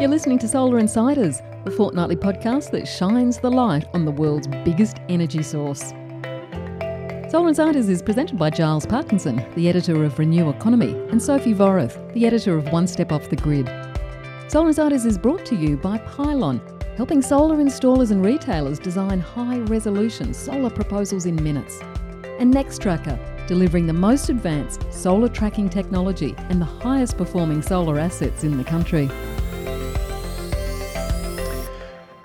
You're 0.00 0.08
listening 0.08 0.38
to 0.38 0.46
Solar 0.46 0.78
Insiders, 0.78 1.42
the 1.64 1.72
fortnightly 1.72 2.14
podcast 2.14 2.70
that 2.70 2.86
shines 2.86 3.40
the 3.40 3.50
light 3.50 3.84
on 3.94 4.04
the 4.04 4.12
world's 4.12 4.46
biggest 4.46 4.98
energy 5.08 5.42
source. 5.42 5.88
Solar 7.28 7.48
Insiders 7.48 7.88
is 7.88 8.00
presented 8.00 8.38
by 8.38 8.50
Giles 8.50 8.86
Parkinson, 8.86 9.44
the 9.56 9.68
editor 9.68 10.04
of 10.04 10.16
Renew 10.20 10.50
Economy, 10.50 10.92
and 11.10 11.20
Sophie 11.20 11.52
Vorrath, 11.52 12.12
the 12.12 12.26
editor 12.26 12.56
of 12.56 12.70
One 12.70 12.86
Step 12.86 13.10
Off 13.10 13.28
the 13.28 13.34
Grid. 13.34 13.66
Solar 14.46 14.68
Insiders 14.68 15.04
is 15.04 15.18
brought 15.18 15.44
to 15.46 15.56
you 15.56 15.76
by 15.76 15.98
Pylon, 15.98 16.60
helping 16.96 17.20
solar 17.20 17.56
installers 17.56 18.12
and 18.12 18.24
retailers 18.24 18.78
design 18.78 19.18
high 19.18 19.58
resolution 19.62 20.32
solar 20.32 20.70
proposals 20.70 21.26
in 21.26 21.42
minutes. 21.42 21.80
And 22.38 22.54
Nextracker, 22.54 23.18
delivering 23.48 23.88
the 23.88 23.94
most 23.94 24.28
advanced 24.28 24.86
solar 24.92 25.28
tracking 25.28 25.68
technology 25.68 26.36
and 26.50 26.60
the 26.60 26.66
highest 26.66 27.18
performing 27.18 27.62
solar 27.62 27.98
assets 27.98 28.44
in 28.44 28.58
the 28.58 28.64
country. 28.64 29.10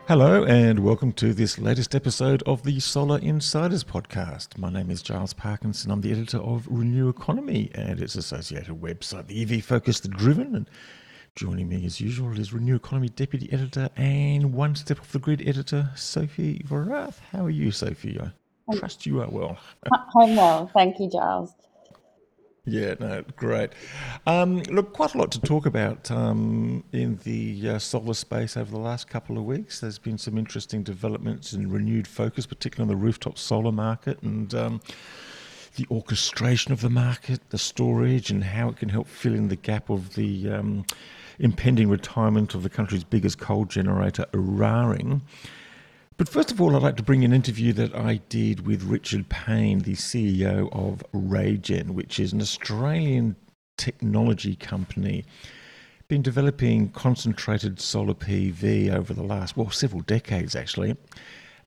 Hello, 0.05 0.43
and 0.43 0.79
welcome 0.79 1.13
to 1.13 1.33
this 1.33 1.57
latest 1.57 1.95
episode 1.95 2.43
of 2.43 2.61
the 2.63 2.77
Solar 2.81 3.19
Insiders 3.19 3.85
podcast. 3.85 4.57
My 4.57 4.69
name 4.69 4.91
is 4.91 5.01
Giles 5.01 5.31
Parkinson. 5.31 5.91
I'm 5.91 6.01
the 6.01 6.11
editor 6.11 6.39
of 6.39 6.67
Renew 6.69 7.07
Economy 7.07 7.71
and 7.73 8.01
its 8.01 8.15
associated 8.15 8.81
website, 8.81 9.27
the 9.27 9.41
EV 9.41 9.63
Focused 9.63 10.09
Driven. 10.09 10.55
And 10.55 10.69
joining 11.35 11.69
me, 11.69 11.85
as 11.85 12.01
usual, 12.01 12.37
is 12.37 12.51
Renew 12.51 12.75
Economy 12.75 13.07
deputy 13.07 13.49
editor 13.53 13.89
and 13.95 14.53
One 14.53 14.75
Step 14.75 14.99
Off 14.99 15.13
the 15.13 15.19
Grid 15.19 15.41
editor, 15.47 15.89
Sophie 15.95 16.65
Vorrath. 16.67 17.19
How 17.31 17.45
are 17.45 17.49
you, 17.49 17.71
Sophie? 17.71 18.19
I 18.19 18.75
trust 18.75 19.05
you 19.05 19.21
are 19.21 19.29
well. 19.29 19.57
I'm 20.19 20.35
well. 20.35 20.69
Thank 20.73 20.99
you, 20.99 21.09
Giles. 21.09 21.53
Yeah, 22.65 22.95
no, 22.97 23.25
great. 23.35 23.71
Um, 24.25 24.59
look, 24.63 24.93
quite 24.93 25.15
a 25.15 25.17
lot 25.17 25.33
to 25.33 25.41
talk 25.41 25.65
about 25.65 26.09
um, 26.09 26.85
in 26.93 27.17
the 27.25 27.71
uh, 27.71 27.79
solar 27.79 28.13
space 28.13 28.55
over 28.55 28.71
the 28.71 28.77
last 28.77 29.09
couple 29.09 29.37
of 29.37 29.43
weeks. 29.43 29.81
There's 29.81 29.99
been 29.99 30.17
some 30.17 30.37
interesting 30.37 30.81
developments 30.81 31.51
and 31.51 31.73
renewed 31.73 32.07
focus, 32.07 32.45
particularly 32.45 32.89
on 32.89 32.97
the 32.97 33.03
rooftop 33.03 33.37
solar 33.37 33.73
market 33.73 34.21
and 34.21 34.53
um, 34.53 34.81
the 35.75 35.85
orchestration 35.91 36.71
of 36.71 36.79
the 36.79 36.89
market, 36.89 37.41
the 37.49 37.57
storage, 37.57 38.29
and 38.29 38.45
how 38.45 38.69
it 38.69 38.77
can 38.77 38.87
help 38.87 39.07
fill 39.07 39.33
in 39.33 39.49
the 39.49 39.57
gap 39.57 39.89
of 39.89 40.15
the 40.15 40.49
um, 40.49 40.85
impending 41.39 41.89
retirement 41.89 42.55
of 42.55 42.63
the 42.63 42.69
country's 42.69 43.03
biggest 43.03 43.39
coal 43.39 43.65
generator, 43.65 44.25
Eraring. 44.31 45.19
But 46.17 46.29
first 46.29 46.51
of 46.51 46.61
all, 46.61 46.75
I'd 46.75 46.83
like 46.83 46.97
to 46.97 47.03
bring 47.03 47.23
an 47.23 47.33
interview 47.33 47.73
that 47.73 47.95
I 47.95 48.21
did 48.29 48.67
with 48.67 48.83
Richard 48.83 49.29
Payne, 49.29 49.79
the 49.79 49.95
CEO 49.95 50.71
of 50.71 51.03
RayGen, 51.11 51.91
which 51.91 52.19
is 52.19 52.33
an 52.33 52.41
Australian 52.41 53.35
technology 53.77 54.55
company. 54.55 55.25
Been 56.07 56.21
developing 56.21 56.89
concentrated 56.89 57.79
solar 57.79 58.13
PV 58.13 58.93
over 58.93 59.13
the 59.13 59.23
last, 59.23 59.57
well, 59.57 59.71
several 59.71 60.01
decades 60.01 60.55
actually. 60.55 60.95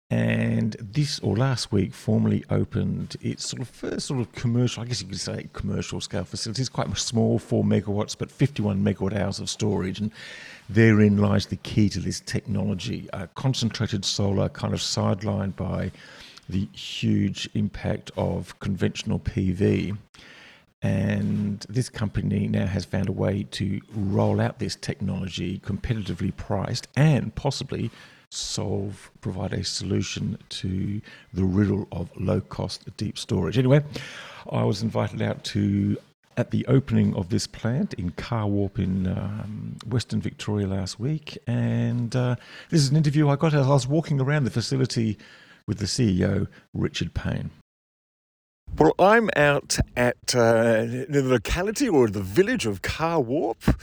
And 0.09 0.77
this 0.79 1.19
or 1.19 1.37
last 1.37 1.73
week 1.73 1.93
formally 1.93 2.45
opened 2.49 3.17
its 3.21 3.49
sort 3.49 3.63
of 3.63 3.69
first 3.69 4.07
sort 4.07 4.21
of 4.21 4.31
commercial, 4.31 4.85
I 4.85 4.87
guess 4.87 5.03
you 5.03 5.09
could 5.09 5.19
say 5.19 5.49
commercial 5.53 6.01
scale 6.01 6.23
facility. 6.23 6.63
It's 6.63 6.69
quite 6.69 6.97
small, 6.97 7.41
four 7.41 7.65
megawatts, 7.65 8.17
but 8.17 8.31
51 8.31 8.85
megawatt 8.85 9.19
hours 9.19 9.41
of 9.41 9.51
storage. 9.51 9.99
And 9.99 10.13
therein 10.69 11.19
lies 11.19 11.47
the 11.47 11.57
key 11.57 11.89
to 11.91 12.01
this 12.01 12.21
technology. 12.21 13.09
Uh, 13.13 13.27
concentrated 13.35 14.05
solar, 14.05 14.49
kind 14.49 14.75
of 14.75 14.81
sidelined 14.81 15.57
by 15.57 15.93
the 16.49 16.69
huge 16.73 17.49
impact 17.55 18.11
of 18.17 18.59
conventional 18.61 19.19
PV. 19.19 19.97
And 20.83 21.65
this 21.69 21.89
company 21.89 22.47
now 22.47 22.67
has 22.67 22.85
found 22.85 23.09
a 23.09 23.13
way 23.13 23.45
to 23.53 23.81
roll 23.95 24.41
out 24.41 24.59
this 24.59 24.77
technology 24.77 25.59
competitively 25.59 26.37
priced 26.37 26.87
and 26.97 27.35
possibly 27.35 27.91
solve, 28.31 29.11
provide 29.21 29.53
a 29.53 29.65
solution 29.65 30.39
to 30.49 31.01
the 31.33 31.45
riddle 31.45 31.89
of 31.93 32.11
low 32.17 32.41
cost 32.41 32.85
deep 32.97 33.19
storage. 33.19 33.59
Anyway, 33.59 33.83
I 34.51 34.65
was 34.65 34.83
invited 34.83 35.23
out 35.23 35.43
to 35.45 35.97
at 36.37 36.51
the 36.51 36.67
opening 36.67 37.15
of 37.15 37.31
this 37.31 37.47
plant 37.47 37.95
in 37.95 38.11
Carwarp 38.11 38.79
in 38.79 39.07
um, 39.07 39.77
Western 39.87 40.21
Victoria 40.21 40.67
last 40.67 41.01
week. 41.01 41.39
And 41.47 42.15
uh, 42.15 42.37
this 42.71 42.83
is 42.83 42.91
an 42.91 42.97
interview 42.97 43.29
I 43.29 43.37
got 43.37 43.55
as 43.55 43.67
I 43.67 43.71
was 43.71 43.87
walking 43.87 44.21
around 44.21 44.45
the 44.45 44.51
facility 44.51 45.19
with 45.67 45.79
the 45.79 45.87
CEO, 45.87 46.47
Richard 46.75 47.15
Payne. 47.15 47.51
Well, 48.79 48.95
I'm 48.99 49.31
out 49.37 49.79
at 49.97 50.35
uh, 50.35 50.85
the 51.09 51.23
locality 51.25 51.89
or 51.89 52.09
the 52.09 52.21
village 52.21 52.67
of 52.67 52.83
Carwarp, 52.83 53.75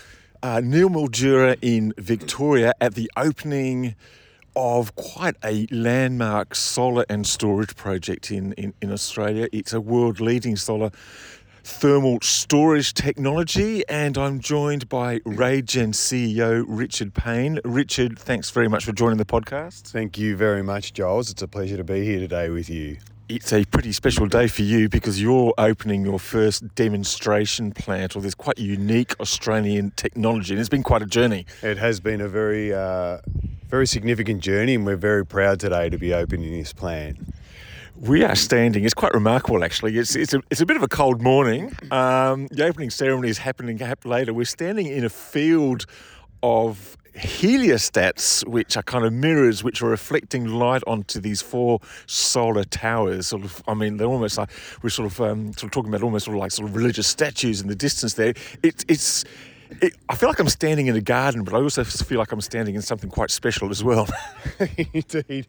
uh, 0.44 0.62
near 0.64 0.88
Mildura 0.88 1.58
in 1.62 1.94
Victoria, 1.98 2.74
at 2.80 2.94
the 2.94 3.10
opening 3.18 3.96
of 4.56 4.94
quite 4.96 5.36
a 5.44 5.66
landmark 5.72 6.54
solar 6.54 7.06
and 7.10 7.26
storage 7.26 7.76
project 7.76 8.30
in, 8.30 8.54
in, 8.54 8.74
in 8.82 8.92
Australia. 8.92 9.48
It's 9.52 9.74
a 9.74 9.82
world 9.82 10.20
leading 10.20 10.56
solar 10.56 10.92
thermal 11.64 12.20
storage 12.22 12.94
technology, 12.94 13.88
and 13.88 14.18
I'm 14.18 14.40
joined 14.40 14.90
by 14.90 15.20
RayGen 15.20 15.94
CEO 15.94 16.66
Richard 16.68 17.14
Payne. 17.14 17.60
Richard, 17.64 18.20
thanks 18.20 18.50
very 18.50 18.68
much 18.68 18.86
for 18.86 18.92
joining 18.92 19.18
the 19.18 19.26
podcast. 19.26 19.84
Thank 19.92 20.18
you 20.18 20.36
very 20.36 20.62
much, 20.62 20.94
Giles. 20.94 21.32
It's 21.32 21.42
a 21.42 21.48
pleasure 21.48 21.78
to 21.78 21.84
be 21.84 22.04
here 22.04 22.20
today 22.20 22.50
with 22.50 22.70
you. 22.70 22.98
It's 23.30 23.54
a 23.54 23.64
pretty 23.66 23.94
special 23.94 24.28
day 24.28 24.48
for 24.48 24.64
you 24.64 24.90
because 24.90 25.22
you're 25.22 25.54
opening 25.58 26.04
your 26.04 26.20
first 26.20 26.76
demonstration 26.76 27.72
plant 27.72 28.18
of 28.18 28.24
this 28.24 28.36
quite 28.36 28.60
unique 28.60 29.18
Australian 29.22 29.92
technology, 29.92 30.54
and 30.54 30.60
it's 30.60 30.70
been 30.70 30.84
quite 30.84 31.02
a 31.02 31.06
journey. 31.06 31.46
It 31.62 31.78
has 31.78 32.02
been 32.02 32.20
a 32.20 32.28
very, 32.28 32.74
uh, 32.74 33.20
very 33.70 33.88
significant 33.88 34.42
journey, 34.42 34.76
and 34.76 34.86
we're 34.86 34.98
very 34.98 35.26
proud 35.26 35.62
today 35.62 35.90
to 35.90 35.98
be 35.98 36.14
opening 36.14 36.52
this 36.52 36.74
plant. 36.74 37.33
We 38.00 38.24
are 38.24 38.36
standing. 38.36 38.84
It's 38.84 38.94
quite 38.94 39.14
remarkable, 39.14 39.64
actually. 39.64 39.98
It's 39.98 40.16
it's 40.16 40.34
a, 40.34 40.42
it's 40.50 40.62
a 40.62 40.66
bit 40.66 40.78
of 40.78 40.84
a 40.84 40.88
cold 40.88 41.22
morning. 41.22 41.76
Um, 41.92 42.48
the 42.48 42.66
opening 42.66 42.90
ceremony 42.90 43.30
is 43.30 43.38
happening 43.38 43.80
later. 44.04 44.34
We're 44.34 44.46
standing 44.46 44.88
in 44.88 45.06
a 45.06 45.10
field 45.10 45.86
of 46.42 46.98
heliostats, 47.16 48.46
which 48.48 48.76
are 48.76 48.84
kind 48.84 49.06
of 49.06 49.14
mirrors, 49.14 49.64
which 49.64 49.82
are 49.82 49.90
reflecting 49.90 50.48
light 50.48 50.82
onto 50.88 51.20
these 51.20 51.42
four 51.42 51.80
solar 52.08 52.64
towers. 52.64 53.28
Sort 53.28 53.44
of, 53.44 53.64
I 53.68 53.76
mean, 53.76 53.98
they're 53.98 54.08
almost 54.08 54.38
like 54.38 54.50
we're 54.82 54.90
sort 54.90 55.12
of 55.12 55.22
um, 55.22 55.54
sort 55.54 55.66
of 55.66 55.72
talking 55.72 55.90
about 55.90 56.04
almost 56.04 56.26
sort 56.26 56.36
of 56.36 56.42
like 56.42 56.52
sort 56.52 56.68
of 56.68 56.76
religious 56.76 57.08
statues 57.08 57.62
in 57.62 57.68
the 57.68 57.76
distance 57.76 58.16
there. 58.16 58.34
It, 58.64 58.84
it's 58.88 59.24
I 60.10 60.16
feel 60.16 60.30
like 60.30 60.40
I'm 60.40 60.50
standing 60.50 60.88
in 60.88 60.96
a 60.96 61.02
garden, 61.02 61.44
but 61.44 61.54
I 61.54 61.58
also 61.58 61.84
feel 61.84 62.20
like 62.20 62.32
I'm 62.32 62.42
standing 62.42 62.76
in 62.76 62.82
something 62.82 63.10
quite 63.10 63.32
special 63.32 63.70
as 63.70 63.84
well. 63.84 64.08
Indeed. 64.94 65.48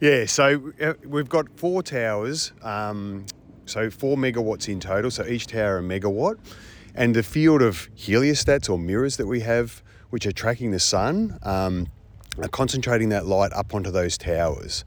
Yeah, 0.00 0.26
so 0.26 0.72
uh, 0.80 0.94
we've 1.04 1.28
got 1.28 1.58
four 1.58 1.82
towers, 1.82 2.52
um, 2.62 3.26
so 3.66 3.90
four 3.90 4.16
megawatts 4.16 4.68
in 4.68 4.80
total, 4.80 5.10
so 5.10 5.26
each 5.26 5.46
tower 5.46 5.78
a 5.78 5.82
megawatt. 5.82 6.38
And 6.94 7.14
the 7.14 7.22
field 7.22 7.62
of 7.62 7.88
heliostats 7.96 8.70
or 8.70 8.78
mirrors 8.78 9.16
that 9.16 9.26
we 9.26 9.40
have, 9.40 9.82
which 10.10 10.26
are 10.26 10.32
tracking 10.32 10.70
the 10.70 10.80
sun, 10.80 11.38
um, 11.42 11.88
are 12.40 12.48
concentrating 12.48 13.08
that 13.08 13.26
light 13.26 13.52
up 13.52 13.74
onto 13.74 13.90
those 13.90 14.16
towers. 14.16 14.84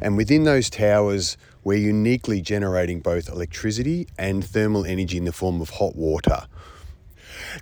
And 0.00 0.16
within 0.16 0.44
those 0.44 0.70
towers, 0.70 1.36
we're 1.64 1.78
uniquely 1.78 2.40
generating 2.40 3.00
both 3.00 3.28
electricity 3.28 4.06
and 4.16 4.44
thermal 4.44 4.84
energy 4.84 5.16
in 5.16 5.24
the 5.24 5.32
form 5.32 5.60
of 5.60 5.70
hot 5.70 5.96
water. 5.96 6.46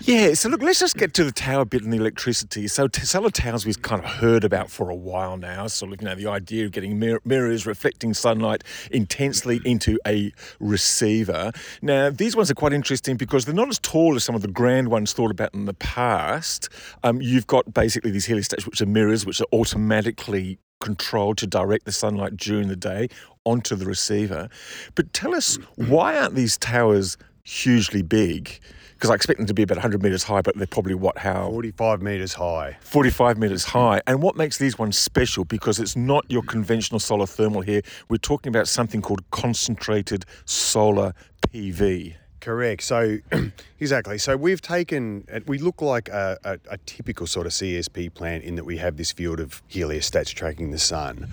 Yeah, 0.00 0.34
so 0.34 0.48
look, 0.48 0.62
let's 0.62 0.81
just 0.81 0.97
get 0.97 1.14
to 1.14 1.25
the 1.25 1.32
tower 1.32 1.64
bit 1.64 1.82
and 1.82 1.92
the 1.92 1.97
electricity. 1.97 2.69
So 2.69 2.88
solar 2.92 3.31
towers 3.31 3.66
we've 3.66 3.81
kind 3.82 4.03
of 4.03 4.09
heard 4.09 4.44
about 4.44 4.70
for 4.70 4.91
a 4.91 4.94
while 4.94 5.37
now. 5.37 5.66
So 5.66 5.87
you 5.87 5.97
know 6.00 6.14
the 6.14 6.26
idea 6.28 6.66
of 6.66 6.72
getting 6.72 6.98
mir- 6.98 7.20
mirrors 7.25 7.66
reflecting 7.66 8.15
sunlight 8.15 8.65
intensely 8.91 9.60
into 9.65 9.98
a 10.06 10.32
receiver. 10.60 11.53
Now 11.82 12.10
these 12.10 12.36
ones 12.36 12.50
are 12.50 12.54
quite 12.54 12.72
interesting 12.72 13.16
because 13.16 13.44
they're 13.44 13.54
not 13.54 13.69
as 13.69 13.78
tall 13.78 14.16
as 14.16 14.25
some 14.25 14.34
of 14.34 14.42
the 14.42 14.48
grand 14.48 14.89
ones 14.89 15.12
thought 15.12 15.30
about 15.30 15.54
in 15.54 15.65
the 15.65 15.74
past. 15.74 16.68
Um, 17.03 17.21
you've 17.21 17.47
got 17.47 17.72
basically 17.72 18.10
these 18.10 18.27
heliostats, 18.27 18.66
which 18.66 18.80
are 18.80 18.86
mirrors, 18.86 19.27
which 19.27 19.41
are 19.41 19.47
automatically 19.53 20.59
controlled 20.80 21.39
to 21.39 21.47
direct 21.47 21.84
the 21.84 21.92
sunlight 21.92 22.36
during 22.36 22.68
the 22.68 22.77
day 22.77 23.09
onto 23.45 23.77
the 23.77 23.86
receiver. 23.86 24.48
But 24.95 25.12
tell 25.12 25.34
us, 25.34 25.59
why 25.77 26.18
aren't 26.18 26.34
these 26.34 26.59
towers 26.59 27.16
hugely 27.45 28.03
big? 28.03 28.60
Because 28.97 29.10
I 29.10 29.15
expect 29.15 29.39
them 29.39 29.47
to 29.47 29.53
be 29.53 29.63
about 29.63 29.77
100 29.77 30.03
metres 30.03 30.22
high, 30.22 30.41
but 30.41 30.57
they're 30.57 30.66
probably 30.66 30.95
what, 30.95 31.19
how? 31.19 31.51
45 31.51 32.01
metres 32.01 32.33
high. 32.33 32.78
45 32.81 33.37
metres 33.37 33.65
high. 33.65 34.01
And 34.07 34.22
what 34.22 34.37
makes 34.37 34.57
these 34.57 34.78
ones 34.78 34.97
special? 34.97 35.45
Because 35.45 35.78
it's 35.78 35.97
not 35.97 36.25
your 36.31 36.43
conventional 36.43 36.98
solar 36.98 37.27
thermal 37.27 37.60
here. 37.60 37.83
We're 38.09 38.16
talking 38.16 38.48
about 38.48 38.69
something 38.69 39.03
called 39.03 39.31
concentrated 39.31 40.25
solar 40.47 41.13
PV. 41.48 42.15
Correct. 42.41 42.83
So, 42.84 43.19
exactly. 43.81 44.16
So, 44.16 44.34
we've 44.37 44.63
taken, 44.63 45.27
uh, 45.31 45.41
we 45.47 45.59
look 45.59 45.83
like 45.83 46.09
a, 46.09 46.39
a, 46.45 46.59
a, 46.71 46.78
typical 46.78 47.27
sort 47.27 47.47
of 47.47 47.53
CSP 47.53 48.15
plant 48.15 48.45
in 48.45 48.54
that 48.54 48.65
we 48.65 48.78
have 48.78 48.97
this 48.97 49.13
field 49.13 49.41
of 49.41 49.63
heliostats 49.69 50.33
tracking 50.33 50.71
the 50.71 50.78
sun. 50.78 51.31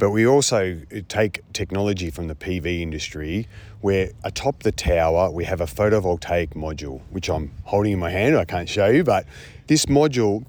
But 0.00 0.12
we 0.12 0.26
also 0.26 0.80
uh, 0.96 1.00
take 1.08 1.42
technology 1.52 2.08
from 2.10 2.26
the 2.26 2.34
PV 2.34 2.80
industry 2.80 3.46
where 3.82 4.12
atop 4.24 4.62
the 4.62 4.72
tower 4.72 5.30
we 5.30 5.44
have 5.44 5.60
a 5.60 5.66
photovoltaic 5.66 6.54
module, 6.54 7.02
which 7.10 7.28
I'm 7.28 7.52
holding 7.64 7.92
in 7.92 7.98
my 7.98 8.08
hand. 8.08 8.34
I 8.34 8.46
can't 8.46 8.66
show 8.66 8.86
you, 8.86 9.04
but 9.04 9.26
this 9.66 9.84
module 9.86 10.46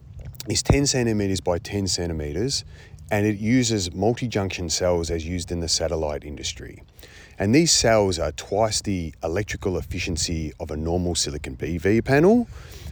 is 0.48 0.64
10 0.64 0.88
centimeters 0.88 1.42
by 1.42 1.58
10 1.58 1.88
centimeters 1.88 2.64
and 3.12 3.28
it 3.28 3.40
uses 3.40 3.94
multi 3.94 4.26
junction 4.26 4.70
cells 4.70 5.12
as 5.12 5.28
used 5.28 5.52
in 5.52 5.60
the 5.60 5.68
satellite 5.68 6.24
industry. 6.24 6.82
And 7.38 7.54
these 7.54 7.74
cells 7.74 8.20
are 8.20 8.32
twice 8.32 8.82
the 8.82 9.14
electrical 9.22 9.78
efficiency 9.78 10.54
of 10.62 10.72
a 10.72 10.78
normal 10.78 11.14
silicon 11.14 11.58
PV 11.58 12.06
panel, 12.06 12.48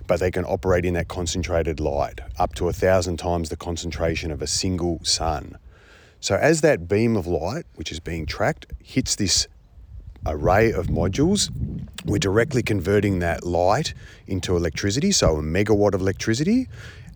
but 0.07 0.19
they 0.19 0.29
can 0.29 0.43
operate 0.43 0.83
in 0.83 0.95
that 0.95 1.07
concentrated 1.07 1.79
light, 1.79 2.19
up 2.37 2.53
to 2.55 2.67
a 2.67 2.73
thousand 2.73 3.15
times 3.15 3.47
the 3.47 3.55
concentration 3.55 4.29
of 4.29 4.41
a 4.41 4.47
single 4.47 4.99
sun. 5.05 5.57
So, 6.21 6.35
as 6.35 6.61
that 6.61 6.87
beam 6.87 7.15
of 7.15 7.27
light, 7.27 7.65
which 7.75 7.91
is 7.91 7.99
being 7.99 8.25
tracked, 8.25 8.65
hits 8.83 9.15
this 9.15 9.47
array 10.25 10.71
of 10.71 10.87
modules, 10.87 11.49
we're 12.05 12.19
directly 12.19 12.61
converting 12.61 13.19
that 13.19 13.45
light 13.45 13.93
into 14.27 14.57
electricity, 14.57 15.11
so 15.11 15.37
a 15.37 15.41
megawatt 15.41 15.93
of 15.93 16.01
electricity, 16.01 16.67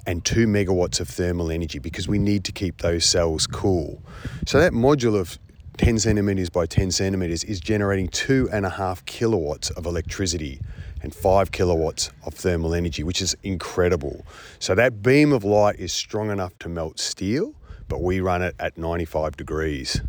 and 0.06 0.24
two 0.24 0.48
megawatts 0.48 1.00
of 1.00 1.08
thermal 1.08 1.52
energy 1.52 1.80
because 1.80 2.08
we 2.08 2.20
need 2.20 2.44
to 2.46 2.52
keep 2.52 2.80
those 2.80 3.06
cells 3.06 3.48
cool. 3.48 4.02
So 4.46 4.60
that 4.60 4.74
module 4.74 5.20
of 5.20 5.38
10 5.78 6.00
centimeters 6.00 6.50
by 6.50 6.66
10 6.66 6.92
centimeters 6.92 7.44
is 7.44 7.60
generating 7.60 8.08
two 8.10 8.50
and 8.52 8.66
a 8.66 8.70
half 8.70 9.04
kilowatts 9.06 9.70
of 9.72 9.86
electricity 9.86 10.60
and 11.02 11.14
five 11.14 11.52
kilowatts 11.52 12.12
of 12.26 12.34
thermal 12.34 12.74
energy, 12.74 13.04
which 13.04 13.22
is 13.22 13.36
incredible. 13.44 14.26
So 14.60 14.76
that 14.76 15.02
beam 15.02 15.34
of 15.34 15.44
light 15.44 15.78
is 15.80 15.92
strong 15.92 16.32
enough 16.32 16.58
to 16.60 16.70
melt 16.70 17.00
steel, 17.00 17.54
but 17.94 18.02
we 18.02 18.20
run 18.20 18.42
it 18.42 18.56
at 18.60 18.76
95 18.76 19.38
degrees 19.38 20.02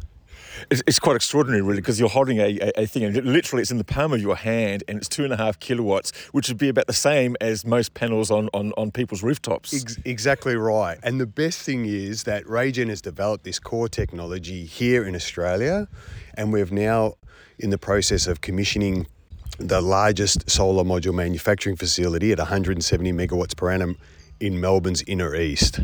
it's, 0.70 0.82
it's 0.86 0.98
quite 0.98 1.16
extraordinary, 1.16 1.60
really, 1.60 1.80
because 1.80 2.00
you're 2.00 2.08
holding 2.08 2.38
a, 2.38 2.58
a, 2.60 2.82
a, 2.82 2.86
thing, 2.86 3.04
and 3.04 3.14
literally 3.26 3.60
it's 3.60 3.72
in 3.72 3.76
the 3.76 3.84
palm 3.84 4.12
of 4.12 4.22
your 4.22 4.36
hand, 4.36 4.84
and 4.86 4.96
it's 4.96 5.08
two 5.08 5.24
and 5.24 5.32
a 5.32 5.36
half 5.36 5.58
kilowatts, 5.58 6.12
which 6.30 6.48
would 6.48 6.56
be 6.56 6.68
about 6.68 6.86
the 6.86 6.92
same 6.92 7.36
as 7.40 7.66
most 7.66 7.92
panels 7.92 8.30
on, 8.30 8.48
on, 8.54 8.72
on 8.76 8.92
people's 8.92 9.22
rooftops. 9.22 9.74
Ex- 9.74 9.98
exactly 10.04 10.54
right. 10.54 10.98
And 11.02 11.20
the 11.20 11.26
best 11.26 11.60
thing 11.60 11.84
is 11.86 12.22
that 12.22 12.44
RayGen 12.44 12.88
has 12.88 13.02
developed 13.02 13.42
this 13.42 13.58
core 13.58 13.88
technology 13.88 14.64
here 14.64 15.04
in 15.04 15.16
Australia, 15.16 15.88
and 16.34 16.52
we're 16.52 16.66
now 16.66 17.14
in 17.58 17.70
the 17.70 17.78
process 17.78 18.28
of 18.28 18.40
commissioning 18.40 19.08
the 19.58 19.82
largest 19.82 20.48
solar 20.48 20.84
module 20.84 21.12
manufacturing 21.12 21.74
facility 21.74 22.30
at 22.30 22.38
170 22.38 23.12
megawatts 23.12 23.56
per 23.56 23.72
annum 23.72 23.98
in 24.44 24.60
Melbourne's 24.60 25.02
inner 25.06 25.34
east. 25.34 25.80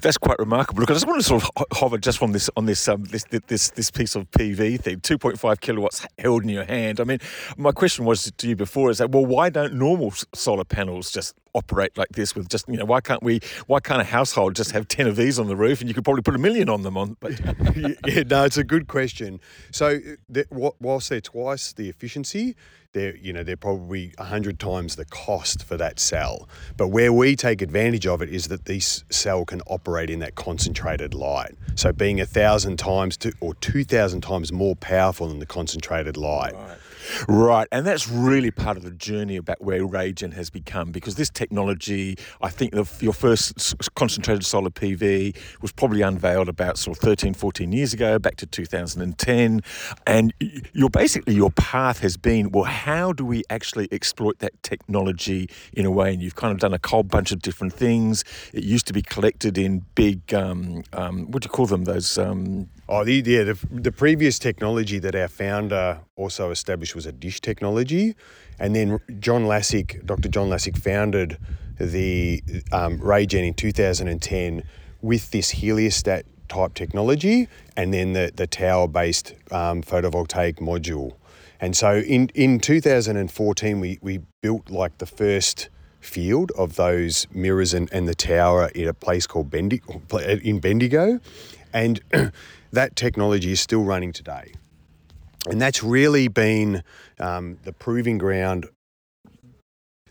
That's 0.00 0.16
quite 0.16 0.38
remarkable. 0.38 0.80
Look, 0.80 0.90
I 0.90 0.94
just 0.94 1.06
want 1.06 1.20
to 1.20 1.26
sort 1.26 1.44
of 1.44 1.66
hover 1.72 1.98
just 1.98 2.22
on 2.22 2.32
this 2.32 2.48
on 2.56 2.64
this 2.64 2.88
um, 2.88 3.04
this 3.04 3.24
this 3.24 3.70
this 3.70 3.90
piece 3.90 4.14
of 4.16 4.30
PV 4.30 4.80
thing, 4.80 5.00
2.5 5.00 5.60
kilowatts 5.60 6.06
held 6.18 6.44
in 6.44 6.48
your 6.48 6.64
hand. 6.64 7.00
I 7.00 7.04
mean, 7.04 7.18
my 7.56 7.72
question 7.72 8.04
was 8.04 8.30
to 8.30 8.48
you 8.48 8.56
before 8.56 8.90
is 8.90 8.98
that 8.98 9.10
well, 9.10 9.26
why 9.26 9.50
don't 9.50 9.74
normal 9.74 10.12
solar 10.34 10.64
panels 10.64 11.10
just 11.10 11.34
operate 11.54 11.96
like 11.96 12.08
this 12.10 12.34
with 12.34 12.48
just 12.48 12.68
you 12.68 12.76
know 12.76 12.84
why 12.84 13.00
can't 13.00 13.22
we 13.22 13.40
why 13.66 13.80
can't 13.80 14.00
a 14.00 14.04
household 14.04 14.54
just 14.54 14.72
have 14.72 14.86
10 14.88 15.06
of 15.06 15.16
these 15.16 15.38
on 15.38 15.48
the 15.48 15.56
roof 15.56 15.80
and 15.80 15.88
you 15.88 15.94
could 15.94 16.04
probably 16.04 16.22
put 16.22 16.34
a 16.34 16.38
million 16.38 16.68
on 16.68 16.82
them 16.82 16.96
on 16.96 17.16
but 17.20 17.32
yeah 18.06 18.22
no 18.26 18.44
it's 18.44 18.58
a 18.58 18.64
good 18.64 18.88
question. 18.88 19.40
So 19.70 19.98
uh, 20.36 20.70
whilst 20.80 21.10
they're 21.10 21.20
twice 21.20 21.72
the 21.72 21.88
efficiency 21.88 22.56
they're 22.92 23.16
you 23.16 23.32
know 23.32 23.42
they're 23.42 23.56
probably 23.56 24.12
100 24.18 24.58
times 24.58 24.96
the 24.96 25.04
cost 25.04 25.62
for 25.62 25.76
that 25.76 25.98
cell. 26.00 26.48
But 26.76 26.88
where 26.88 27.12
we 27.12 27.36
take 27.36 27.62
advantage 27.62 28.06
of 28.06 28.22
it 28.22 28.30
is 28.30 28.48
that 28.48 28.64
this 28.64 29.04
cell 29.10 29.44
can 29.44 29.60
operate 29.62 30.10
in 30.10 30.18
that 30.20 30.34
concentrated 30.34 31.14
light. 31.14 31.54
So 31.74 31.92
being 31.92 32.20
a 32.20 32.26
thousand 32.26 32.78
times 32.78 33.16
to, 33.18 33.32
or 33.40 33.54
2000 33.54 34.20
times 34.20 34.52
more 34.52 34.76
powerful 34.76 35.28
than 35.28 35.38
the 35.38 35.46
concentrated 35.46 36.16
light. 36.16 36.54
Right. 36.54 36.78
Right, 37.28 37.68
and 37.72 37.86
that's 37.86 38.08
really 38.08 38.50
part 38.50 38.76
of 38.76 38.82
the 38.82 38.90
journey 38.90 39.36
about 39.36 39.60
where 39.62 39.80
RayGen 39.80 40.32
has 40.34 40.50
become 40.50 40.90
because 40.90 41.14
this 41.14 41.30
technology, 41.30 42.16
I 42.40 42.50
think 42.50 42.72
the, 42.72 42.88
your 43.00 43.12
first 43.12 43.74
concentrated 43.94 44.44
solar 44.44 44.70
PV 44.70 45.36
was 45.60 45.72
probably 45.72 46.02
unveiled 46.02 46.48
about 46.48 46.78
sort 46.78 46.96
of 46.96 47.02
13, 47.02 47.34
14 47.34 47.72
years 47.72 47.92
ago, 47.92 48.18
back 48.18 48.36
to 48.36 48.46
2010. 48.46 49.60
And 50.06 50.34
your 50.72 50.90
basically 50.90 51.34
your 51.34 51.50
path 51.50 52.00
has 52.00 52.16
been, 52.16 52.50
well, 52.50 52.64
how 52.64 53.12
do 53.12 53.24
we 53.24 53.42
actually 53.50 53.88
exploit 53.92 54.38
that 54.40 54.62
technology 54.62 55.48
in 55.72 55.86
a 55.86 55.90
way? 55.90 56.12
And 56.12 56.22
you've 56.22 56.36
kind 56.36 56.52
of 56.52 56.58
done 56.58 56.74
a 56.74 56.80
whole 56.86 57.02
bunch 57.02 57.32
of 57.32 57.42
different 57.42 57.72
things. 57.72 58.24
It 58.52 58.64
used 58.64 58.86
to 58.88 58.92
be 58.92 59.02
collected 59.02 59.58
in 59.58 59.84
big, 59.94 60.32
um, 60.34 60.84
um, 60.92 61.30
what 61.30 61.42
do 61.42 61.46
you 61.46 61.50
call 61.50 61.66
them? 61.66 61.84
Those 61.84 62.18
um, 62.18 62.68
Oh, 62.92 63.04
the, 63.04 63.22
yeah, 63.24 63.44
the, 63.44 63.56
the 63.70 63.92
previous 63.92 64.40
technology 64.40 64.98
that 64.98 65.14
our 65.14 65.28
founder 65.28 66.00
also 66.16 66.50
established 66.50 66.96
was 66.96 67.06
a 67.06 67.12
dish 67.12 67.40
technology. 67.40 68.16
And 68.58 68.74
then 68.74 68.98
John 69.20 69.44
Lasich, 69.44 70.04
Dr. 70.04 70.28
John 70.28 70.48
Lasich, 70.48 70.76
founded 70.76 71.38
the 71.78 72.42
um, 72.72 72.98
RayGen 72.98 73.46
in 73.46 73.54
2010 73.54 74.64
with 75.02 75.30
this 75.30 75.54
heliostat 75.54 76.24
type 76.48 76.74
technology 76.74 77.46
and 77.76 77.94
then 77.94 78.12
the, 78.12 78.32
the 78.34 78.48
tower 78.48 78.88
based 78.88 79.34
um, 79.52 79.82
photovoltaic 79.82 80.56
module. 80.56 81.12
And 81.60 81.76
so 81.76 81.98
in, 81.98 82.28
in 82.34 82.58
2014, 82.58 83.78
we, 83.78 84.00
we 84.02 84.18
built 84.42 84.68
like 84.68 84.98
the 84.98 85.06
first 85.06 85.68
field 86.00 86.50
of 86.58 86.74
those 86.74 87.28
mirrors 87.30 87.72
and, 87.72 87.88
and 87.92 88.08
the 88.08 88.14
tower 88.16 88.68
in 88.74 88.88
a 88.88 88.94
place 88.94 89.28
called 89.28 89.48
Bendigo, 89.48 90.02
in 90.42 90.58
Bendigo. 90.58 91.20
And 91.72 92.00
that 92.72 92.96
technology 92.96 93.52
is 93.52 93.60
still 93.60 93.84
running 93.84 94.12
today. 94.12 94.52
And 95.48 95.60
that's 95.60 95.82
really 95.82 96.28
been 96.28 96.82
um, 97.18 97.58
the 97.64 97.72
proving 97.72 98.18
ground. 98.18 98.66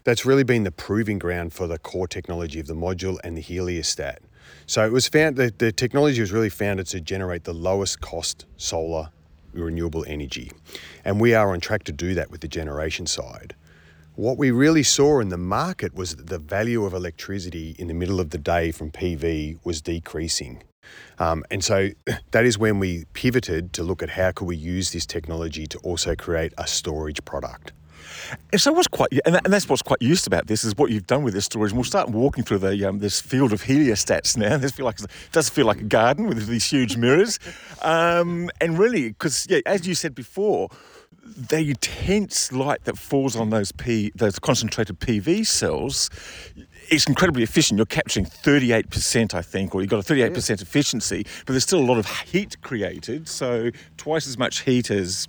That's 0.04 0.26
really 0.26 0.44
been 0.44 0.64
the 0.64 0.72
proving 0.72 1.20
ground 1.20 1.54
for 1.54 1.68
the 1.68 1.78
core 1.78 2.08
technology 2.08 2.60
of 2.60 2.68
the 2.68 2.74
module 2.74 3.18
and 3.24 3.38
the 3.38 3.44
heliostat. 3.44 4.18
So 4.66 4.86
it 4.86 4.92
was 4.92 5.08
found 5.08 5.36
that 5.36 5.60
the 5.60 5.72
technology 5.72 6.22
was 6.22 6.32
really 6.32 6.50
founded 6.50 6.88
to 6.88 7.02
generate 7.02 7.44
the 7.44 7.54
lowest 7.54 8.02
cost 8.02 8.46
solar 8.58 9.10
renewable 9.54 10.06
energy. 10.08 10.52
And 11.06 11.20
we 11.20 11.34
are 11.34 11.52
on 11.52 11.60
track 11.60 11.84
to 11.86 11.92
do 11.92 12.14
that 12.16 12.32
with 12.32 12.42
the 12.42 12.48
generation 12.48 13.06
side. 13.06 13.56
What 14.16 14.38
we 14.38 14.52
really 14.52 14.84
saw 14.84 15.20
in 15.20 15.30
the 15.30 15.38
market 15.38 15.96
was 15.96 16.16
that 16.16 16.28
the 16.28 16.40
value 16.40 16.86
of 16.86 16.94
electricity 16.94 17.76
in 17.80 17.88
the 17.88 17.94
middle 17.94 18.20
of 18.20 18.32
the 18.32 18.38
day 18.38 18.72
from 18.72 18.92
PV 18.92 19.60
was 19.64 19.82
decreasing. 19.82 20.64
Um, 21.20 21.44
and 21.52 21.64
so 21.64 21.90
that 22.32 22.46
is 22.46 22.58
when 22.58 22.80
we 22.80 23.06
pivoted 23.14 23.74
to 23.74 23.84
look 23.84 24.02
at 24.02 24.10
how 24.12 24.32
could 24.32 24.46
we 24.46 24.58
use 24.58 24.92
this 24.92 25.06
technology 25.06 25.68
to 25.68 25.78
also 25.80 26.16
create 26.16 26.54
a 26.58 26.68
storage 26.68 27.24
product. 27.26 27.74
And 28.52 28.60
so 28.60 28.72
what's 28.74 28.88
quite, 28.88 29.10
and, 29.26 29.36
that, 29.36 29.46
and, 29.46 29.54
that's 29.54 29.68
what's 29.68 29.82
quite 29.82 30.02
used 30.02 30.28
about 30.28 30.48
this 30.48 30.64
is 30.64 30.76
what 30.76 30.92
you've 30.92 31.08
done 31.08 31.24
with 31.24 31.34
this 31.34 31.46
storage. 31.46 31.72
And 31.72 31.78
we'll 31.78 31.86
start 31.86 32.10
walking 32.10 32.44
through 32.44 32.60
the 32.60 32.86
um, 32.88 33.00
this 33.00 33.22
field 33.22 33.54
of 33.54 33.64
heliostats 33.64 34.38
now. 34.38 34.58
This 34.60 34.72
feel 34.72 34.86
like 34.86 35.00
it 35.00 35.08
does 35.32 35.50
feel 35.50 35.66
like 35.66 35.80
a 35.80 35.86
garden 35.86 36.28
with 36.28 36.48
these 36.48 36.66
huge 36.66 36.98
mirrors, 36.98 37.40
um, 37.82 38.50
and 38.60 38.78
really 38.78 39.10
because 39.10 39.48
yeah, 39.50 39.60
as 39.66 39.88
you 39.88 39.96
said 39.96 40.14
before, 40.14 40.70
the 41.24 41.70
intense 41.70 42.52
light 42.52 42.84
that 42.86 42.98
falls 42.98 43.36
on 43.36 43.50
those 43.52 43.72
P, 43.72 44.12
those 44.16 44.38
concentrated 44.40 45.00
PV 45.00 45.46
cells 45.46 46.10
it's 46.92 47.08
incredibly 47.08 47.44
efficient. 47.44 47.78
You're 47.78 47.86
capturing 47.86 48.26
38%, 48.26 49.34
I 49.34 49.42
think, 49.42 49.76
or 49.76 49.82
you've 49.82 49.90
got 49.90 50.00
a 50.00 50.14
38% 50.14 50.50
yeah. 50.50 50.56
efficiency, 50.60 51.26
but 51.46 51.54
there's 51.54 51.64
still 51.64 51.80
a 51.80 51.86
lot 51.86 51.98
of 51.98 52.08
heat 52.22 52.62
created, 52.62 53.28
so 53.28 53.72
twice 53.98 54.28
as 54.28 54.38
much 54.38 54.62
heat 54.62 54.90
as 54.90 55.28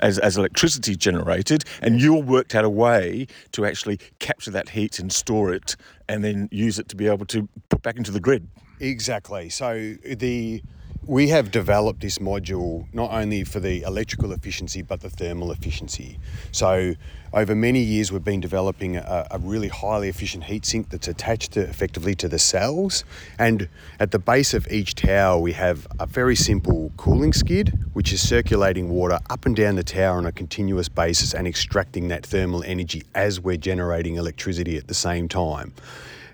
as, 0.00 0.18
as 0.18 0.36
electricity 0.36 0.94
generated, 0.94 1.64
and 1.80 2.02
you 2.02 2.14
worked 2.14 2.54
out 2.54 2.66
a 2.66 2.68
way 2.68 3.26
to 3.52 3.64
actually 3.64 3.98
capture 4.18 4.50
that 4.50 4.68
heat 4.68 4.98
and 4.98 5.10
store 5.10 5.54
it, 5.54 5.74
and 6.08 6.22
then 6.22 6.50
use 6.52 6.78
it 6.78 6.88
to 6.90 6.96
be 6.96 7.06
able 7.06 7.24
to 7.24 7.48
put 7.70 7.80
back 7.82 7.96
into 7.96 8.10
the 8.10 8.20
grid. 8.20 8.46
Exactly. 8.78 9.48
So 9.48 9.94
the 10.04 10.62
we 11.06 11.28
have 11.28 11.52
developed 11.52 12.00
this 12.00 12.18
module 12.18 12.86
not 12.92 13.12
only 13.12 13.44
for 13.44 13.60
the 13.60 13.82
electrical 13.82 14.32
efficiency 14.32 14.82
but 14.82 15.00
the 15.00 15.10
thermal 15.10 15.52
efficiency. 15.52 16.18
So, 16.52 16.94
over 17.32 17.54
many 17.54 17.80
years, 17.80 18.10
we've 18.10 18.24
been 18.24 18.40
developing 18.40 18.96
a, 18.96 19.26
a, 19.30 19.38
really 19.38 19.68
highly 19.68 20.08
efficient 20.08 20.44
heat 20.44 20.64
sink 20.64 20.88
that's 20.88 21.06
attached 21.06 21.52
to, 21.52 21.60
effectively 21.60 22.14
to 22.14 22.28
the 22.28 22.38
cells. 22.38 23.04
And 23.38 23.68
at 24.00 24.10
the 24.10 24.18
base 24.18 24.54
of 24.54 24.66
each 24.72 24.94
tower, 24.94 25.38
we 25.38 25.52
have 25.52 25.86
a 26.00 26.06
very 26.06 26.34
simple 26.34 26.92
cooling 26.96 27.34
skid, 27.34 27.78
which 27.92 28.12
is 28.12 28.26
circulating 28.26 28.88
water 28.88 29.18
up 29.28 29.44
and 29.44 29.54
down 29.54 29.74
the 29.74 29.84
tower 29.84 30.16
on 30.16 30.24
a 30.24 30.32
continuous 30.32 30.88
basis 30.88 31.34
and 31.34 31.46
extracting 31.46 32.08
that 32.08 32.24
thermal 32.24 32.62
energy 32.64 33.02
as 33.14 33.38
we're 33.38 33.58
generating 33.58 34.14
electricity 34.14 34.78
at 34.78 34.86
the 34.86 34.94
same 34.94 35.28
time. 35.28 35.74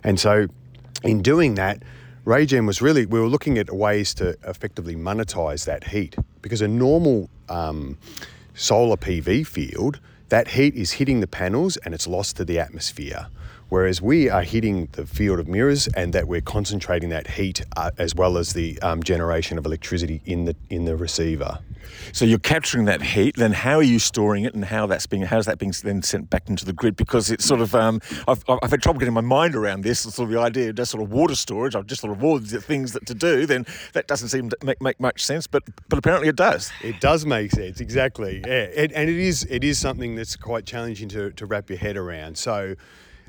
And 0.04 0.20
so, 0.20 0.46
in 1.02 1.20
doing 1.20 1.56
that, 1.56 1.82
RayGen 2.24 2.68
was 2.68 2.80
really, 2.80 3.04
we 3.04 3.18
were 3.18 3.26
looking 3.26 3.58
at 3.58 3.72
ways 3.74 4.14
to 4.14 4.36
effectively 4.46 4.94
monetize 4.94 5.64
that 5.64 5.88
heat 5.88 6.14
because 6.40 6.62
a 6.62 6.68
normal 6.68 7.28
um, 7.48 7.98
solar 8.54 8.96
PV 8.96 9.44
field, 9.44 9.98
that 10.28 10.48
heat 10.48 10.74
is 10.76 10.92
hitting 10.92 11.18
the 11.18 11.26
panels 11.26 11.76
and 11.78 11.92
it's 11.92 12.06
lost 12.06 12.36
to 12.36 12.44
the 12.44 12.60
atmosphere. 12.60 13.26
Whereas 13.72 14.02
we 14.02 14.28
are 14.28 14.42
hitting 14.42 14.88
the 14.92 15.06
field 15.06 15.40
of 15.40 15.48
mirrors, 15.48 15.88
and 15.96 16.12
that 16.12 16.28
we're 16.28 16.42
concentrating 16.42 17.08
that 17.08 17.26
heat 17.26 17.62
uh, 17.74 17.90
as 17.96 18.14
well 18.14 18.36
as 18.36 18.52
the 18.52 18.78
um, 18.82 19.02
generation 19.02 19.56
of 19.56 19.64
electricity 19.64 20.20
in 20.26 20.44
the 20.44 20.54
in 20.68 20.84
the 20.84 20.94
receiver. 20.94 21.58
So 22.12 22.26
you're 22.26 22.38
capturing 22.38 22.84
that 22.84 23.00
heat. 23.00 23.36
Then 23.36 23.52
how 23.52 23.76
are 23.76 23.82
you 23.82 23.98
storing 23.98 24.44
it, 24.44 24.52
and 24.52 24.62
how 24.62 24.84
that's 24.84 25.06
being 25.06 25.22
how 25.22 25.38
is 25.38 25.46
that 25.46 25.58
being 25.58 25.72
then 25.84 26.02
sent 26.02 26.28
back 26.28 26.50
into 26.50 26.66
the 26.66 26.74
grid? 26.74 26.96
Because 26.96 27.30
it's 27.30 27.46
sort 27.46 27.62
of 27.62 27.74
um, 27.74 28.02
I've, 28.28 28.44
I've 28.46 28.70
had 28.70 28.82
trouble 28.82 29.00
getting 29.00 29.14
my 29.14 29.22
mind 29.22 29.56
around 29.56 29.84
this. 29.84 30.00
Sort 30.00 30.18
of 30.18 30.28
the 30.28 30.38
idea 30.38 30.68
of 30.68 30.76
just 30.76 30.90
sort 30.90 31.02
of 31.02 31.10
water 31.10 31.34
storage. 31.34 31.74
I've 31.74 31.86
just 31.86 32.02
sort 32.02 32.14
of 32.14 32.22
all 32.22 32.38
the 32.38 32.60
things 32.60 32.92
that 32.92 33.06
to 33.06 33.14
do. 33.14 33.46
Then 33.46 33.64
that 33.94 34.06
doesn't 34.06 34.28
seem 34.28 34.50
to 34.50 34.56
make, 34.62 34.82
make 34.82 35.00
much 35.00 35.24
sense, 35.24 35.46
but 35.46 35.62
but 35.88 35.98
apparently 35.98 36.28
it 36.28 36.36
does. 36.36 36.70
It 36.82 37.00
does 37.00 37.24
make 37.24 37.52
sense 37.52 37.80
exactly. 37.80 38.42
Yeah, 38.46 38.64
it, 38.64 38.92
and 38.92 39.08
it 39.08 39.18
is 39.18 39.46
it 39.48 39.64
is 39.64 39.78
something 39.78 40.14
that's 40.14 40.36
quite 40.36 40.66
challenging 40.66 41.08
to 41.08 41.30
to 41.30 41.46
wrap 41.46 41.70
your 41.70 41.78
head 41.78 41.96
around. 41.96 42.36
So 42.36 42.76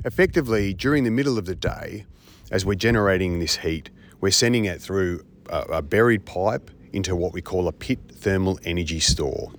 effectively 0.06 0.74
during 0.74 1.04
the 1.04 1.12
middle 1.12 1.38
of 1.38 1.46
the 1.46 1.56
day, 1.56 2.06
as 2.52 2.66
we're 2.66 2.76
generating 2.76 3.40
this 3.40 3.58
heat, 3.58 3.90
we're 4.22 4.32
sending 4.32 4.66
it 4.66 4.82
through 4.82 5.26
a, 5.50 5.62
a 5.62 5.82
buried 5.82 6.26
pipe 6.26 6.70
into 6.94 7.16
what 7.16 7.34
we 7.34 7.42
call 7.42 7.68
a 7.68 7.72
pit 7.72 8.00
thermal 8.12 8.60
energy 8.64 9.00
store. 9.00 9.52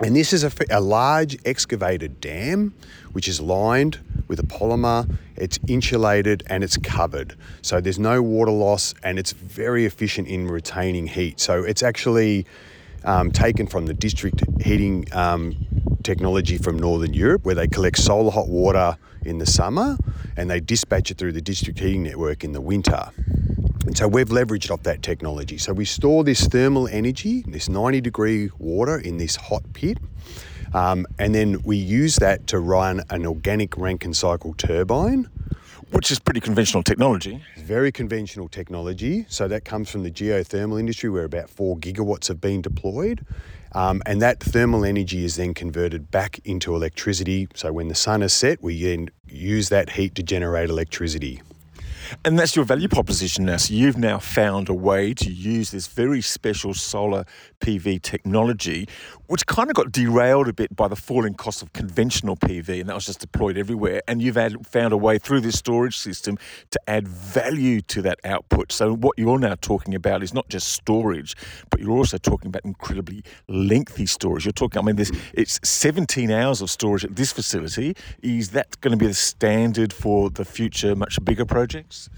And 0.00 0.14
this 0.14 0.32
is 0.32 0.44
a, 0.44 0.52
a, 0.70 0.80
large 0.80 1.36
excavated 1.44 2.20
dam 2.20 2.72
which 3.12 3.26
is 3.26 3.40
lined 3.40 3.98
with 4.28 4.38
a 4.38 4.44
polymer, 4.44 5.12
it's 5.34 5.58
insulated 5.66 6.44
and 6.46 6.62
it's 6.62 6.76
covered. 6.76 7.34
So 7.62 7.80
there's 7.80 7.98
no 7.98 8.22
water 8.22 8.52
loss 8.52 8.94
and 9.02 9.18
it's 9.18 9.32
very 9.32 9.86
efficient 9.86 10.28
in 10.28 10.46
retaining 10.46 11.08
heat. 11.08 11.40
So 11.40 11.64
it's 11.64 11.82
actually 11.82 12.46
um, 13.04 13.30
taken 13.30 13.66
from 13.66 13.86
the 13.86 13.94
district 13.94 14.42
heating 14.60 15.06
um, 15.12 15.56
technology 16.02 16.58
from 16.58 16.78
Northern 16.78 17.14
Europe 17.14 17.44
where 17.44 17.54
they 17.54 17.66
collect 17.66 17.98
solar 17.98 18.30
hot 18.30 18.48
water 18.48 18.96
in 19.24 19.38
the 19.38 19.46
summer 19.46 19.96
and 20.36 20.50
they 20.50 20.60
dispatch 20.60 21.10
it 21.10 21.18
through 21.18 21.32
the 21.32 21.42
district 21.42 21.78
heating 21.78 22.02
network 22.02 22.44
in 22.44 22.52
the 22.52 22.60
winter. 22.60 23.10
And 23.86 23.96
so 23.96 24.06
we've 24.06 24.28
leveraged 24.28 24.70
off 24.70 24.82
that 24.82 25.02
technology. 25.02 25.58
So 25.58 25.72
we 25.72 25.84
store 25.84 26.22
this 26.22 26.46
thermal 26.46 26.88
energy, 26.88 27.42
this 27.46 27.68
90 27.68 28.00
degree 28.00 28.50
water 28.58 28.98
in 28.98 29.16
this 29.16 29.36
hot 29.36 29.62
pit. 29.72 29.98
Um, 30.74 31.06
and 31.18 31.34
then 31.34 31.62
we 31.62 31.76
use 31.78 32.16
that 32.16 32.46
to 32.48 32.58
run 32.58 33.02
an 33.10 33.24
organic 33.24 33.76
Rankine 33.76 34.12
cycle 34.12 34.54
turbine. 34.54 35.30
Which 35.90 36.10
is 36.10 36.18
pretty 36.18 36.40
conventional 36.40 36.82
technology. 36.82 37.42
Very 37.56 37.90
conventional 37.90 38.48
technology. 38.48 39.24
So 39.28 39.48
that 39.48 39.64
comes 39.64 39.90
from 39.90 40.02
the 40.02 40.10
geothermal 40.10 40.78
industry 40.78 41.08
where 41.08 41.24
about 41.24 41.48
four 41.48 41.76
gigawatts 41.76 42.28
have 42.28 42.40
been 42.40 42.60
deployed. 42.62 43.24
Um, 43.72 44.02
and 44.06 44.20
that 44.22 44.40
thermal 44.40 44.84
energy 44.84 45.24
is 45.24 45.36
then 45.36 45.54
converted 45.54 46.10
back 46.10 46.40
into 46.44 46.74
electricity. 46.74 47.48
So 47.54 47.72
when 47.72 47.88
the 47.88 47.94
sun 47.94 48.22
is 48.22 48.32
set, 48.32 48.62
we 48.62 48.82
then 48.82 49.10
use 49.26 49.70
that 49.70 49.90
heat 49.90 50.14
to 50.16 50.22
generate 50.22 50.70
electricity. 50.70 51.42
And 52.24 52.38
that's 52.38 52.56
your 52.56 52.64
value 52.64 52.88
proposition 52.88 53.44
now. 53.44 53.58
So 53.58 53.74
you've 53.74 53.98
now 53.98 54.18
found 54.18 54.68
a 54.68 54.74
way 54.74 55.12
to 55.14 55.30
use 55.30 55.70
this 55.70 55.86
very 55.86 56.22
special 56.22 56.72
solar 56.72 57.24
PV 57.60 58.02
technology, 58.02 58.88
which 59.26 59.46
kind 59.46 59.70
of 59.70 59.76
got 59.76 59.92
derailed 59.92 60.48
a 60.48 60.52
bit 60.52 60.74
by 60.74 60.88
the 60.88 60.96
falling 60.96 61.34
cost 61.34 61.62
of 61.62 61.72
conventional 61.72 62.36
PV, 62.36 62.80
and 62.80 62.88
that 62.88 62.94
was 62.94 63.06
just 63.06 63.20
deployed 63.20 63.58
everywhere. 63.58 64.02
And 64.08 64.22
you've 64.22 64.36
had, 64.36 64.66
found 64.66 64.92
a 64.92 64.96
way 64.96 65.18
through 65.18 65.40
this 65.40 65.58
storage 65.58 65.98
system 65.98 66.38
to 66.70 66.80
add 66.86 67.06
value 67.06 67.80
to 67.82 68.02
that 68.02 68.18
output. 68.24 68.72
So 68.72 68.94
what 68.94 69.18
you're 69.18 69.38
now 69.38 69.56
talking 69.60 69.94
about 69.94 70.22
is 70.22 70.32
not 70.32 70.48
just 70.48 70.68
storage, 70.68 71.34
but 71.70 71.80
you're 71.80 71.96
also 71.96 72.18
talking 72.18 72.48
about 72.48 72.64
incredibly 72.64 73.22
lengthy 73.48 74.06
storage. 74.06 74.44
You're 74.44 74.52
talking, 74.52 74.80
I 74.80 74.84
mean, 74.84 74.96
this 74.96 75.12
it's 75.34 75.60
17 75.62 76.30
hours 76.30 76.62
of 76.62 76.70
storage 76.70 77.04
at 77.04 77.16
this 77.16 77.32
facility. 77.32 77.94
Is 78.22 78.50
that 78.50 78.80
going 78.80 78.92
to 78.92 78.96
be 78.96 79.06
the 79.06 79.14
standard 79.14 79.92
for 79.92 80.30
the 80.30 80.44
future, 80.44 80.94
much 80.94 81.18
bigger 81.24 81.44
projects? 81.44 82.08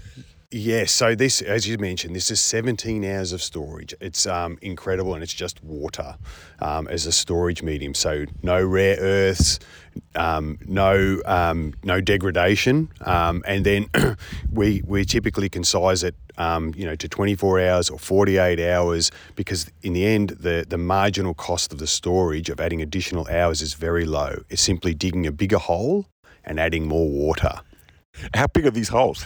Yes, 0.53 0.91
so 0.91 1.15
this, 1.15 1.41
as 1.41 1.65
you 1.65 1.77
mentioned, 1.77 2.13
this 2.13 2.29
is 2.29 2.41
17 2.41 3.05
hours 3.05 3.31
of 3.31 3.41
storage. 3.41 3.93
It's 4.01 4.27
um, 4.27 4.57
incredible, 4.61 5.13
and 5.13 5.23
it's 5.23 5.33
just 5.33 5.63
water 5.63 6.17
um, 6.59 6.89
as 6.89 7.05
a 7.05 7.13
storage 7.13 7.63
medium. 7.63 7.93
So 7.93 8.25
no 8.43 8.61
rare 8.61 8.97
earths, 8.99 9.59
um, 10.13 10.59
no 10.65 11.21
um, 11.25 11.73
no 11.85 12.01
degradation, 12.01 12.89
um, 12.99 13.43
and 13.47 13.65
then 13.65 13.85
we 14.51 14.81
we 14.85 15.05
typically 15.05 15.47
concise 15.47 16.03
it, 16.03 16.15
um, 16.37 16.73
you 16.75 16.83
know, 16.83 16.95
to 16.95 17.07
24 17.07 17.61
hours 17.61 17.89
or 17.89 17.97
48 17.97 18.59
hours 18.59 19.09
because 19.37 19.71
in 19.83 19.93
the 19.93 20.05
end, 20.05 20.31
the 20.31 20.65
the 20.67 20.77
marginal 20.77 21.33
cost 21.33 21.71
of 21.71 21.79
the 21.79 21.87
storage 21.87 22.49
of 22.49 22.59
adding 22.59 22.81
additional 22.81 23.25
hours 23.29 23.61
is 23.61 23.73
very 23.73 24.03
low. 24.03 24.43
It's 24.49 24.61
simply 24.61 24.95
digging 24.95 25.25
a 25.25 25.31
bigger 25.31 25.59
hole 25.59 26.07
and 26.43 26.59
adding 26.59 26.89
more 26.89 27.07
water. 27.07 27.61
How 28.33 28.47
big 28.47 28.65
are 28.65 28.71
these 28.71 28.89
holes? 28.89 29.25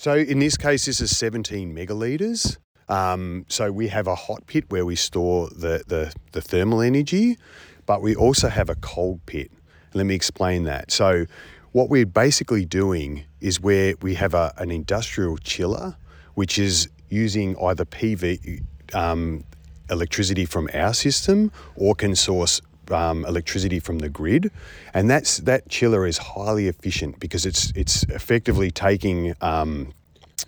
So 0.00 0.14
in 0.14 0.38
this 0.38 0.56
case, 0.56 0.86
this 0.86 1.02
is 1.02 1.14
17 1.14 1.74
megalitres. 1.74 2.56
Um, 2.88 3.44
so 3.48 3.70
we 3.70 3.88
have 3.88 4.06
a 4.06 4.14
hot 4.14 4.46
pit 4.46 4.64
where 4.70 4.86
we 4.86 4.96
store 4.96 5.50
the, 5.50 5.84
the, 5.88 6.14
the 6.32 6.40
thermal 6.40 6.80
energy, 6.80 7.36
but 7.84 8.00
we 8.00 8.16
also 8.16 8.48
have 8.48 8.70
a 8.70 8.76
cold 8.76 9.20
pit. 9.26 9.50
Let 9.92 10.06
me 10.06 10.14
explain 10.14 10.64
that. 10.64 10.90
So 10.90 11.26
what 11.72 11.90
we're 11.90 12.06
basically 12.06 12.64
doing 12.64 13.26
is 13.42 13.60
where 13.60 13.92
we 14.00 14.14
have 14.14 14.32
a, 14.32 14.54
an 14.56 14.70
industrial 14.70 15.36
chiller, 15.36 15.98
which 16.32 16.58
is 16.58 16.88
using 17.10 17.54
either 17.62 17.84
PV 17.84 18.64
um, 18.94 19.44
electricity 19.90 20.46
from 20.46 20.70
our 20.72 20.94
system 20.94 21.52
or 21.76 21.94
can 21.94 22.16
source 22.16 22.62
um, 22.92 23.24
electricity 23.26 23.80
from 23.80 23.98
the 23.98 24.08
grid, 24.08 24.50
and 24.94 25.10
that's 25.10 25.38
that 25.38 25.68
chiller 25.68 26.06
is 26.06 26.18
highly 26.18 26.68
efficient 26.68 27.20
because 27.20 27.46
it's 27.46 27.72
it's 27.74 28.02
effectively 28.04 28.70
taking 28.70 29.34
um, 29.40 29.92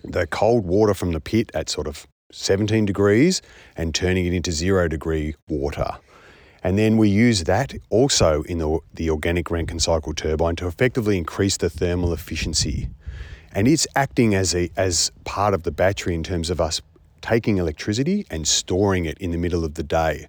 the 0.03 0.27
cold 0.27 0.65
water 0.65 0.93
from 0.93 1.11
the 1.11 1.19
pit 1.19 1.51
at 1.53 1.69
sort 1.69 1.87
of 1.87 2.07
17 2.31 2.85
degrees 2.85 3.41
and 3.75 3.93
turning 3.93 4.25
it 4.25 4.33
into 4.33 4.51
zero 4.51 4.87
degree 4.87 5.35
water. 5.47 5.97
And 6.63 6.77
then 6.77 6.97
we 6.97 7.09
use 7.09 7.43
that 7.43 7.73
also 7.89 8.43
in 8.43 8.57
the, 8.57 8.79
the 8.93 9.09
organic 9.09 9.51
Rankine 9.51 9.79
cycle 9.79 10.13
turbine 10.13 10.55
to 10.57 10.67
effectively 10.67 11.17
increase 11.17 11.57
the 11.57 11.69
thermal 11.69 12.13
efficiency. 12.13 12.89
And 13.51 13.67
it's 13.67 13.85
acting 13.95 14.33
as, 14.33 14.55
a, 14.55 14.71
as 14.77 15.11
part 15.25 15.53
of 15.53 15.63
the 15.63 15.71
battery 15.71 16.15
in 16.15 16.23
terms 16.23 16.49
of 16.49 16.61
us 16.61 16.81
taking 17.21 17.57
electricity 17.57 18.25
and 18.31 18.47
storing 18.47 19.05
it 19.05 19.17
in 19.17 19.31
the 19.31 19.37
middle 19.37 19.65
of 19.65 19.75
the 19.75 19.83
day. 19.83 20.27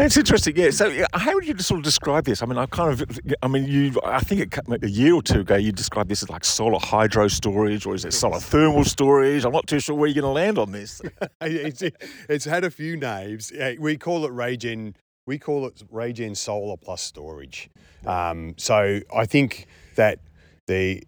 It's 0.00 0.16
interesting, 0.16 0.56
yeah. 0.56 0.70
So, 0.70 1.06
how 1.12 1.34
would 1.34 1.44
you 1.44 1.58
sort 1.58 1.78
of 1.78 1.84
describe 1.84 2.24
this? 2.24 2.40
I 2.40 2.46
mean, 2.46 2.56
I 2.56 2.66
kind 2.66 2.92
of, 2.92 3.18
I 3.42 3.48
mean, 3.48 3.64
you, 3.64 4.00
I 4.04 4.20
think 4.20 4.56
it, 4.56 4.84
a 4.84 4.88
year 4.88 5.12
or 5.12 5.22
two 5.22 5.40
ago, 5.40 5.56
you 5.56 5.72
described 5.72 6.08
this 6.08 6.22
as 6.22 6.30
like 6.30 6.44
solar 6.44 6.78
hydro 6.78 7.26
storage, 7.26 7.84
or 7.84 7.96
is 7.96 8.04
it 8.04 8.12
solar 8.12 8.38
thermal 8.38 8.84
storage? 8.84 9.44
I'm 9.44 9.50
not 9.50 9.66
too 9.66 9.80
sure 9.80 9.96
where 9.96 10.08
you're 10.08 10.22
going 10.22 10.30
to 10.30 10.40
land 10.40 10.56
on 10.56 10.70
this. 10.70 11.02
it's, 11.40 11.82
it's 12.28 12.44
had 12.44 12.62
a 12.62 12.70
few 12.70 12.96
names. 12.96 13.52
We 13.80 13.96
call 13.96 14.24
it 14.24 14.30
RayGen. 14.30 14.94
We 15.26 15.36
call 15.36 15.66
it 15.66 15.82
RayGen 15.92 16.36
Solar 16.36 16.76
Plus 16.76 17.02
Storage. 17.02 17.68
Um, 18.06 18.54
so, 18.56 19.00
I 19.12 19.26
think 19.26 19.66
that 19.96 20.20
the, 20.68 21.02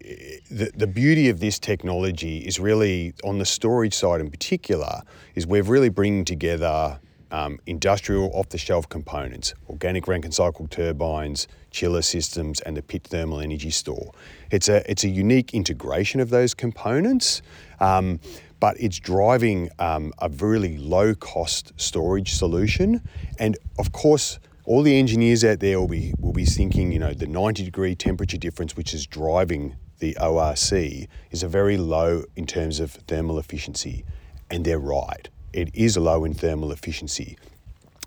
the, 0.51 0.69
the 0.75 0.87
beauty 0.87 1.29
of 1.29 1.39
this 1.39 1.59
technology 1.59 2.39
is 2.39 2.59
really 2.59 3.13
on 3.23 3.37
the 3.37 3.45
storage 3.45 3.93
side 3.93 4.19
in 4.19 4.29
particular 4.29 5.01
is 5.33 5.47
we're 5.47 5.63
really 5.63 5.89
bringing 5.89 6.25
together 6.25 6.99
um, 7.31 7.59
industrial 7.65 8.29
off-the-shelf 8.33 8.89
components, 8.89 9.53
organic 9.69 10.07
Rankine 10.07 10.31
cycle 10.31 10.67
turbines, 10.67 11.47
chiller 11.71 12.01
systems, 12.01 12.59
and 12.61 12.75
the 12.75 12.81
pit 12.81 13.05
thermal 13.05 13.39
energy 13.39 13.69
store. 13.69 14.11
It's 14.51 14.69
a, 14.69 14.89
it's 14.89 15.03
a 15.03 15.09
unique 15.09 15.53
integration 15.53 16.19
of 16.19 16.29
those 16.29 16.53
components, 16.53 17.41
um, 17.79 18.19
but 18.59 18.79
it's 18.79 18.99
driving 18.99 19.69
um, 19.79 20.13
a 20.19 20.29
really 20.29 20.77
low-cost 20.77 21.73
storage 21.77 22.33
solution. 22.33 23.01
And 23.39 23.57
of 23.79 23.91
course, 23.91 24.39
all 24.65 24.83
the 24.83 24.99
engineers 24.99 25.43
out 25.43 25.59
there 25.59 25.79
will 25.79 25.87
be, 25.87 26.13
will 26.19 26.33
be 26.33 26.45
thinking, 26.45 26.91
you 26.91 26.99
know, 26.99 27.13
the 27.13 27.27
90 27.27 27.63
degree 27.63 27.95
temperature 27.95 28.37
difference, 28.37 28.75
which 28.75 28.93
is 28.93 29.07
driving 29.07 29.75
the 29.99 30.15
ORC, 30.17 31.07
is 31.31 31.43
a 31.43 31.47
very 31.47 31.77
low 31.77 32.23
in 32.35 32.45
terms 32.45 32.79
of 32.79 32.91
thermal 32.91 33.39
efficiency. 33.39 34.03
And 34.49 34.65
they're 34.65 34.79
right 34.79 35.29
it 35.53 35.69
is 35.73 35.97
low 35.97 36.23
in 36.23 36.33
thermal 36.33 36.71
efficiency, 36.71 37.37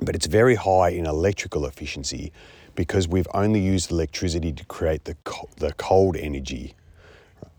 but 0.03 0.15
it's 0.15 0.27
very 0.27 0.55
high 0.55 0.91
in 0.91 1.07
electrical 1.07 1.67
efficiency 1.67 2.33
because 2.75 3.07
we've 3.07 3.29
only 3.35 3.61
used 3.61 3.91
electricity 3.91 4.53
to 4.53 4.65
create 4.65 5.05
the, 5.05 5.15
co- 5.25 5.49
the 5.57 5.73
cold 5.75 6.17
energy. 6.17 6.75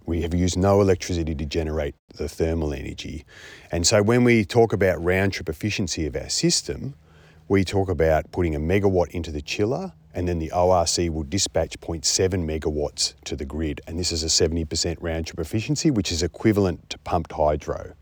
We 0.06 0.22
have 0.22 0.34
used 0.34 0.58
no 0.58 0.82
electricity 0.82 1.34
to 1.36 1.46
generate 1.46 1.96
the 2.16 2.28
thermal 2.28 2.74
energy. 2.74 3.26
And 3.72 3.88
so 3.88 4.04
when 4.04 4.24
we 4.24 4.46
talk 4.46 4.74
about 4.74 5.04
round 5.04 5.34
trip 5.34 5.50
efficiency 5.50 6.06
of 6.06 6.16
our 6.16 6.30
system, 6.30 6.96
we 7.48 7.64
talk 7.64 7.90
about 7.90 8.32
putting 8.32 8.56
a 8.56 8.60
megawatt 8.60 9.10
into 9.12 9.32
the 9.32 9.42
chiller 9.42 9.94
and 10.16 10.28
then 10.28 10.40
the 10.40 10.52
ORC 10.52 10.98
will 11.14 11.24
dispatch 11.24 11.80
0.7 11.82 12.04
megawatts 12.46 13.16
to 13.26 13.36
the 13.36 13.46
grid. 13.46 13.82
And 13.86 14.00
this 14.00 14.14
is 14.14 14.24
a 14.24 14.28
70% 14.28 14.98
round 15.02 15.28
trip 15.28 15.40
efficiency, 15.40 15.92
which 15.92 16.12
is 16.12 16.24
equivalent 16.24 16.90
to 16.90 16.98
pumped 17.00 17.34
hydro. 17.34 17.94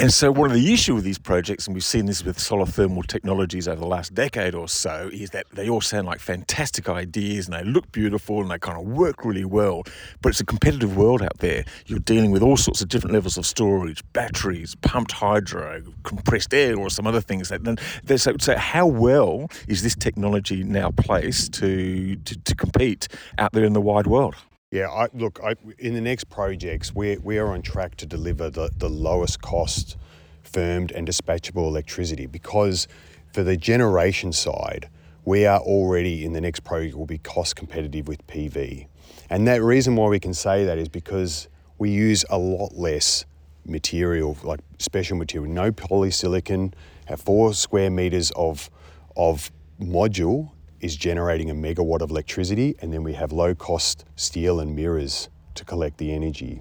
And 0.00 0.12
so, 0.12 0.32
one 0.32 0.50
of 0.50 0.56
the 0.56 0.72
issue 0.72 0.96
with 0.96 1.04
these 1.04 1.18
projects, 1.18 1.68
and 1.68 1.74
we've 1.74 1.84
seen 1.84 2.06
this 2.06 2.24
with 2.24 2.36
solar 2.36 2.66
thermal 2.66 3.04
technologies 3.04 3.68
over 3.68 3.80
the 3.80 3.86
last 3.86 4.12
decade 4.12 4.52
or 4.52 4.66
so, 4.66 5.08
is 5.12 5.30
that 5.30 5.46
they 5.52 5.68
all 5.68 5.80
sound 5.80 6.08
like 6.08 6.18
fantastic 6.18 6.88
ideas 6.88 7.46
and 7.46 7.54
they 7.54 7.62
look 7.62 7.90
beautiful 7.92 8.40
and 8.40 8.50
they 8.50 8.58
kind 8.58 8.76
of 8.76 8.84
work 8.86 9.24
really 9.24 9.44
well. 9.44 9.84
But 10.20 10.30
it's 10.30 10.40
a 10.40 10.44
competitive 10.44 10.96
world 10.96 11.22
out 11.22 11.38
there. 11.38 11.64
You're 11.86 12.00
dealing 12.00 12.32
with 12.32 12.42
all 12.42 12.56
sorts 12.56 12.82
of 12.82 12.88
different 12.88 13.14
levels 13.14 13.38
of 13.38 13.46
storage, 13.46 14.02
batteries, 14.12 14.74
pumped 14.74 15.12
hydro, 15.12 15.84
compressed 16.02 16.52
air, 16.52 16.76
or 16.76 16.90
some 16.90 17.06
other 17.06 17.20
things. 17.20 17.50
That 17.50 17.78
so, 18.16 18.34
so, 18.40 18.56
how 18.56 18.86
well 18.88 19.48
is 19.68 19.84
this 19.84 19.94
technology 19.94 20.64
now 20.64 20.90
placed 20.90 21.52
to, 21.54 22.16
to, 22.16 22.36
to 22.36 22.54
compete 22.56 23.06
out 23.38 23.52
there 23.52 23.64
in 23.64 23.74
the 23.74 23.80
wide 23.80 24.08
world? 24.08 24.34
Yeah, 24.74 24.90
I, 24.90 25.06
look, 25.14 25.38
I, 25.40 25.54
in 25.78 25.94
the 25.94 26.00
next 26.00 26.24
projects, 26.30 26.92
we're, 26.92 27.20
we 27.20 27.38
are 27.38 27.46
on 27.46 27.62
track 27.62 27.94
to 27.98 28.06
deliver 28.06 28.50
the, 28.50 28.70
the 28.76 28.90
lowest 28.90 29.40
cost 29.40 29.96
firmed 30.42 30.90
and 30.90 31.06
dispatchable 31.06 31.68
electricity 31.68 32.26
because 32.26 32.88
for 33.32 33.44
the 33.44 33.56
generation 33.56 34.32
side, 34.32 34.88
we 35.24 35.46
are 35.46 35.60
already 35.60 36.24
in 36.24 36.32
the 36.32 36.40
next 36.40 36.64
project 36.64 36.96
will 36.96 37.06
be 37.06 37.18
cost 37.18 37.54
competitive 37.54 38.08
with 38.08 38.26
PV. 38.26 38.88
And 39.30 39.46
that 39.46 39.62
reason 39.62 39.94
why 39.94 40.08
we 40.08 40.18
can 40.18 40.34
say 40.34 40.64
that 40.64 40.76
is 40.76 40.88
because 40.88 41.46
we 41.78 41.90
use 41.90 42.24
a 42.28 42.36
lot 42.36 42.74
less 42.74 43.26
material, 43.64 44.36
like 44.42 44.58
special 44.80 45.16
material, 45.16 45.54
no 45.54 45.70
polysilicon, 45.70 46.74
at 47.06 47.20
four 47.20 47.54
square 47.54 47.90
meters 47.90 48.32
of, 48.34 48.70
of 49.16 49.52
module 49.80 50.50
is 50.84 50.96
generating 50.96 51.48
a 51.48 51.54
megawatt 51.54 52.02
of 52.02 52.10
electricity, 52.10 52.76
and 52.80 52.92
then 52.92 53.02
we 53.02 53.14
have 53.14 53.32
low 53.32 53.54
cost 53.54 54.04
steel 54.16 54.60
and 54.60 54.76
mirrors 54.76 55.30
to 55.54 55.64
collect 55.64 55.96
the 55.96 56.12
energy. 56.12 56.60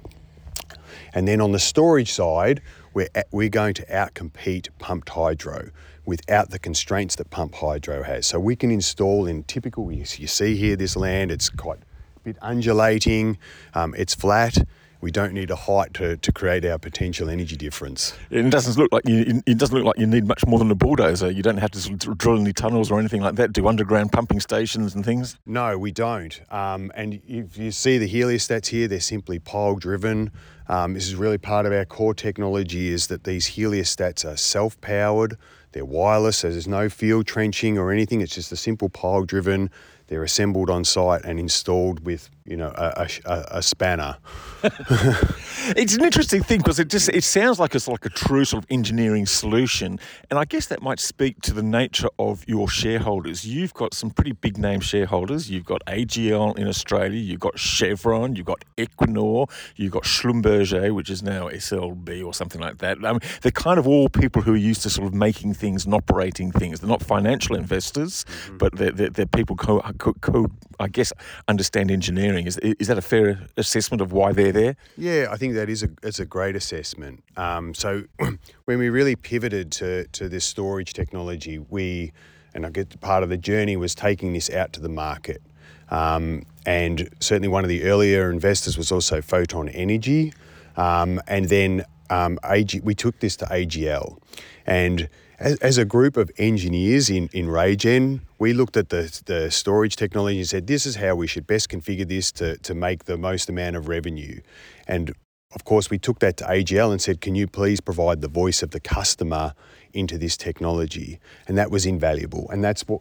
And 1.13 1.27
then 1.27 1.41
on 1.41 1.51
the 1.51 1.59
storage 1.59 2.13
side, 2.13 2.61
we're, 2.93 3.09
at, 3.15 3.27
we're 3.31 3.49
going 3.49 3.73
to 3.73 3.85
outcompete 3.87 4.69
pumped 4.79 5.09
hydro 5.09 5.71
without 6.05 6.51
the 6.51 6.59
constraints 6.59 7.17
that 7.17 7.29
pump 7.31 7.55
hydro 7.55 8.01
has. 8.03 8.25
So 8.25 8.39
we 8.39 8.55
can 8.55 8.71
install 8.71 9.25
in 9.25 9.43
typical, 9.43 9.91
you 9.91 10.05
see 10.05 10.55
here 10.55 10.77
this 10.77 10.95
land, 10.95 11.29
it's 11.29 11.49
quite 11.49 11.79
a 11.79 12.19
bit 12.23 12.37
undulating, 12.41 13.37
um, 13.73 13.93
it's 13.97 14.15
flat 14.15 14.57
we 15.03 15.11
don't 15.11 15.33
need 15.33 15.51
a 15.51 15.55
height 15.57 15.93
to, 15.95 16.15
to 16.15 16.31
create 16.31 16.63
our 16.63 16.79
potential 16.79 17.29
energy 17.29 17.57
difference. 17.57 18.13
It 18.29 18.49
doesn't 18.49 18.81
look 18.81 18.89
like 18.93 19.05
you. 19.05 19.43
It 19.45 19.57
doesn't 19.57 19.75
look 19.75 19.83
like 19.83 19.99
you 19.99 20.07
need 20.07 20.25
much 20.25 20.47
more 20.47 20.57
than 20.57 20.71
a 20.71 20.75
bulldozer. 20.75 21.29
You 21.29 21.43
don't 21.43 21.57
have 21.57 21.71
to 21.71 21.79
sort 21.79 22.07
of 22.07 22.17
drill 22.17 22.39
any 22.39 22.53
tunnels 22.53 22.89
or 22.89 22.99
anything 23.01 23.19
like 23.19 23.35
that. 23.35 23.51
Do 23.51 23.67
underground 23.67 24.13
pumping 24.13 24.39
stations 24.39 24.95
and 24.95 25.03
things. 25.03 25.37
No, 25.45 25.77
we 25.77 25.91
don't. 25.91 26.39
Um, 26.49 26.89
and 26.95 27.21
if 27.27 27.57
you 27.57 27.71
see 27.71 27.97
the 27.97 28.07
heliostats 28.07 28.67
here, 28.67 28.87
they're 28.87 29.01
simply 29.01 29.39
pile 29.39 29.75
driven. 29.75 30.31
Um, 30.69 30.93
this 30.93 31.07
is 31.07 31.15
really 31.15 31.37
part 31.37 31.65
of 31.65 31.73
our 31.73 31.83
core 31.83 32.13
technology. 32.13 32.87
Is 32.87 33.07
that 33.07 33.25
these 33.25 33.49
heliostats 33.49 34.23
are 34.23 34.37
self 34.37 34.79
powered. 34.79 35.37
They're 35.73 35.83
wireless, 35.83 36.37
so 36.37 36.49
there's 36.49 36.67
no 36.67 36.87
field 36.87 37.27
trenching 37.27 37.77
or 37.77 37.91
anything. 37.91 38.21
It's 38.21 38.35
just 38.35 38.53
a 38.53 38.55
simple 38.55 38.87
pile 38.87 39.23
driven 39.25 39.69
they're 40.07 40.23
assembled 40.23 40.69
on 40.69 40.83
site 40.83 41.23
and 41.23 41.39
installed 41.39 42.05
with 42.05 42.29
you 42.45 42.57
know 42.57 42.71
a, 42.75 43.07
a, 43.25 43.45
a 43.51 43.61
spanner. 43.61 44.17
it's 44.63 45.95
an 45.95 46.03
interesting 46.03 46.43
thing 46.43 46.59
because 46.59 46.79
it 46.79 46.89
just 46.89 47.09
it 47.09 47.23
sounds 47.23 47.59
like 47.59 47.75
it's 47.75 47.87
like 47.87 48.05
a 48.05 48.09
true 48.09 48.45
sort 48.45 48.63
of 48.63 48.71
engineering 48.71 49.25
solution, 49.25 49.99
and 50.29 50.39
I 50.39 50.45
guess 50.45 50.67
that 50.67 50.81
might 50.81 50.99
speak 50.99 51.41
to 51.41 51.53
the 51.53 51.63
nature 51.63 52.09
of 52.19 52.47
your 52.47 52.67
shareholders. 52.67 53.45
You've 53.45 53.73
got 53.73 53.93
some 53.93 54.09
pretty 54.09 54.33
big 54.33 54.57
name 54.57 54.79
shareholders. 54.79 55.49
You've 55.49 55.65
got 55.65 55.85
AGL 55.85 56.57
in 56.57 56.67
Australia. 56.67 57.19
You've 57.19 57.39
got 57.39 57.57
Chevron. 57.57 58.35
You've 58.35 58.45
got 58.45 58.63
Equinor. 58.77 59.49
You've 59.75 59.91
got 59.91 60.03
Schlumberger, 60.03 60.93
which 60.93 61.09
is 61.09 61.23
now 61.23 61.49
SLB 61.49 62.25
or 62.25 62.33
something 62.33 62.61
like 62.61 62.79
that. 62.79 62.97
I 63.03 63.11
mean, 63.11 63.21
they're 63.41 63.51
kind 63.51 63.79
of 63.79 63.87
all 63.87 64.09
people 64.09 64.41
who 64.41 64.53
are 64.53 64.57
used 64.57 64.81
to 64.83 64.89
sort 64.89 65.07
of 65.07 65.13
making 65.13 65.53
things 65.53 65.85
and 65.85 65.93
operating 65.93 66.51
things. 66.51 66.79
They're 66.79 66.89
not 66.89 67.01
financial 67.01 67.55
investors, 67.55 68.25
mm-hmm. 68.25 68.57
but 68.57 68.75
they're, 68.75 68.91
they're, 68.91 69.09
they're 69.09 69.25
people 69.25 69.55
co- 69.55 69.81
co- 69.97 70.13
co- 70.13 70.47
I 70.79 70.87
guess 70.87 71.13
understand 71.47 71.91
engineering. 71.91 72.32
Is 72.37 72.57
is 72.57 72.87
that 72.87 72.97
a 72.97 73.01
fair 73.01 73.47
assessment 73.57 74.01
of 74.01 74.11
why 74.11 74.33
they're 74.33 74.51
there? 74.51 74.75
Yeah, 74.97 75.27
I 75.31 75.37
think 75.37 75.53
that 75.55 75.69
is 75.69 75.83
a 75.83 75.89
it's 76.01 76.19
a 76.19 76.25
great 76.25 76.55
assessment. 76.55 77.23
Um, 77.37 77.73
so 77.73 78.03
when 78.65 78.79
we 78.79 78.89
really 78.89 79.15
pivoted 79.15 79.71
to 79.73 80.07
to 80.07 80.29
this 80.29 80.45
storage 80.45 80.93
technology, 80.93 81.59
we 81.59 82.13
and 82.53 82.65
I 82.65 82.69
get 82.69 82.99
part 83.01 83.23
of 83.23 83.29
the 83.29 83.37
journey 83.37 83.75
was 83.77 83.95
taking 83.95 84.33
this 84.33 84.49
out 84.49 84.73
to 84.73 84.79
the 84.79 84.89
market. 84.89 85.41
Um, 85.89 86.43
and 86.65 87.09
certainly 87.19 87.47
one 87.47 87.63
of 87.63 87.69
the 87.69 87.83
earlier 87.83 88.31
investors 88.31 88.77
was 88.77 88.91
also 88.91 89.21
Photon 89.21 89.69
Energy. 89.69 90.33
Um, 90.77 91.21
and 91.27 91.49
then 91.49 91.85
um, 92.09 92.39
AG, 92.45 92.79
we 92.81 92.95
took 92.95 93.19
this 93.19 93.35
to 93.37 93.45
AGL. 93.45 94.17
And 94.65 95.09
as, 95.39 95.57
as 95.57 95.77
a 95.77 95.85
group 95.85 96.17
of 96.17 96.31
engineers 96.37 97.09
in, 97.09 97.29
in 97.33 97.47
RayGen, 97.47 98.21
we 98.43 98.51
looked 98.51 98.75
at 98.75 98.89
the, 98.89 99.21
the 99.25 99.49
storage 99.49 99.95
technology 99.95 100.37
and 100.37 100.49
said, 100.49 100.67
this 100.67 100.85
is 100.85 100.97
how 100.97 101.15
we 101.15 101.27
should 101.27 101.47
best 101.47 101.69
configure 101.69 102.05
this 102.05 102.29
to, 102.29 102.57
to 102.57 102.75
make 102.75 103.05
the 103.05 103.17
most 103.17 103.47
amount 103.47 103.77
of 103.77 103.87
revenue. 103.87 104.41
And 104.85 105.13
of 105.55 105.63
course, 105.63 105.89
we 105.89 105.97
took 105.97 106.19
that 106.19 106.35
to 106.37 106.43
AGL 106.43 106.91
and 106.91 107.01
said, 107.01 107.21
can 107.21 107.35
you 107.35 107.47
please 107.47 107.79
provide 107.79 108.19
the 108.19 108.27
voice 108.27 108.61
of 108.61 108.71
the 108.71 108.81
customer 108.81 109.53
into 109.93 110.17
this 110.17 110.35
technology? 110.35 111.21
And 111.47 111.57
that 111.57 111.71
was 111.71 111.85
invaluable. 111.85 112.49
And 112.51 112.61
that's 112.61 112.81
what 112.85 112.99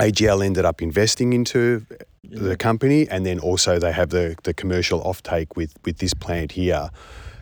AGL 0.00 0.44
ended 0.44 0.64
up 0.64 0.82
investing 0.82 1.32
into 1.32 1.86
yeah. 2.22 2.40
the 2.40 2.56
company. 2.56 3.08
And 3.08 3.24
then 3.24 3.38
also 3.38 3.78
they 3.78 3.92
have 3.92 4.10
the, 4.10 4.34
the 4.42 4.52
commercial 4.52 5.00
offtake 5.00 5.54
with, 5.54 5.74
with 5.84 5.98
this 5.98 6.12
plant 6.12 6.50
here. 6.52 6.90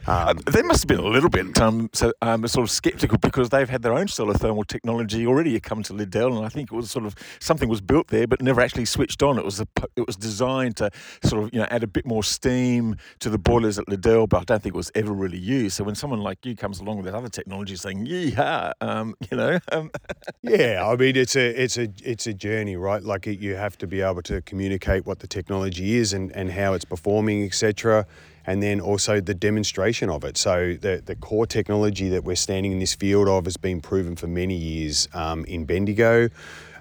Um, 0.06 0.38
they 0.50 0.62
must 0.62 0.82
have 0.82 0.88
been 0.88 0.98
a 0.98 1.08
little 1.08 1.30
bit 1.30 1.58
um, 1.58 1.88
so, 1.94 2.12
um, 2.20 2.46
sort 2.46 2.64
of 2.64 2.70
sceptical 2.70 3.16
because 3.18 3.48
they've 3.48 3.68
had 3.68 3.82
their 3.82 3.94
own 3.94 4.06
solar 4.06 4.34
thermal 4.34 4.64
technology 4.64 5.26
already 5.26 5.52
You 5.52 5.60
come 5.60 5.82
to 5.84 5.94
Liddell, 5.94 6.36
and 6.36 6.44
I 6.44 6.50
think 6.50 6.70
it 6.70 6.74
was 6.74 6.90
sort 6.90 7.06
of 7.06 7.14
something 7.40 7.68
was 7.68 7.80
built 7.80 8.08
there 8.08 8.26
but 8.26 8.42
never 8.42 8.60
actually 8.60 8.84
switched 8.84 9.22
on. 9.22 9.38
It 9.38 9.44
was 9.44 9.60
a, 9.60 9.66
it 9.96 10.06
was 10.06 10.16
designed 10.16 10.76
to 10.76 10.90
sort 11.24 11.44
of 11.44 11.54
you 11.54 11.60
know 11.60 11.66
add 11.70 11.82
a 11.82 11.86
bit 11.86 12.06
more 12.06 12.22
steam 12.22 12.96
to 13.20 13.30
the 13.30 13.38
boilers 13.38 13.78
at 13.78 13.88
Liddell, 13.88 14.26
but 14.26 14.42
I 14.42 14.44
don't 14.44 14.62
think 14.62 14.74
it 14.74 14.76
was 14.76 14.92
ever 14.94 15.12
really 15.12 15.38
used. 15.38 15.76
So 15.76 15.84
when 15.84 15.94
someone 15.94 16.20
like 16.20 16.44
you 16.44 16.54
comes 16.54 16.80
along 16.80 16.96
with 16.96 17.06
that 17.06 17.14
other 17.14 17.30
technology, 17.30 17.76
saying 17.76 18.04
yeah, 18.06 18.72
um, 18.82 19.14
you 19.30 19.36
know, 19.36 19.58
um, 19.72 19.90
yeah, 20.42 20.86
I 20.86 20.96
mean 20.96 21.16
it's 21.16 21.34
a 21.34 21.62
it's 21.62 21.78
a 21.78 21.88
it's 22.02 22.26
a 22.26 22.34
journey, 22.34 22.76
right? 22.76 23.02
Like 23.02 23.26
you 23.26 23.54
have 23.54 23.78
to 23.78 23.86
be 23.86 24.02
able 24.02 24.22
to 24.22 24.42
communicate 24.42 25.06
what 25.06 25.20
the 25.20 25.26
technology 25.26 25.96
is 25.96 26.12
and 26.12 26.30
and 26.32 26.50
how 26.50 26.74
it's 26.74 26.84
performing, 26.84 27.44
etc 27.44 28.06
and 28.46 28.62
then 28.62 28.80
also 28.80 29.20
the 29.20 29.34
demonstration 29.34 30.10
of 30.10 30.24
it. 30.24 30.36
So 30.36 30.74
the, 30.80 31.02
the 31.04 31.16
core 31.16 31.46
technology 31.46 32.08
that 32.10 32.24
we're 32.24 32.36
standing 32.36 32.72
in 32.72 32.78
this 32.78 32.94
field 32.94 33.28
of 33.28 33.44
has 33.44 33.56
been 33.56 33.80
proven 33.80 34.16
for 34.16 34.26
many 34.26 34.54
years 34.54 35.08
um, 35.14 35.44
in 35.46 35.64
Bendigo. 35.64 36.28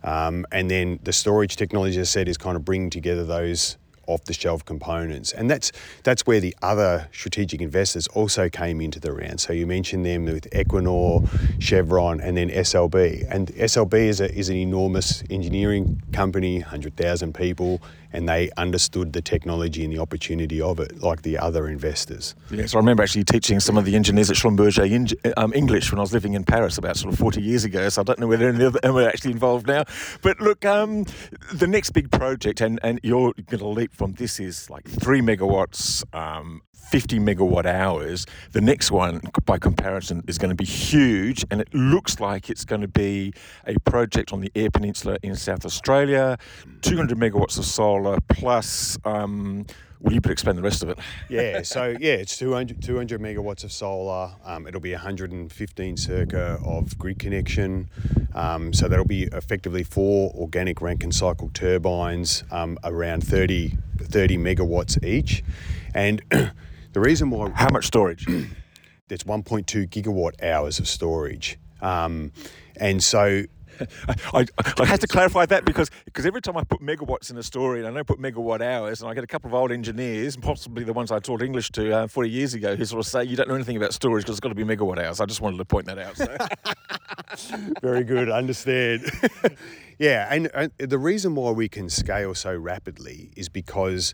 Um, 0.03 0.45
and 0.51 0.69
then 0.69 0.99
the 1.03 1.13
storage 1.13 1.55
technology, 1.55 1.99
as 1.99 2.09
I 2.09 2.11
said, 2.11 2.27
is 2.27 2.37
kind 2.37 2.57
of 2.57 2.65
bringing 2.65 2.89
together 2.89 3.23
those 3.23 3.77
off-the-shelf 4.07 4.65
components, 4.65 5.31
and 5.31 5.49
that's 5.49 5.71
that's 6.03 6.25
where 6.27 6.39
the 6.39 6.55
other 6.61 7.07
strategic 7.11 7.61
investors 7.61 8.07
also 8.07 8.49
came 8.49 8.81
into 8.81 8.99
the 8.99 9.11
round. 9.13 9.39
So 9.39 9.53
you 9.53 9.65
mentioned 9.65 10.05
them 10.05 10.25
with 10.25 10.49
Equinor, 10.51 11.27
Chevron, 11.61 12.19
and 12.19 12.35
then 12.35 12.49
SLB. 12.49 13.25
And 13.29 13.47
SLB 13.47 13.93
is 13.93 14.21
a, 14.21 14.33
is 14.33 14.49
an 14.49 14.57
enormous 14.57 15.23
engineering 15.29 16.01
company, 16.11 16.59
hundred 16.59 16.97
thousand 16.97 17.33
people, 17.33 17.81
and 18.13 18.29
they 18.29 18.49
understood 18.57 19.13
the 19.13 19.21
technology 19.21 19.83
and 19.83 19.91
the 19.91 19.99
opportunity 19.99 20.61
of 20.61 20.79
it, 20.79 21.01
like 21.01 21.23
the 21.23 21.37
other 21.37 21.67
investors. 21.67 22.35
Yes, 22.51 22.75
I 22.75 22.77
remember 22.77 23.03
actually 23.03 23.23
teaching 23.25 23.59
some 23.59 23.77
of 23.77 23.85
the 23.85 23.95
engineers 23.95 24.29
at 24.29 24.37
Schlumberger 24.37 25.33
um, 25.37 25.51
English 25.53 25.91
when 25.91 25.99
I 25.99 26.01
was 26.01 26.13
living 26.13 26.33
in 26.33 26.43
Paris 26.43 26.77
about 26.77 26.95
sort 26.97 27.13
of 27.13 27.19
40 27.19 27.41
years 27.41 27.63
ago, 27.63 27.89
so 27.89 28.01
I 28.01 28.03
don't 28.03 28.19
know 28.19 28.27
whether 28.27 28.47
any 28.47 28.63
of 28.63 28.73
them 28.73 28.95
are 28.95 29.07
actually 29.07 29.31
involved 29.31 29.67
now. 29.67 29.83
But 30.21 30.39
look, 30.39 30.63
um, 30.63 31.05
the 31.51 31.67
next 31.67 31.91
big 31.91 32.11
project, 32.11 32.61
and, 32.61 32.79
and 32.83 32.99
you're 33.03 33.33
going 33.33 33.59
to 33.59 33.67
leap 33.67 33.93
from 33.93 34.13
this 34.13 34.39
is 34.39 34.69
like 34.69 34.87
three 34.87 35.21
megawatts, 35.21 36.03
um, 36.15 36.61
50 36.89 37.19
megawatt 37.19 37.65
hours. 37.65 38.25
The 38.51 38.61
next 38.61 38.91
one, 38.91 39.21
by 39.45 39.57
comparison, 39.57 40.23
is 40.27 40.37
going 40.37 40.49
to 40.49 40.55
be 40.55 40.65
huge, 40.65 41.45
and 41.49 41.59
it 41.61 41.73
looks 41.73 42.19
like 42.19 42.49
it's 42.49 42.65
going 42.65 42.81
to 42.81 42.87
be 42.87 43.33
a 43.65 43.79
project 43.79 44.31
on 44.33 44.41
the 44.41 44.51
Eyre 44.55 44.69
Peninsula 44.69 45.17
in 45.23 45.35
South 45.35 45.65
Australia, 45.65 46.37
200 46.81 47.17
megawatts 47.17 47.57
of 47.57 47.65
solar 47.65 48.17
plus. 48.29 48.97
Um, 49.05 49.65
Will 50.03 50.11
you 50.11 50.21
explain 50.25 50.57
the 50.57 50.61
rest 50.61 50.83
of 50.83 50.89
it? 50.89 50.99
yeah, 51.29 51.61
so 51.61 51.95
yeah, 51.97 52.15
it's 52.15 52.37
200, 52.37 52.83
200 52.83 53.21
megawatts 53.21 53.63
of 53.63 53.71
solar. 53.71 54.31
Um, 54.43 54.67
it'll 54.67 54.81
be 54.81 54.91
115 54.91 55.95
circa 55.95 56.59
of 56.65 56.97
grid 56.97 57.19
connection. 57.19 57.89
Um, 58.35 58.73
so 58.73 58.89
that'll 58.89 59.05
be 59.05 59.23
effectively 59.23 59.83
four 59.83 60.33
organic 60.35 60.81
Rankine 60.81 61.13
cycle 61.13 61.49
turbines, 61.53 62.43
um, 62.51 62.77
around 62.83 63.25
30, 63.25 63.77
30 64.01 64.37
megawatts 64.37 65.01
each. 65.01 65.41
And 65.95 66.21
The 66.93 66.99
reason 66.99 67.29
why. 67.29 67.49
How 67.49 67.69
much 67.71 67.87
storage? 67.87 68.25
There's 69.07 69.23
1.2 69.23 69.89
gigawatt 69.89 70.41
hours 70.43 70.79
of 70.79 70.87
storage. 70.87 71.59
Um, 71.81 72.31
and 72.77 73.03
so 73.03 73.43
I, 74.33 74.45
I 74.79 74.85
had 74.85 75.01
to 75.01 75.07
clarify 75.07 75.45
that 75.47 75.65
because 75.65 75.89
because 76.05 76.25
every 76.25 76.41
time 76.41 76.57
I 76.57 76.63
put 76.63 76.81
megawatts 76.81 77.31
in 77.31 77.37
a 77.37 77.43
story, 77.43 77.79
and 77.79 77.87
I 77.87 77.91
don't 77.91 78.07
put 78.07 78.19
megawatt 78.19 78.61
hours, 78.61 79.01
and 79.01 79.09
I 79.09 79.13
get 79.13 79.23
a 79.23 79.27
couple 79.27 79.49
of 79.49 79.53
old 79.53 79.71
engineers, 79.71 80.37
possibly 80.37 80.83
the 80.83 80.93
ones 80.93 81.11
I 81.11 81.19
taught 81.19 81.41
English 81.41 81.71
to 81.71 81.95
uh, 81.95 82.07
40 82.07 82.29
years 82.29 82.53
ago, 82.53 82.75
who 82.75 82.85
sort 82.85 82.99
of 82.99 83.07
say 83.07 83.23
you 83.23 83.35
don't 83.35 83.49
know 83.49 83.55
anything 83.55 83.77
about 83.77 83.93
storage 83.93 84.23
because 84.23 84.35
it's 84.35 84.39
got 84.39 84.49
to 84.49 84.55
be 84.55 84.63
megawatt 84.63 85.03
hours. 85.03 85.19
I 85.19 85.25
just 85.25 85.41
wanted 85.41 85.57
to 85.57 85.65
point 85.65 85.87
that 85.87 85.97
out. 85.97 86.17
So. 86.17 86.37
Very 87.81 88.03
good, 88.03 88.29
I 88.29 88.37
understand. 88.37 89.09
yeah, 89.99 90.27
and, 90.29 90.49
and 90.53 90.71
the 90.77 90.99
reason 90.99 91.35
why 91.35 91.51
we 91.51 91.67
can 91.67 91.89
scale 91.89 92.35
so 92.35 92.55
rapidly 92.55 93.31
is 93.35 93.49
because 93.49 94.13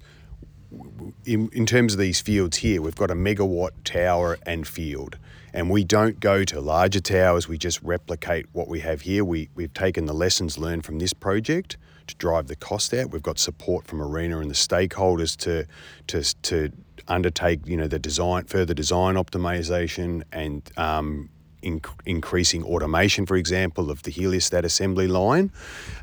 in, 1.25 1.49
in 1.53 1.65
terms 1.65 1.93
of 1.93 1.99
these 1.99 2.21
fields 2.21 2.57
here, 2.57 2.81
we've 2.81 2.95
got 2.95 3.11
a 3.11 3.15
megawatt 3.15 3.71
tower 3.83 4.37
and 4.45 4.67
field. 4.67 5.17
And 5.53 5.69
we 5.69 5.83
don't 5.83 6.19
go 6.19 6.43
to 6.43 6.61
larger 6.61 6.99
towers, 6.99 7.47
we 7.47 7.57
just 7.57 7.81
replicate 7.81 8.45
what 8.51 8.67
we 8.67 8.81
have 8.81 9.01
here. 9.01 9.25
We, 9.25 9.49
we've 9.55 9.73
taken 9.73 10.05
the 10.05 10.13
lessons 10.13 10.57
learned 10.57 10.85
from 10.85 10.99
this 10.99 11.13
project 11.13 11.77
to 12.07 12.15
drive 12.15 12.47
the 12.47 12.55
cost 12.55 12.93
out. 12.93 13.11
We've 13.11 13.23
got 13.23 13.39
support 13.39 13.87
from 13.87 13.99
ARENA 13.99 14.39
and 14.39 14.49
the 14.49 14.55
stakeholders 14.55 15.35
to, 15.37 15.65
to, 16.07 16.23
to 16.43 16.71
undertake 17.07 17.65
you 17.65 17.77
know, 17.77 17.87
the 17.87 17.99
design, 17.99 18.45
further 18.45 18.73
design 18.73 19.15
optimization 19.15 20.23
and 20.31 20.69
um, 20.77 21.29
increasing 21.61 22.63
automation, 22.63 23.25
for 23.25 23.35
example, 23.35 23.89
of 23.89 24.03
the 24.03 24.11
heliostat 24.11 24.63
assembly 24.63 25.07
line. 25.07 25.51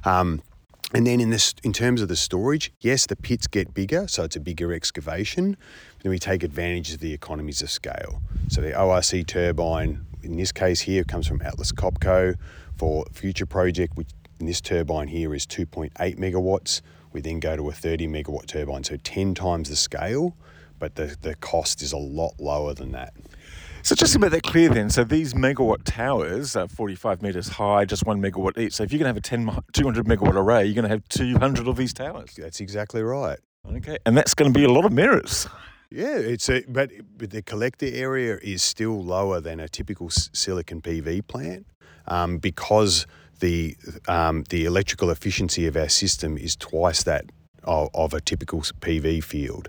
Um, 0.05 0.43
and 0.95 1.07
then 1.07 1.21
in 1.21 1.31
this, 1.31 1.55
in 1.65 1.73
terms 1.73 2.01
of 2.01 2.09
the 2.09 2.17
storage, 2.17 2.73
yes, 2.81 3.07
the 3.07 3.17
pits 3.17 3.47
get 3.47 3.75
bigger, 3.75 4.07
so 4.07 4.25
it's 4.25 4.37
a 4.37 4.41
bigger 4.41 4.73
excavation. 4.73 5.57
Then 6.03 6.11
we 6.11 6.19
take 6.19 6.43
advantage 6.43 6.95
of 6.95 7.01
the 7.01 7.13
economies 7.13 7.61
of 7.61 7.71
scale. 7.71 8.23
So 8.49 8.61
the 8.61 8.81
ORC 8.81 9.27
turbine, 9.27 10.07
in 10.23 10.37
this 10.37 10.53
case 10.53 10.83
here, 10.83 11.03
comes 11.03 11.27
from 11.27 11.43
Atlas 11.43 11.73
Copco 11.73 12.37
for 12.77 13.05
future 13.13 13.47
project, 13.47 13.97
which 13.97 14.11
in 14.39 14.47
this 14.47 14.61
turbine 14.61 15.09
here 15.09 15.35
is 15.35 15.47
2.8 15.47 15.91
megawatts. 16.19 16.83
We 17.13 17.21
then 17.21 17.41
go 17.41 17.57
to 17.57 17.69
a 17.69 17.73
30 17.73 18.07
megawatt 18.07 18.47
turbine, 18.47 18.85
so 18.85 18.97
10 18.97 19.35
times 19.35 19.71
the 19.71 19.77
scale, 19.77 20.37
but 20.79 20.95
the, 20.95 21.17
the 21.21 21.35
cost 21.37 21.83
is 21.83 21.93
a 21.93 21.99
lot 21.99 22.35
lower 22.39 22.75
than 22.75 22.93
that. 22.93 23.15
So 23.87 23.95
just 23.95 24.15
to 24.15 24.19
make 24.19 24.33
that 24.33 24.43
clear 24.43 24.69
then, 24.69 24.91
so 24.91 25.05
these 25.05 25.33
megawatt 25.33 25.83
towers 25.85 26.57
are 26.57 26.67
45 26.67 27.23
metres 27.23 27.47
high, 27.47 27.85
just 27.85 28.05
one 28.05 28.21
megawatt 28.21 28.59
each. 28.59 28.73
So 28.73 28.83
if 28.83 28.91
you're 28.91 28.99
going 28.99 29.05
to 29.05 29.11
have 29.11 29.17
a 29.17 29.21
10, 29.21 29.63
200 29.75 30.07
megawatt 30.07 30.35
array, 30.35 30.65
you're 30.65 30.75
going 30.75 30.83
to 30.83 30.89
have 30.89 31.09
200 31.09 31.69
of 31.69 31.77
these 31.77 31.95
towers. 31.95 32.35
That's 32.37 32.59
exactly 32.59 33.01
right. 33.01 33.39
Okay, 33.77 33.97
and 34.05 34.17
that's 34.17 34.35
going 34.35 34.53
to 34.53 34.59
be 34.59 34.65
a 34.65 34.73
lot 34.73 34.87
of 34.87 34.93
mirrors. 34.93 35.47
Yeah, 35.89 36.17
it's 36.17 36.49
a, 36.49 36.65
but, 36.67 36.91
but 37.17 37.31
the 37.31 37.43
collector 37.43 37.87
area 37.87 38.41
is 38.43 38.61
still 38.61 39.05
lower 39.05 39.41
than 39.41 39.61
a 39.61 39.69
typical 39.69 40.11
silicon 40.11 40.83
PV 40.83 41.29
plant 41.29 41.69
um, 42.09 42.39
because 42.39 43.07
the 43.39 43.77
um, 44.09 44.43
the 44.49 44.65
electrical 44.65 45.11
efficiency 45.11 45.65
of 45.69 45.77
our 45.77 45.89
system 45.89 46.37
is 46.37 46.57
twice 46.57 47.05
that 47.05 47.27
of, 47.63 47.91
of 47.95 48.15
a 48.15 48.21
typical 48.21 48.63
PV 48.63 49.23
field. 49.23 49.69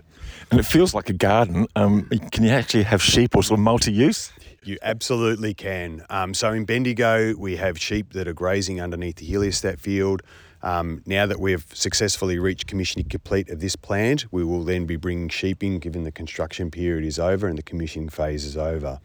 And 0.50 0.60
it 0.60 0.64
feels 0.64 0.94
like 0.94 1.08
a 1.08 1.12
garden. 1.12 1.66
Um, 1.76 2.08
can 2.32 2.44
you 2.44 2.50
actually 2.50 2.84
have 2.84 3.02
sheep 3.02 3.36
or 3.36 3.42
sort 3.42 3.58
of 3.58 3.64
multi-use? 3.64 4.32
You 4.62 4.78
absolutely 4.82 5.54
can. 5.54 6.04
Um, 6.10 6.34
so 6.34 6.52
in 6.52 6.64
Bendigo, 6.64 7.34
we 7.36 7.56
have 7.56 7.78
sheep 7.78 8.12
that 8.12 8.28
are 8.28 8.34
grazing 8.34 8.80
underneath 8.80 9.16
the 9.16 9.30
heliostat 9.30 9.78
field. 9.78 10.22
Um, 10.62 11.02
now 11.06 11.24
that 11.26 11.38
we've 11.38 11.64
successfully 11.72 12.38
reached 12.38 12.66
commissioning 12.66 13.08
complete 13.08 13.48
of 13.48 13.60
this 13.60 13.76
plant, 13.76 14.26
we 14.32 14.42
will 14.42 14.64
then 14.64 14.86
be 14.86 14.96
bringing 14.96 15.28
sheep 15.28 15.62
in, 15.62 15.78
given 15.78 16.04
the 16.04 16.10
construction 16.10 16.70
period 16.70 17.04
is 17.04 17.18
over 17.18 17.46
and 17.46 17.56
the 17.56 17.62
commissioning 17.62 18.08
phase 18.08 18.44
is 18.44 18.56
over. 18.56 19.00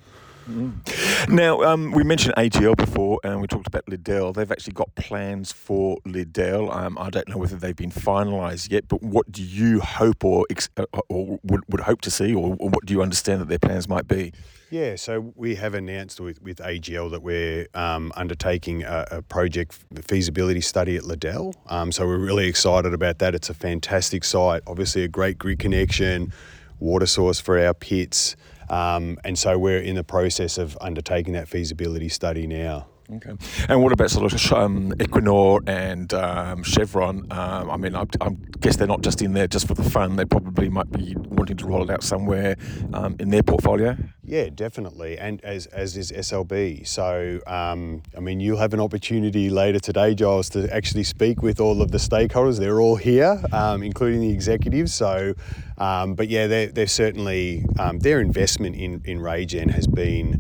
Mm. 0.50 1.30
Now, 1.30 1.62
um, 1.62 1.92
we 1.92 2.04
mentioned 2.04 2.36
AGL 2.36 2.76
before, 2.76 3.20
and 3.24 3.40
we 3.40 3.48
talked 3.48 3.68
about 3.68 3.88
Liddell. 3.88 4.34
They've 4.34 4.52
actually 4.52 4.74
got 4.74 4.94
plans 4.96 5.52
for 5.52 5.98
Liddell. 6.06 6.72
Um, 6.72 6.98
I 6.98 7.10
don't 7.10 7.28
know 7.30 7.38
whether 7.38 7.56
they've 7.56 7.76
been 7.76 7.92
finalised 7.92 8.70
yet, 8.70 8.88
but 8.88 9.02
what 9.02 9.32
do 9.32 9.42
you 9.42 9.80
hope 9.80 10.26
or, 10.26 10.46
uh, 10.78 10.86
or 11.08 11.40
would, 11.44 11.62
would 11.70 11.82
hope 11.82 12.02
to 12.02 12.12
see, 12.12 12.34
or, 12.34 12.58
or, 12.60 12.70
what 12.70 12.86
do 12.86 12.94
you 12.94 13.02
understand 13.02 13.40
that 13.42 13.48
their 13.48 13.60
plans 13.60 13.88
might 13.88 14.08
be? 14.08 14.34
Yeah, 14.70 14.96
so 14.96 15.32
we 15.36 15.56
have 15.56 15.76
announced 15.76 16.20
with, 16.20 16.42
with 16.42 16.58
AGL 16.58 17.12
that 17.12 17.22
we're 17.22 17.68
um, 17.76 18.12
undertaking 18.16 18.84
a, 18.84 19.06
a, 19.12 19.22
project 19.22 19.78
feasibility 20.04 20.62
study 20.62 20.98
at 20.98 21.04
Liddell. 21.04 21.56
Um, 21.68 21.92
so 21.92 22.08
we're 22.08 22.18
really 22.18 22.48
excited 22.48 22.94
about 22.94 23.20
that. 23.20 23.36
It's 23.36 23.50
a 23.50 23.54
fantastic 23.54 24.24
site, 24.24 24.64
obviously, 24.66 25.04
a 25.04 25.08
great 25.08 25.38
grid 25.38 25.60
connection, 25.60 26.34
water 26.80 27.06
source 27.06 27.40
for 27.40 27.64
our 27.64 27.74
pits. 27.74 28.36
Um, 28.70 29.18
and 29.24 29.38
so 29.38 29.58
we're 29.58 29.80
in 29.80 29.96
the 29.96 30.04
process 30.04 30.58
of 30.58 30.78
undertaking 30.82 31.34
that 31.34 31.48
feasibility 31.48 32.10
study 32.10 32.48
now. 32.48 32.88
Okay. 33.12 33.34
And 33.68 33.84
what 33.84 33.92
about 33.92 34.10
sort 34.10 34.32
of 34.32 34.54
um, 34.54 34.92
Equinor 34.94 35.68
and 35.68 36.14
um, 36.14 36.64
Chevron? 36.64 37.28
Um, 37.32 37.70
I 37.70 37.76
mean, 37.76 37.96
I, 37.96 38.06
I, 38.22 38.30
guess 38.62 38.78
they're 38.78 38.88
not 38.88 39.02
just 39.02 39.22
in 39.22 39.34
there 39.34 39.48
just 39.48 39.68
for 39.68 39.74
the 39.74 39.84
fun. 39.84 40.16
They 40.16 40.24
probably 40.24 40.70
might 40.70 40.90
be 40.90 41.14
wanting 41.18 41.58
to 41.58 41.66
roll 41.66 41.84
it 41.84 41.90
out 41.90 42.02
somewhere 42.02 42.56
um, 42.94 43.18
in 43.20 43.30
their 43.30 43.44
portfolio. 43.44 43.98
Yeah, 44.24 44.50
definitely, 44.50 45.18
and 45.18 45.44
as 45.44 45.66
as 45.68 45.98
is 45.98 46.14
SLB. 46.14 46.88
So, 46.88 47.42
um, 47.46 48.04
I 48.16 48.22
mean, 48.22 48.40
you'll 48.40 48.60
have 48.60 48.74
an 48.74 48.80
opportunity 48.80 49.50
later 49.50 49.80
today, 49.80 50.16
Giles, 50.16 50.50
to 50.52 50.74
actually 50.74 51.04
speak 51.04 51.42
with 51.42 51.60
all 51.60 51.82
of 51.82 51.92
the 51.92 51.98
stakeholders. 51.98 52.58
They're 52.58 52.80
all 52.80 52.96
here, 52.96 53.44
um, 53.52 53.84
including 53.84 54.22
the 54.22 54.32
executives. 54.32 54.94
So, 54.94 55.34
but 55.78 56.30
yeah, 56.30 56.48
they're, 56.48 56.68
they're 56.68 56.88
certainly 56.88 57.66
their 57.96 58.22
investment 58.22 58.78
in 58.78 59.02
in 59.04 59.20
RayGen 59.20 59.72
has 59.72 59.88
been 59.88 60.40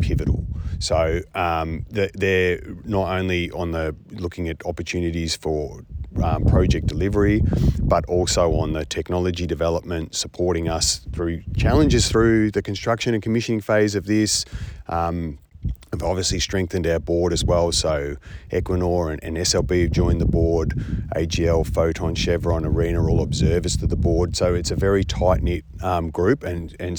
pivotal. 0.00 0.46
So 0.78 1.20
um, 1.34 1.84
they're 1.90 2.60
not 2.84 3.18
only 3.18 3.50
on 3.50 3.72
the 3.72 3.94
looking 4.12 4.48
at 4.48 4.64
opportunities 4.64 5.36
for 5.36 5.80
um, 6.22 6.44
project 6.44 6.86
delivery, 6.86 7.42
but 7.82 8.04
also 8.06 8.54
on 8.54 8.72
the 8.72 8.84
technology 8.84 9.46
development, 9.46 10.14
supporting 10.14 10.68
us 10.68 11.06
through 11.12 11.42
challenges 11.56 12.08
through 12.08 12.50
the 12.50 12.62
construction 12.62 13.14
and 13.14 13.22
commissioning 13.22 13.60
phase 13.60 13.94
of 13.94 14.06
this. 14.06 14.44
Um, 14.88 15.38
have 15.92 16.02
obviously 16.02 16.38
strengthened 16.38 16.86
our 16.86 16.98
board 16.98 17.32
as 17.32 17.44
well. 17.44 17.72
So 17.72 18.16
Equinor 18.50 19.12
and, 19.12 19.24
and, 19.24 19.36
SLB 19.38 19.82
have 19.82 19.90
joined 19.90 20.20
the 20.20 20.26
board. 20.26 20.70
AGL, 21.16 21.66
Photon, 21.66 22.14
Chevron, 22.14 22.64
ARENA 22.64 23.08
all 23.08 23.22
observers 23.22 23.76
to 23.78 23.86
the 23.86 23.96
board. 23.96 24.36
So 24.36 24.54
it's 24.54 24.70
a 24.70 24.76
very 24.76 25.02
tight 25.02 25.42
knit 25.42 25.64
um, 25.82 26.10
group 26.10 26.44
and 26.44 26.76
and 26.78 26.98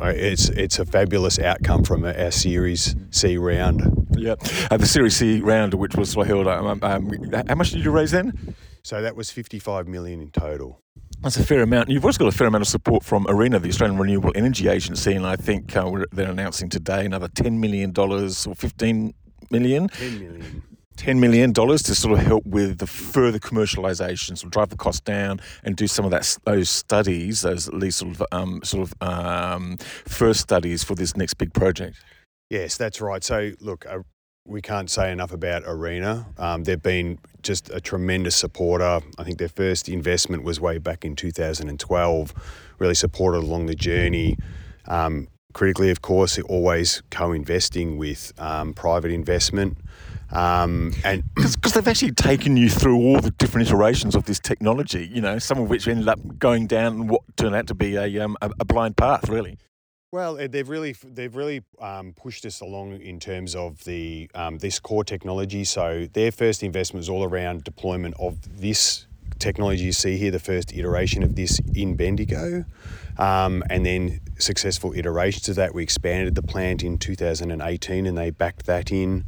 it's 0.00 0.48
it's 0.50 0.78
a 0.78 0.84
fabulous 0.84 1.38
outcome 1.38 1.84
from 1.84 2.04
our 2.04 2.30
Series 2.30 2.96
C 3.10 3.36
round. 3.36 4.08
Yeah, 4.16 4.34
uh, 4.70 4.76
the 4.76 4.86
Series 4.86 5.16
C 5.16 5.40
round, 5.40 5.74
which 5.74 5.96
was 5.96 6.14
held. 6.14 6.46
Um, 6.46 6.80
um, 6.82 7.12
how 7.48 7.54
much 7.54 7.70
did 7.70 7.84
you 7.84 7.90
raise 7.90 8.10
then? 8.10 8.54
So 8.82 9.02
that 9.02 9.16
was 9.16 9.30
fifty-five 9.30 9.88
million 9.88 10.20
in 10.20 10.30
total. 10.30 10.80
That's 11.22 11.36
a 11.38 11.44
fair 11.44 11.62
amount. 11.62 11.88
You've 11.88 12.04
also 12.04 12.18
got 12.18 12.34
a 12.34 12.36
fair 12.36 12.48
amount 12.48 12.62
of 12.62 12.68
support 12.68 13.02
from 13.02 13.24
ARENA, 13.26 13.58
the 13.60 13.68
Australian 13.68 13.98
Renewable 13.98 14.32
Energy 14.34 14.68
Agency, 14.68 15.14
and 15.14 15.26
I 15.26 15.36
think 15.36 15.74
uh, 15.74 16.04
they're 16.12 16.30
announcing 16.30 16.68
today 16.68 17.06
another 17.06 17.28
ten 17.28 17.60
million 17.60 17.92
dollars 17.92 18.46
or 18.46 18.54
fifteen 18.54 19.14
million. 19.50 19.88
Ten 19.88 20.18
million. 20.18 20.62
$10 20.96 21.18
million 21.18 21.52
to 21.52 21.78
sort 21.78 22.18
of 22.18 22.24
help 22.24 22.46
with 22.46 22.78
the 22.78 22.86
further 22.86 23.38
commercialisation, 23.38 24.38
sort 24.38 24.44
of 24.44 24.50
drive 24.50 24.68
the 24.70 24.76
cost 24.76 25.04
down 25.04 25.40
and 25.62 25.76
do 25.76 25.86
some 25.86 26.04
of 26.04 26.10
that 26.10 26.36
those 26.44 26.70
studies, 26.70 27.42
those 27.42 27.68
at 27.68 27.74
least 27.74 27.98
sort 27.98 28.14
of, 28.14 28.22
um, 28.32 28.62
sort 28.62 28.88
of 28.88 29.08
um, 29.08 29.76
first 29.78 30.40
studies 30.40 30.84
for 30.84 30.94
this 30.94 31.16
next 31.16 31.34
big 31.34 31.52
project. 31.52 31.96
Yes, 32.50 32.76
that's 32.76 33.00
right. 33.00 33.24
So, 33.24 33.52
look, 33.60 33.86
uh, 33.86 34.00
we 34.46 34.60
can't 34.60 34.90
say 34.90 35.10
enough 35.10 35.32
about 35.32 35.64
ARENA. 35.64 36.26
Um, 36.38 36.64
they've 36.64 36.82
been 36.82 37.18
just 37.42 37.70
a 37.70 37.80
tremendous 37.80 38.36
supporter. 38.36 39.00
I 39.18 39.24
think 39.24 39.38
their 39.38 39.48
first 39.48 39.88
investment 39.88 40.44
was 40.44 40.60
way 40.60 40.78
back 40.78 41.04
in 41.04 41.16
2012, 41.16 42.34
really 42.78 42.94
supported 42.94 43.38
along 43.38 43.66
the 43.66 43.74
journey. 43.74 44.36
Um, 44.86 45.28
critically, 45.54 45.90
of 45.90 46.02
course, 46.02 46.38
always 46.40 47.02
co 47.10 47.32
investing 47.32 47.96
with 47.96 48.32
um, 48.38 48.74
private 48.74 49.10
investment. 49.10 49.78
Um, 50.30 50.92
and 51.04 51.22
because 51.34 51.72
they've 51.72 51.86
actually 51.86 52.12
taken 52.12 52.56
you 52.56 52.68
through 52.68 52.96
all 52.96 53.20
the 53.20 53.30
different 53.32 53.68
iterations 53.68 54.14
of 54.14 54.24
this 54.24 54.40
technology, 54.40 55.08
you 55.12 55.20
know, 55.20 55.38
some 55.38 55.58
of 55.58 55.68
which 55.68 55.86
ended 55.86 56.08
up 56.08 56.38
going 56.38 56.66
down 56.66 57.06
what 57.06 57.22
turned 57.36 57.54
out 57.54 57.66
to 57.68 57.74
be 57.74 57.96
a, 57.96 58.18
um, 58.20 58.36
a, 58.42 58.50
a 58.60 58.64
blind 58.64 58.96
path, 58.96 59.28
really. 59.28 59.58
Well, 60.14 60.38
eh, 60.38 60.46
they've 60.46 60.68
really 60.68 60.94
they've 61.04 61.34
really 61.34 61.62
um, 61.80 62.12
pushed 62.12 62.46
us 62.46 62.60
along 62.60 63.00
in 63.00 63.18
terms 63.18 63.56
of 63.56 63.82
the 63.82 64.30
um, 64.32 64.58
this 64.58 64.78
core 64.78 65.02
technology. 65.02 65.64
So 65.64 66.06
their 66.12 66.30
first 66.30 66.62
investment 66.62 67.00
was 67.00 67.08
all 67.08 67.24
around 67.24 67.64
deployment 67.64 68.14
of 68.20 68.60
this 68.60 69.08
technology 69.40 69.82
you 69.82 69.92
see 69.92 70.16
here, 70.16 70.30
the 70.30 70.38
first 70.38 70.72
iteration 70.72 71.24
of 71.24 71.34
this 71.34 71.60
in 71.74 71.96
Bendigo. 71.96 72.64
Um, 73.18 73.62
and 73.70 73.84
then 73.84 74.20
successful 74.38 74.92
iterations 74.92 75.48
of 75.48 75.56
that. 75.56 75.74
We 75.74 75.82
expanded 75.82 76.34
the 76.34 76.42
plant 76.42 76.82
in 76.82 76.98
2018 76.98 78.06
and 78.06 78.18
they 78.18 78.30
backed 78.30 78.66
that 78.66 78.90
in. 78.90 79.24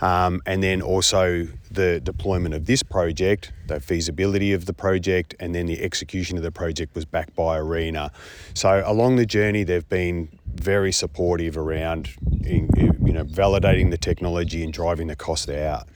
Um, 0.00 0.40
and 0.46 0.62
then 0.62 0.80
also 0.80 1.46
the 1.70 2.00
deployment 2.00 2.54
of 2.54 2.66
this 2.66 2.82
project, 2.82 3.52
the 3.66 3.80
feasibility 3.80 4.52
of 4.52 4.66
the 4.66 4.72
project, 4.72 5.34
and 5.38 5.54
then 5.54 5.66
the 5.66 5.82
execution 5.82 6.36
of 6.36 6.42
the 6.42 6.50
project 6.50 6.94
was 6.94 7.04
backed 7.04 7.34
by 7.36 7.58
ARENA. 7.58 8.10
So 8.54 8.82
along 8.86 9.16
the 9.16 9.26
journey, 9.26 9.62
they've 9.64 9.88
been 9.88 10.28
very 10.54 10.92
supportive 10.92 11.56
around 11.56 12.10
in, 12.44 12.68
you 12.76 13.12
know 13.12 13.24
validating 13.24 13.90
the 13.90 13.98
technology 13.98 14.64
and 14.64 14.72
driving 14.72 15.06
the 15.06 15.16
cost 15.16 15.48
out. 15.48 15.88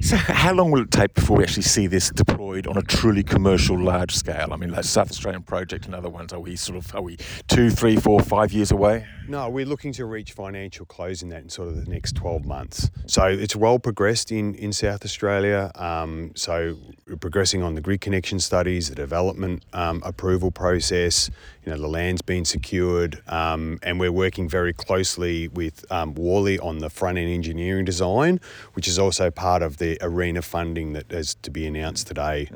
So, 0.00 0.16
how 0.16 0.52
long 0.52 0.70
will 0.70 0.82
it 0.82 0.90
take 0.90 1.14
before 1.14 1.38
we 1.38 1.44
actually 1.44 1.62
see 1.62 1.86
this 1.86 2.10
deployed 2.10 2.66
on 2.66 2.76
a 2.76 2.82
truly 2.82 3.22
commercial, 3.22 3.78
large 3.78 4.14
scale? 4.14 4.48
I 4.52 4.56
mean, 4.56 4.70
like 4.70 4.84
South 4.84 5.10
Australian 5.10 5.42
project 5.42 5.86
and 5.86 5.94
other 5.94 6.10
ones. 6.10 6.32
Are 6.32 6.40
we 6.40 6.54
sort 6.56 6.76
of 6.76 6.94
are 6.94 7.00
we 7.00 7.16
two, 7.48 7.70
three, 7.70 7.96
four, 7.96 8.20
five 8.20 8.52
years 8.52 8.70
away? 8.70 9.06
No, 9.28 9.48
we're 9.48 9.66
looking 9.66 9.92
to 9.94 10.04
reach 10.04 10.32
financial 10.32 10.86
close 10.86 11.22
in 11.22 11.30
that 11.30 11.42
in 11.42 11.48
sort 11.48 11.68
of 11.68 11.84
the 11.84 11.90
next 11.90 12.14
12 12.14 12.44
months. 12.44 12.90
So 13.06 13.24
it's 13.24 13.56
well 13.56 13.78
progressed 13.78 14.30
in, 14.30 14.54
in 14.54 14.72
South 14.72 15.04
Australia. 15.04 15.72
Um, 15.74 16.32
so 16.36 16.76
we're 17.08 17.16
progressing 17.16 17.62
on 17.62 17.74
the 17.74 17.80
grid 17.80 18.00
connection 18.00 18.38
studies, 18.38 18.88
the 18.88 18.94
development 18.94 19.64
um, 19.72 20.00
approval 20.04 20.52
process. 20.52 21.28
You 21.64 21.72
know, 21.72 21.78
the 21.78 21.88
land's 21.88 22.22
been 22.22 22.44
secured, 22.44 23.20
um, 23.26 23.80
and 23.82 23.98
we're 23.98 24.12
working 24.12 24.48
very 24.48 24.72
closely 24.72 25.48
with 25.48 25.84
um, 25.90 26.14
Worley 26.14 26.58
on 26.60 26.78
the 26.78 26.90
front 26.90 27.18
end 27.18 27.30
engineering 27.30 27.84
design, 27.84 28.40
which 28.74 28.86
is 28.86 28.98
also 28.98 29.30
part 29.30 29.62
of 29.62 29.78
the 29.78 29.98
ARENA 30.00 30.42
funding 30.42 30.92
that 30.92 31.12
is 31.12 31.34
to 31.42 31.50
be 31.50 31.66
announced 31.66 32.06
today. 32.06 32.48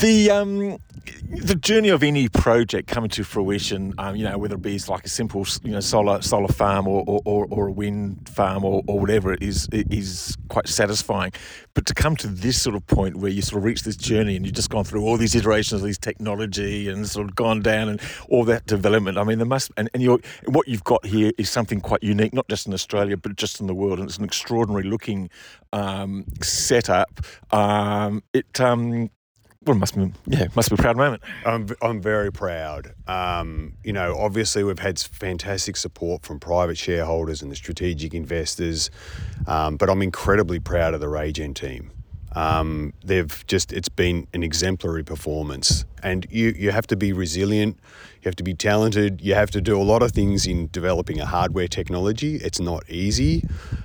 The 0.00 0.30
um, 0.30 0.78
the 1.30 1.54
journey 1.54 1.88
of 1.88 2.02
any 2.02 2.28
project 2.28 2.88
coming 2.88 3.10
to 3.10 3.24
fruition, 3.24 3.94
um, 3.98 4.16
you 4.16 4.24
know, 4.24 4.36
whether 4.38 4.54
it 4.54 4.62
be 4.62 4.78
like 4.88 5.04
a 5.04 5.08
simple, 5.08 5.46
you 5.62 5.72
know, 5.72 5.80
solar 5.80 6.20
solar 6.22 6.48
farm 6.48 6.86
or, 6.86 7.04
or, 7.06 7.46
or 7.50 7.68
a 7.68 7.72
wind 7.72 8.28
farm 8.28 8.64
or, 8.64 8.82
or 8.86 9.00
whatever, 9.00 9.34
is 9.34 9.68
is 9.72 10.36
quite 10.48 10.68
satisfying. 10.68 11.32
But 11.74 11.86
to 11.86 11.94
come 11.94 12.16
to 12.16 12.26
this 12.26 12.60
sort 12.60 12.76
of 12.76 12.86
point 12.86 13.16
where 13.16 13.30
you 13.30 13.42
sort 13.42 13.58
of 13.58 13.64
reach 13.64 13.82
this 13.82 13.96
journey 13.96 14.36
and 14.36 14.44
you've 14.44 14.54
just 14.54 14.70
gone 14.70 14.84
through 14.84 15.02
all 15.02 15.16
these 15.16 15.34
iterations 15.34 15.80
of 15.80 15.86
these 15.86 15.98
technology 15.98 16.88
and 16.88 17.08
sort 17.08 17.28
of 17.28 17.34
gone 17.34 17.62
down 17.62 17.88
and 17.88 18.00
all 18.28 18.44
that 18.44 18.66
development, 18.66 19.16
I 19.16 19.24
mean, 19.24 19.38
there 19.38 19.46
must 19.46 19.70
and, 19.76 19.88
and 19.94 20.02
what 20.46 20.68
you've 20.68 20.84
got 20.84 21.04
here 21.06 21.32
is 21.38 21.48
something 21.48 21.80
quite 21.80 22.02
unique, 22.02 22.34
not 22.34 22.48
just 22.48 22.66
in 22.66 22.74
Australia 22.74 23.16
but 23.16 23.36
just 23.36 23.60
in 23.60 23.66
the 23.66 23.74
world, 23.74 23.98
and 23.98 24.08
it's 24.08 24.18
an 24.18 24.24
extraordinary 24.24 24.84
looking 24.84 25.30
um, 25.72 26.26
setup. 26.42 27.20
Um, 27.50 28.22
it 28.34 28.60
um, 28.60 29.10
well, 29.64 29.76
must 29.76 29.96
be 29.96 30.12
yeah, 30.26 30.48
must 30.56 30.70
be 30.70 30.74
a 30.74 30.76
proud 30.76 30.96
moment. 30.96 31.22
I'm 31.46 31.68
I'm 31.80 32.00
very 32.00 32.32
proud. 32.32 32.94
Um, 33.06 33.74
you 33.84 33.92
know, 33.92 34.16
obviously 34.18 34.64
we've 34.64 34.78
had 34.78 34.98
fantastic 34.98 35.76
support 35.76 36.24
from 36.24 36.40
private 36.40 36.78
shareholders 36.78 37.42
and 37.42 37.50
the 37.50 37.56
strategic 37.56 38.14
investors, 38.14 38.90
um, 39.46 39.76
but 39.76 39.88
I'm 39.88 40.02
incredibly 40.02 40.58
proud 40.58 40.94
of 40.94 41.00
the 41.00 41.06
RayGen 41.06 41.54
team. 41.54 41.90
Um, 42.34 42.94
they've 43.04 43.44
just 43.46 43.72
it's 43.72 43.88
been 43.88 44.26
an 44.32 44.42
exemplary 44.42 45.04
performance, 45.04 45.84
and 46.02 46.26
you 46.30 46.54
you 46.56 46.70
have 46.70 46.86
to 46.88 46.96
be 46.96 47.12
resilient, 47.12 47.78
you 48.16 48.24
have 48.24 48.36
to 48.36 48.42
be 48.42 48.54
talented, 48.54 49.20
you 49.20 49.34
have 49.34 49.50
to 49.52 49.60
do 49.60 49.80
a 49.80 49.84
lot 49.84 50.02
of 50.02 50.12
things 50.12 50.46
in 50.46 50.68
developing 50.72 51.20
a 51.20 51.26
hardware 51.26 51.68
technology. 51.68 52.36
It's 52.36 52.58
not 52.58 52.88
easy, 52.88 53.44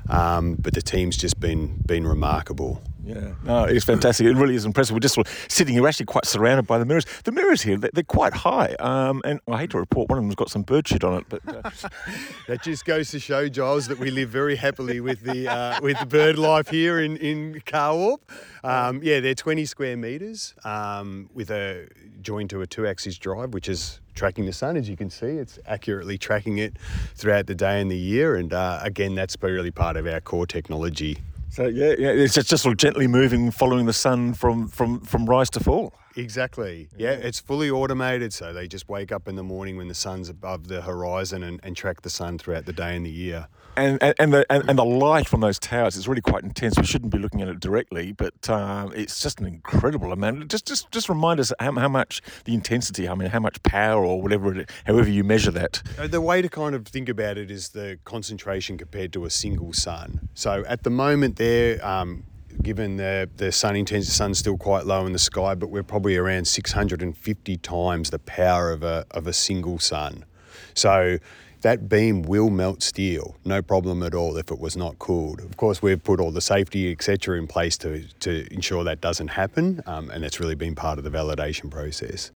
um, 0.10 0.56
but 0.56 0.74
the 0.74 0.82
team's 0.82 1.18
just 1.18 1.40
been 1.40 1.78
been 1.86 2.08
remarkable. 2.08 2.82
Yeah, 3.08 3.34
no, 3.46 3.63
it's 3.63 3.86
fantastic. 3.86 4.28
It 4.28 4.36
really 4.36 4.56
is 4.56 4.65
impressive. 4.65 4.93
We're 4.93 5.00
just 5.00 5.17
sitting 5.48 5.74
here, 5.74 5.88
actually 5.88 6.08
quite 6.08 6.26
surrounded 6.26 6.67
by 6.67 6.78
the 6.78 6.86
mirrors. 6.86 7.06
The 7.24 7.32
mirrors 7.32 7.62
here, 7.62 7.78
they're, 7.78 8.04
quite 8.04 8.34
high, 8.34 8.74
um, 8.80 9.22
and 9.24 9.39
I 9.48 9.60
hate 9.60 9.70
to 9.72 9.80
report 9.80 10.10
one 10.10 10.20
of 10.20 10.26
them's 10.26 10.36
got 10.36 10.50
some 10.50 10.63
bird 10.63 10.88
shit 10.88 11.04
on 11.04 11.20
it, 11.20 11.26
but 11.30 11.41
uh... 11.48 11.70
that 12.48 12.63
just 12.63 12.84
goes 12.84 13.10
to 13.12 13.20
show, 13.20 13.48
Giles, 13.48 13.88
that 13.88 13.98
we 13.98 14.12
live 14.12 14.30
very 14.30 14.58
happily 14.58 15.00
with 15.00 15.22
the 15.22 15.48
uh, 15.48 15.80
with 15.82 15.98
the 16.00 16.06
bird 16.06 16.38
life 16.38 16.67
here 16.67 17.00
in 17.00 17.15
in 17.17 17.62
Carwarp. 17.65 18.20
Um, 18.63 19.02
yeah, 19.02 19.22
they're 19.22 19.36
20 19.36 19.65
square 19.65 19.96
meters 19.96 20.54
um, 20.65 21.30
with 21.34 21.50
a 21.50 21.88
joined 22.22 22.50
to 22.50 22.62
a 22.62 22.67
two-axis 22.67 23.17
drive, 23.17 23.54
which 23.54 23.70
is 23.70 24.02
tracking 24.15 24.46
the 24.46 24.54
sun. 24.54 24.76
As 24.76 24.89
you 24.89 24.98
can 24.98 25.10
see, 25.10 25.28
it's 25.28 25.60
accurately 25.65 26.17
tracking 26.17 26.58
it 26.58 26.76
throughout 27.15 27.48
the 27.48 27.56
day 27.56 27.80
and 27.80 27.89
the 27.89 27.98
year. 27.98 28.36
And 28.36 28.52
uh, 28.52 28.80
again, 28.82 29.15
that's 29.15 29.38
really 29.41 29.72
part 29.72 29.96
of 29.96 30.06
our 30.08 30.20
core 30.20 30.48
technology. 30.48 31.20
So 31.58 31.65
yeah, 31.65 31.96
yeah, 31.98 32.10
it's 32.10 32.36
just, 32.36 32.52
just 32.52 32.62
sort 32.62 32.74
of 32.74 32.78
gently 32.78 33.08
moving, 33.08 33.50
following 33.50 33.88
the 33.88 33.93
sun 33.93 34.36
from 34.36 34.67
from 34.67 35.00
from 35.00 35.26
rise 35.26 35.50
to 35.50 35.60
fall. 35.60 35.91
Exactly. 36.15 36.88
Yeah, 36.96 37.13
it's 37.13 37.39
fully 37.39 37.72
automated, 37.72 38.32
so 38.32 38.54
they 38.54 38.67
just 38.67 38.88
wake 38.88 39.12
up 39.12 39.28
in 39.28 39.36
the 39.36 39.41
morning 39.41 39.76
when 39.76 39.88
the 39.88 39.96
sun's 39.96 40.30
above 40.30 40.67
the 40.67 40.84
horizon 40.84 41.41
and, 41.41 41.60
and 41.63 41.76
track 41.76 42.02
the 42.02 42.12
sun 42.12 42.38
throughout 42.38 42.67
the 42.67 42.74
day 42.74 42.96
and 42.96 43.08
the 43.08 43.10
year. 43.10 43.48
And 43.78 44.02
and, 44.02 44.16
and 44.20 44.34
the 44.34 44.46
and, 44.50 44.68
and, 44.68 44.78
the 44.78 44.84
light 44.84 45.28
from 45.28 45.42
those 45.42 45.60
towers 45.60 45.96
is 45.96 46.08
really 46.08 46.22
quite 46.22 46.44
intense. 46.44 46.78
We 46.78 46.86
shouldn't 46.86 47.12
be 47.12 47.20
looking 47.20 47.42
at 47.42 47.48
it 47.48 47.60
directly, 47.60 48.12
but 48.12 48.50
um, 48.50 48.92
it's 48.96 49.22
just 49.22 49.40
an 49.40 49.46
incredible 49.46 50.12
amount. 50.12 50.50
Just 50.50 50.66
just 50.66 50.92
just 50.92 51.10
remind 51.10 51.40
us 51.40 51.54
how, 51.60 51.72
how 51.74 51.88
much 51.88 52.22
the 52.46 52.56
intensity. 52.56 53.08
I 53.08 53.13
mean, 53.13 53.30
how 53.30 53.40
much 53.40 53.62
power 53.62 54.04
or 54.04 54.20
whatever, 54.20 54.62
it, 54.62 54.72
however 54.88 55.10
you 55.10 55.24
measure 55.24 55.52
that. 55.52 55.84
Uh, 56.00 56.08
the 56.08 56.22
way 56.22 56.42
to 56.42 56.50
kind 56.50 56.74
of 56.74 56.88
think 56.88 57.08
about 57.08 57.38
it 57.38 57.52
is 57.52 57.70
the 57.70 58.00
concentration 58.04 58.78
compared 58.80 59.13
to 59.13 59.26
a 59.26 59.30
single 59.30 59.74
sun. 59.74 60.28
So 60.34 60.66
at 60.68 60.84
the 60.84 60.90
moment, 60.90 61.38
there. 61.38 61.86
Um, 61.86 62.24
given 62.63 62.98
the, 62.98 63.30
the 63.36 63.52
sun 63.52 63.76
intensity, 63.76 64.10
the 64.10 64.16
sun's 64.16 64.40
still 64.40 64.58
quite 64.58 64.84
low 64.84 65.06
in 65.06 65.13
the 65.13 65.20
sky, 65.20 65.54
but 65.54 65.68
we're 65.68 65.84
probably 65.84 66.18
around 66.18 66.48
650 66.48 67.58
times 67.58 68.10
the 68.10 68.18
power 68.18 68.72
of 68.72 68.82
a, 68.82 69.06
of 69.12 69.28
a 69.28 69.34
single 69.34 69.78
sun. 69.78 70.26
So 70.74 71.20
that 71.62 71.89
beam 71.89 72.22
will 72.24 72.50
melt 72.50 72.84
steel, 72.84 73.36
no 73.46 73.62
problem 73.62 74.04
at 74.04 74.13
all 74.13 74.38
if 74.38 74.52
it 74.52 74.60
was 74.60 74.78
not 74.78 75.00
cooled. 75.00 75.41
Of 75.41 75.58
course, 75.58 75.82
we've 75.82 76.04
put 76.04 76.20
all 76.20 76.32
the 76.32 76.41
safety, 76.41 76.91
etc., 76.91 77.38
in 77.38 77.48
place 77.48 77.78
to, 77.80 78.04
to 78.20 78.52
ensure 78.54 78.84
that 78.84 79.02
doesn't 79.02 79.30
happen, 79.30 79.82
um, 79.86 80.10
and 80.12 80.24
that's 80.24 80.39
really 80.39 80.56
been 80.56 80.76
part 80.76 80.98
of 80.98 81.04
the 81.04 81.12
validation 81.12 81.70
process. 81.70 82.32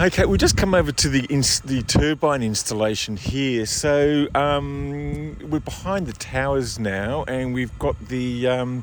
Okay, 0.00 0.24
we 0.24 0.36
just 0.38 0.56
come 0.56 0.74
over 0.74 0.90
to 0.90 1.08
the 1.08 1.24
ins- 1.26 1.60
the 1.60 1.82
turbine 1.82 2.42
installation 2.42 3.16
here. 3.16 3.64
So 3.64 4.26
um, 4.34 5.36
we're 5.48 5.60
behind 5.60 6.08
the 6.08 6.12
towers 6.12 6.80
now, 6.80 7.24
and 7.24 7.54
we've 7.54 7.78
got 7.78 8.08
the. 8.08 8.48
Um, 8.48 8.82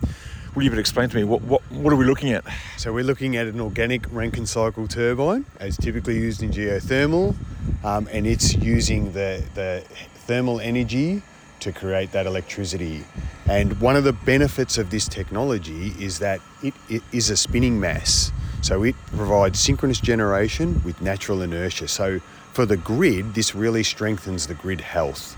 will 0.56 0.64
you 0.64 0.72
explain 0.74 1.10
to 1.10 1.16
me 1.16 1.24
what, 1.24 1.42
what 1.42 1.62
what 1.72 1.94
are 1.94 1.96
we 1.96 2.06
looking 2.06 2.32
at? 2.32 2.44
So 2.78 2.94
we're 2.94 3.04
looking 3.04 3.36
at 3.38 3.48
an 3.48 3.60
organic 3.62 4.12
Rankine 4.12 4.46
cycle 4.46 4.88
turbine, 4.88 5.46
as 5.60 5.78
typically 5.78 6.18
used 6.18 6.44
in 6.44 6.52
geothermal, 6.52 7.36
um, 7.84 8.08
and 8.12 8.28
it's 8.28 8.56
using 8.56 9.14
the 9.14 9.44
the 9.54 9.84
thermal 10.28 10.60
energy 10.60 11.22
to 11.62 11.72
create 11.72 12.12
that 12.12 12.26
electricity. 12.26 13.04
And 13.48 13.80
one 13.80 13.96
of 13.96 14.04
the 14.04 14.14
benefits 14.14 14.78
of 14.78 14.90
this 14.90 15.08
technology 15.08 15.94
is 16.00 16.20
that 16.20 16.42
it, 16.64 16.74
it 16.90 17.04
is 17.12 17.30
a 17.30 17.38
spinning 17.38 17.80
mass. 17.80 18.32
So 18.62 18.84
it 18.84 18.96
provides 19.16 19.60
synchronous 19.60 20.00
generation 20.00 20.82
with 20.84 21.02
natural 21.02 21.42
inertia. 21.42 21.88
So 21.88 22.20
for 22.54 22.66
the 22.66 22.78
grid, 22.78 23.34
this 23.34 23.54
really 23.56 23.84
strengthens 23.84 24.48
the 24.48 24.54
grid 24.56 24.82
health. 24.82 25.38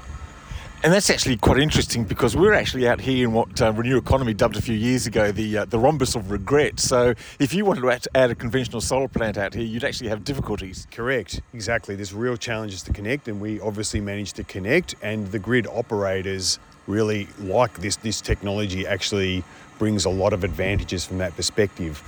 And 0.83 0.91
that's 0.91 1.09
actually 1.09 1.37
quite 1.37 1.59
interesting 1.59 2.03
because 2.03 2.35
we're 2.35 2.51
actually 2.53 2.89
out 2.89 2.99
here 2.99 3.25
in 3.25 3.31
what 3.31 3.61
uh, 3.61 3.71
Renew 3.71 3.97
Economy 3.97 4.33
dubbed 4.33 4.57
a 4.57 4.61
few 4.61 4.75
years 4.75 5.07
ago 5.07 5.31
the 5.31 5.59
uh, 5.59 5.65
the 5.65 5.79
rhombus 5.79 6.13
of 6.13 6.29
regret. 6.29 6.77
So 6.77 7.13
if 7.39 7.53
you 7.53 7.63
wanted 7.63 7.81
to 8.01 8.09
add 8.17 8.31
a 8.31 8.35
conventional 8.35 8.81
solar 8.81 9.07
plant 9.07 9.37
out 9.37 9.53
here, 9.53 9.63
you'd 9.63 9.85
actually 9.85 10.09
have 10.09 10.25
difficulties. 10.25 10.85
Correct, 10.91 11.39
exactly. 11.53 11.95
There's 11.95 12.13
real 12.13 12.35
challenges 12.35 12.83
to 12.83 12.91
connect, 12.91 13.29
and 13.29 13.39
we 13.39 13.61
obviously 13.61 14.01
managed 14.01 14.35
to 14.35 14.43
connect. 14.43 14.95
And 15.01 15.31
the 15.31 15.39
grid 15.39 15.67
operators 15.67 16.59
really 16.85 17.29
like 17.39 17.79
this. 17.79 17.95
This 17.95 18.19
technology 18.19 18.85
actually 18.85 19.45
brings 19.79 20.03
a 20.03 20.09
lot 20.09 20.33
of 20.33 20.43
advantages 20.43 21.05
from 21.05 21.19
that 21.19 21.33
perspective 21.37 22.03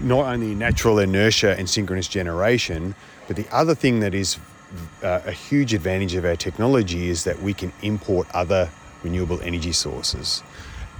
not 0.00 0.26
only 0.26 0.54
natural 0.54 0.98
inertia 0.98 1.56
and 1.58 1.68
synchronous 1.68 2.06
generation, 2.06 2.94
but 3.26 3.36
the 3.36 3.46
other 3.50 3.74
thing 3.74 4.00
that 4.00 4.14
is 4.14 4.38
uh, 5.02 5.20
a 5.24 5.32
huge 5.32 5.74
advantage 5.74 6.14
of 6.14 6.24
our 6.24 6.36
technology 6.36 7.08
is 7.08 7.24
that 7.24 7.40
we 7.40 7.54
can 7.54 7.72
import 7.82 8.26
other 8.34 8.70
renewable 9.02 9.40
energy 9.42 9.72
sources. 9.72 10.42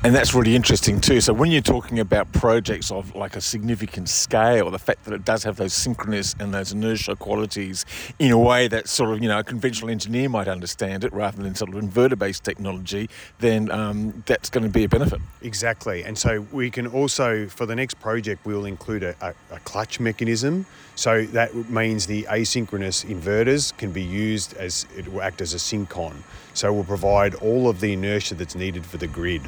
And 0.04 0.14
that's 0.14 0.32
really 0.32 0.54
interesting 0.54 1.00
too. 1.00 1.20
So 1.20 1.32
when 1.32 1.50
you're 1.50 1.60
talking 1.60 1.98
about 1.98 2.30
projects 2.32 2.92
of 2.92 3.16
like 3.16 3.34
a 3.34 3.40
significant 3.40 4.08
scale, 4.08 4.70
the 4.70 4.78
fact 4.78 5.04
that 5.06 5.12
it 5.12 5.24
does 5.24 5.42
have 5.42 5.56
those 5.56 5.74
synchronous 5.74 6.36
and 6.38 6.54
those 6.54 6.70
inertia 6.70 7.16
qualities 7.16 7.84
in 8.20 8.30
a 8.30 8.38
way 8.38 8.68
that 8.68 8.88
sort 8.88 9.10
of 9.10 9.20
you 9.20 9.28
know 9.28 9.40
a 9.40 9.44
conventional 9.44 9.90
engineer 9.90 10.28
might 10.28 10.46
understand 10.46 11.02
it 11.02 11.12
rather 11.12 11.42
than 11.42 11.56
sort 11.56 11.74
of 11.74 11.82
inverter-based 11.82 12.44
technology, 12.44 13.10
then 13.40 13.72
um, 13.72 14.22
that's 14.26 14.50
going 14.50 14.62
to 14.62 14.70
be 14.70 14.84
a 14.84 14.88
benefit. 14.88 15.20
Exactly. 15.42 16.04
And 16.04 16.16
so 16.16 16.46
we 16.52 16.70
can 16.70 16.86
also 16.86 17.48
for 17.48 17.66
the 17.66 17.74
next 17.74 17.94
project 17.94 18.46
we'll 18.46 18.66
include 18.66 19.02
a, 19.02 19.16
a, 19.20 19.34
a 19.56 19.58
clutch 19.60 19.98
mechanism. 19.98 20.64
So 20.94 21.24
that 21.26 21.52
means 21.68 22.06
the 22.06 22.22
asynchronous 22.30 23.04
inverters 23.04 23.76
can 23.76 23.90
be 23.90 24.02
used 24.02 24.56
as 24.58 24.86
it 24.96 25.12
will 25.12 25.22
act 25.22 25.40
as 25.40 25.54
a 25.54 25.58
syncon. 25.58 26.14
So 26.54 26.72
we'll 26.72 26.84
provide 26.84 27.34
all 27.34 27.68
of 27.68 27.80
the 27.80 27.94
inertia 27.94 28.36
that's 28.36 28.54
needed 28.54 28.86
for 28.86 28.96
the 28.96 29.08
grid. 29.08 29.42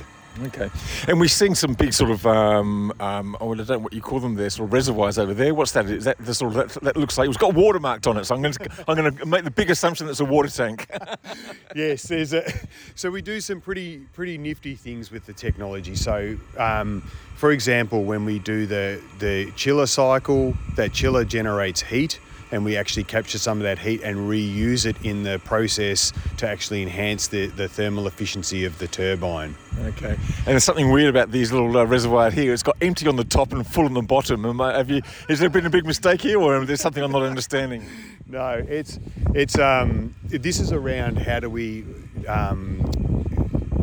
Okay, 0.46 0.70
and 1.06 1.20
we're 1.20 1.28
seeing 1.28 1.54
some 1.54 1.74
big 1.74 1.92
sort 1.92 2.10
of 2.10 2.26
um, 2.26 2.92
um, 2.98 3.36
oh, 3.40 3.52
I 3.52 3.56
don't 3.56 3.68
know 3.68 3.78
what 3.78 3.92
you 3.92 4.00
call 4.00 4.20
them 4.20 4.34
there, 4.34 4.48
sort 4.48 4.68
of 4.68 4.72
reservoirs 4.72 5.18
over 5.18 5.34
there. 5.34 5.54
What's 5.54 5.72
that? 5.72 5.86
Is 5.86 6.04
that 6.04 6.18
the 6.18 6.34
sort 6.34 6.56
of 6.56 6.74
that, 6.74 6.82
that 6.82 6.96
looks 6.96 7.18
like 7.18 7.28
it's 7.28 7.36
got 7.36 7.54
water 7.54 7.78
marked 7.78 8.06
on 8.06 8.16
it? 8.16 8.24
So 8.24 8.34
I'm 8.34 8.42
going 8.42 8.52
to 8.54 8.84
I'm 8.88 8.96
going 8.96 9.14
to 9.14 9.26
make 9.26 9.44
the 9.44 9.50
big 9.50 9.70
assumption 9.70 10.06
that 10.06 10.12
it's 10.12 10.20
a 10.20 10.24
water 10.24 10.48
tank. 10.48 10.88
yes, 11.76 12.04
there's 12.04 12.32
a. 12.32 12.50
So 12.94 13.10
we 13.10 13.22
do 13.22 13.40
some 13.40 13.60
pretty 13.60 13.98
pretty 14.12 14.38
nifty 14.38 14.74
things 14.74 15.10
with 15.10 15.26
the 15.26 15.32
technology. 15.32 15.94
So. 15.94 16.36
Um, 16.56 17.02
for 17.36 17.52
example, 17.52 18.04
when 18.04 18.26
we 18.26 18.38
do 18.38 18.66
the, 18.66 19.02
the 19.18 19.50
chiller 19.52 19.86
cycle, 19.86 20.54
that 20.76 20.92
chiller 20.92 21.24
generates 21.24 21.80
heat 21.80 22.20
and 22.50 22.64
we 22.64 22.76
actually 22.76 23.04
capture 23.04 23.38
some 23.38 23.58
of 23.58 23.64
that 23.64 23.78
heat 23.78 24.02
and 24.02 24.16
reuse 24.16 24.86
it 24.86 24.96
in 25.04 25.22
the 25.22 25.38
process 25.40 26.12
to 26.36 26.48
actually 26.48 26.82
enhance 26.82 27.28
the, 27.28 27.46
the 27.46 27.68
thermal 27.68 28.06
efficiency 28.06 28.64
of 28.64 28.78
the 28.78 28.88
turbine. 28.88 29.54
Okay. 29.80 30.14
And 30.14 30.46
there's 30.46 30.64
something 30.64 30.90
weird 30.90 31.08
about 31.08 31.30
these 31.30 31.52
little 31.52 31.76
uh, 31.76 31.84
reservoir 31.84 32.30
here. 32.30 32.52
It's 32.52 32.62
got 32.62 32.76
empty 32.80 33.06
on 33.06 33.16
the 33.16 33.24
top 33.24 33.52
and 33.52 33.66
full 33.66 33.84
on 33.84 33.94
the 33.94 34.02
bottom. 34.02 34.44
Am 34.44 34.60
I, 34.60 34.76
have 34.76 34.90
you? 34.90 35.02
Has 35.28 35.38
there 35.38 35.48
been 35.48 35.66
a 35.66 35.70
big 35.70 35.86
mistake 35.86 36.20
here, 36.20 36.40
or 36.40 36.64
there's 36.64 36.80
something 36.80 37.02
I'm 37.02 37.12
not 37.12 37.22
understanding? 37.22 37.86
No, 38.30 38.64
it's 38.68 39.00
it's 39.34 39.58
um, 39.58 40.14
this 40.22 40.60
is 40.60 40.70
around 40.70 41.18
how 41.18 41.40
do 41.40 41.50
we 41.50 41.84
um, 42.28 42.78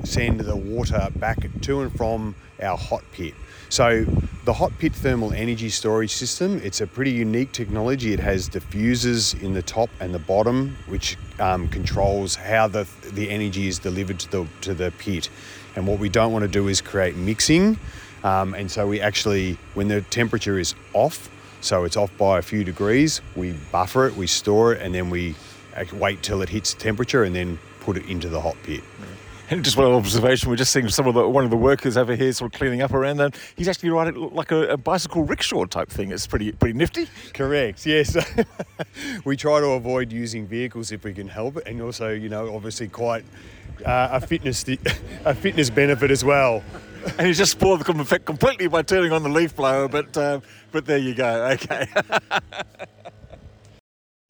send 0.04 0.40
the 0.40 0.56
water 0.56 1.10
back 1.16 1.40
to 1.62 1.82
and 1.82 1.96
from 1.96 2.36
our 2.62 2.78
hot 2.78 3.04
pit. 3.12 3.34
So 3.70 4.06
the 4.46 4.54
hot 4.54 4.72
pit 4.80 4.94
thermal 4.94 5.34
energy 5.34 5.70
storage 5.70 6.14
system, 6.14 6.62
it's 6.64 6.80
a 6.80 6.88
pretty 6.88 7.12
unique 7.12 7.52
technology. 7.52 8.14
It 8.14 8.20
has 8.20 8.48
diffusers 8.50 9.40
in 9.42 9.54
the 9.54 9.62
top 9.62 9.90
and 10.00 10.14
the 10.14 10.20
bottom, 10.20 10.78
which 10.88 11.18
um, 11.40 11.68
controls 11.68 12.36
how 12.36 12.68
the, 12.68 12.88
the 13.12 13.30
energy 13.30 13.68
is 13.68 13.78
delivered 13.78 14.20
to 14.20 14.32
the, 14.32 14.48
to 14.62 14.74
the 14.74 14.92
pit. 14.98 15.30
And 15.76 15.86
what 15.86 16.00
we 16.00 16.08
don't 16.08 16.32
want 16.32 16.44
to 16.44 16.48
do 16.48 16.70
is 16.70 16.80
create 16.80 17.16
mixing. 17.18 17.78
Um, 18.24 18.54
and 18.54 18.72
so 18.72 18.88
we 18.88 19.02
actually, 19.02 19.58
when 19.74 19.90
the 19.90 20.02
temperature 20.02 20.58
is 20.58 20.74
off, 20.94 21.30
so 21.60 21.84
it's 21.84 21.98
off 21.98 22.16
by 22.18 22.40
a 22.40 22.42
few 22.42 22.64
degrees, 22.64 23.22
we 23.36 23.52
buffer 23.72 24.08
it, 24.08 24.16
we 24.16 24.28
store 24.28 24.74
it, 24.74 24.82
and 24.82 24.96
then 24.96 25.10
we 25.10 25.36
wait 25.94 26.24
till 26.24 26.42
it 26.42 26.50
hits 26.50 26.74
temperature 26.74 27.24
and 27.24 27.36
then 27.36 27.60
put 27.82 27.98
it 27.98 28.06
into 28.10 28.30
the 28.30 28.42
hot 28.42 28.56
pit. 28.64 28.82
And 29.50 29.64
just 29.64 29.78
one 29.78 29.88
observation, 29.88 30.50
we're 30.50 30.56
just 30.56 30.74
seeing 30.74 30.90
some 30.90 31.08
of 31.08 31.14
the 31.14 31.28
one 31.28 31.44
of 31.44 31.50
the 31.50 31.58
workers 31.58 31.98
over 31.98 32.16
here 32.16 32.32
sort 32.34 32.54
of 32.54 32.60
cleaning 32.60 32.82
up 32.82 32.94
around 32.94 33.18
them. 33.18 33.32
He's 33.56 33.68
actually 33.68 33.90
riding 33.90 34.34
like 34.34 34.52
a, 34.52 34.70
a 34.70 34.78
bicycle 34.78 35.24
rickshaw 35.24 35.66
type 35.66 35.90
thing. 35.90 36.12
It's 36.12 36.28
pretty 36.28 36.52
pretty 36.52 36.78
nifty. 36.78 37.08
Correct. 37.34 37.86
Yes. 37.86 38.18
we 39.26 39.38
try 39.38 39.60
to 39.60 39.68
avoid 39.68 40.12
using 40.12 40.48
vehicles 40.48 40.92
if 40.92 41.04
we 41.04 41.14
can 41.14 41.28
help 41.28 41.58
it, 41.58 41.64
and 41.68 41.82
also, 41.82 42.10
you 42.10 42.30
know, 42.30 42.54
obviously 42.56 42.88
quite 42.88 43.26
uh, 43.86 44.10
a 44.12 44.22
fitness 44.22 44.66
a 45.26 45.34
fitness 45.34 45.70
benefit 45.70 46.12
as 46.12 46.24
well. 46.24 46.64
And 47.18 47.28
he's 47.28 47.38
just 47.38 47.54
spoiled 47.54 47.86
the 47.86 48.02
effect 48.02 48.26
completely 48.26 48.68
by 48.68 48.82
turning 48.82 49.14
on 49.14 49.24
the 49.24 49.30
leaf 49.30 49.56
blower. 49.56 49.88
But 49.88 50.18
uh, 50.18 50.42
but 50.72 50.86
there 50.86 50.98
you 50.98 51.14
go. 51.16 51.46
Okay. 51.54 51.88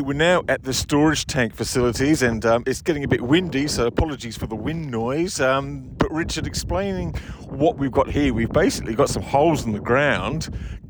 We're 0.08 0.14
now 0.14 0.46
at 0.48 0.64
the 0.64 0.74
storage 0.74 1.26
tank 1.26 1.54
facilities 1.54 2.22
and 2.22 2.46
um, 2.46 2.64
it's 2.66 2.82
getting 2.82 3.04
a 3.04 3.10
bit 3.10 3.20
windy, 3.20 3.68
so 3.68 3.88
apologies 3.88 4.38
for 4.38 4.48
the 4.48 4.56
wind 4.56 4.90
noise. 4.90 5.42
Um, 5.42 5.90
but 5.98 6.10
Richard, 6.14 6.48
explaining 6.48 7.12
what 7.50 7.78
we've 7.78 7.92
got 7.92 8.10
here, 8.10 8.34
we've 8.34 8.50
basically 8.50 8.96
got 8.96 9.10
some 9.10 9.22
holes 9.22 9.66
in 9.66 9.74
the 9.74 9.82
ground 9.82 10.48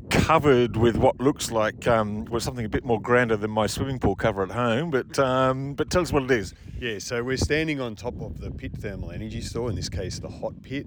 covered 0.08 0.76
with 0.76 0.96
what 0.96 1.20
looks 1.20 1.50
like 1.50 1.88
um, 1.88 2.26
well, 2.26 2.38
something 2.38 2.64
a 2.64 2.68
bit 2.68 2.84
more 2.84 3.00
grander 3.00 3.36
than 3.36 3.50
my 3.50 3.66
swimming 3.66 3.98
pool 3.98 4.14
cover 4.14 4.44
at 4.44 4.52
home. 4.52 4.92
But 4.92 5.18
um, 5.18 5.74
but 5.74 5.90
tell 5.90 6.02
us 6.02 6.12
what 6.12 6.22
it 6.22 6.30
is. 6.30 6.54
Yeah, 6.78 7.00
so 7.00 7.20
we're 7.24 7.38
standing 7.38 7.80
on 7.80 7.96
top 7.96 8.20
of 8.20 8.38
the 8.38 8.52
pit 8.52 8.70
thermal 8.76 9.10
energy 9.10 9.40
store, 9.40 9.68
in 9.68 9.74
this 9.74 9.88
case, 9.88 10.20
the 10.20 10.28
hot 10.28 10.62
pit. 10.62 10.86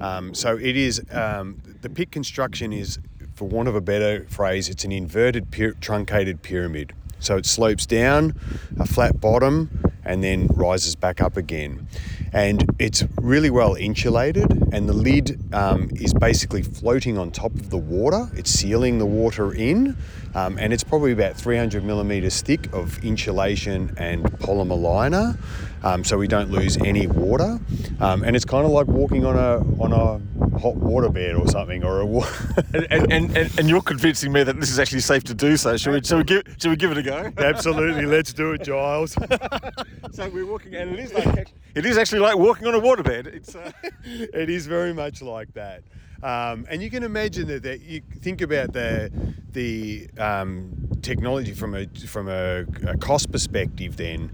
Um, 0.00 0.32
so 0.32 0.56
it 0.56 0.78
is 0.78 1.02
um, 1.10 1.60
the 1.82 1.90
pit 1.90 2.10
construction 2.10 2.72
is, 2.72 2.98
for 3.34 3.46
want 3.46 3.68
of 3.68 3.74
a 3.74 3.82
better 3.82 4.24
phrase, 4.30 4.70
it's 4.70 4.84
an 4.84 4.92
inverted 4.92 5.52
truncated 5.82 6.40
pyramid. 6.40 6.94
So 7.18 7.36
it 7.36 7.46
slopes 7.46 7.86
down, 7.86 8.34
a 8.78 8.86
flat 8.86 9.20
bottom, 9.20 9.70
and 10.04 10.22
then 10.22 10.46
rises 10.48 10.94
back 10.94 11.20
up 11.20 11.36
again. 11.36 11.88
And 12.32 12.64
it's 12.78 13.04
really 13.20 13.50
well 13.50 13.74
insulated, 13.74 14.50
and 14.72 14.88
the 14.88 14.92
lid 14.92 15.40
um, 15.52 15.90
is 15.94 16.12
basically 16.14 16.62
floating 16.62 17.18
on 17.18 17.30
top 17.30 17.54
of 17.54 17.70
the 17.70 17.78
water. 17.78 18.28
It's 18.34 18.50
sealing 18.50 18.98
the 18.98 19.06
water 19.06 19.52
in, 19.52 19.96
um, 20.36 20.58
and 20.58 20.70
it's 20.74 20.84
probably 20.84 21.12
about 21.12 21.34
300 21.34 21.82
millimeters 21.82 22.42
thick 22.42 22.70
of 22.74 23.02
insulation 23.02 23.94
and 23.96 24.22
polymer 24.24 24.78
liner, 24.78 25.38
um, 25.82 26.04
so 26.04 26.18
we 26.18 26.28
don't 26.28 26.50
lose 26.50 26.76
any 26.76 27.06
water. 27.06 27.58
Um, 28.00 28.22
and 28.22 28.36
it's 28.36 28.44
kind 28.44 28.66
of 28.66 28.70
like 28.70 28.86
walking 28.86 29.24
on 29.24 29.34
a 29.36 29.58
on 29.82 29.92
a 29.92 30.58
hot 30.58 30.76
water 30.76 31.08
bed 31.08 31.36
or 31.36 31.48
something, 31.48 31.82
or 31.82 32.02
a. 32.02 32.06
and, 32.74 32.86
and, 33.10 33.36
and, 33.36 33.58
and, 33.58 33.68
you're 33.68 33.80
convincing 33.80 34.30
me 34.30 34.42
that 34.42 34.60
this 34.60 34.70
is 34.70 34.78
actually 34.78 35.00
safe 35.00 35.24
to 35.24 35.34
do 35.34 35.56
so. 35.56 35.76
Should 35.78 35.92
we, 35.92 36.02
shall 36.02 36.18
we, 36.18 36.24
give, 36.24 36.42
shall 36.58 36.70
we 36.70 36.76
give 36.76 36.92
it 36.92 36.98
a 36.98 37.02
go? 37.02 37.32
Absolutely, 37.38 38.04
let's 38.04 38.34
do 38.34 38.52
it, 38.52 38.62
Giles. 38.62 39.12
so 40.12 40.28
we're 40.28 40.44
walking, 40.44 40.74
and 40.74 40.90
it 40.90 40.98
is 40.98 41.14
like 41.14 41.48
it 41.74 41.86
is 41.86 41.96
actually 41.96 42.20
like 42.20 42.36
walking 42.36 42.66
on 42.66 42.74
a 42.74 42.80
waterbed. 42.80 43.26
It's 43.26 43.54
uh... 43.54 43.72
it 44.04 44.50
is 44.50 44.66
very 44.66 44.92
much 44.92 45.22
like 45.22 45.54
that. 45.54 45.82
Um, 46.26 46.66
and 46.68 46.82
you 46.82 46.90
can 46.90 47.04
imagine 47.04 47.46
that, 47.46 47.62
that 47.62 47.82
you 47.82 48.02
think 48.20 48.40
about 48.42 48.72
the 48.72 49.12
the 49.52 50.08
um, 50.18 50.72
technology 51.00 51.52
from 51.52 51.76
a 51.76 51.86
from 51.86 52.28
a, 52.28 52.64
a, 52.84 52.96
cost 52.98 53.30
perspective. 53.30 53.96
Then, 53.96 54.32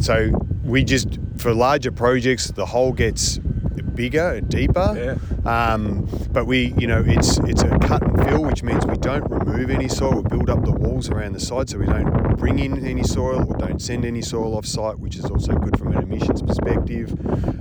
so 0.00 0.30
we 0.64 0.84
just 0.84 1.18
for 1.36 1.52
larger 1.52 1.92
projects, 1.92 2.50
the 2.50 2.64
hole 2.64 2.92
gets 2.92 3.38
bigger, 3.82 4.40
deeper. 4.40 5.18
Yeah. 5.44 5.50
Um, 5.50 6.08
but 6.32 6.46
we, 6.46 6.74
you 6.78 6.86
know, 6.86 7.02
it's 7.06 7.38
it's 7.38 7.62
a 7.62 7.78
cut 7.78 8.02
and 8.02 8.24
fill, 8.24 8.44
which 8.44 8.62
means 8.62 8.86
we 8.86 8.96
don't 8.96 9.28
remove 9.30 9.70
any 9.70 9.88
soil. 9.88 10.22
We 10.22 10.28
build 10.28 10.50
up 10.50 10.64
the 10.64 10.72
walls 10.72 11.10
around 11.10 11.32
the 11.32 11.40
side, 11.40 11.68
so 11.70 11.78
we 11.78 11.86
don't 11.86 12.36
bring 12.36 12.58
in 12.58 12.86
any 12.86 13.02
soil 13.02 13.46
or 13.48 13.56
don't 13.56 13.80
send 13.80 14.04
any 14.04 14.22
soil 14.22 14.56
off 14.56 14.66
site, 14.66 14.98
which 14.98 15.16
is 15.16 15.24
also 15.26 15.54
good 15.54 15.78
from 15.78 15.96
an 15.96 16.02
emissions 16.02 16.42
perspective. 16.42 17.12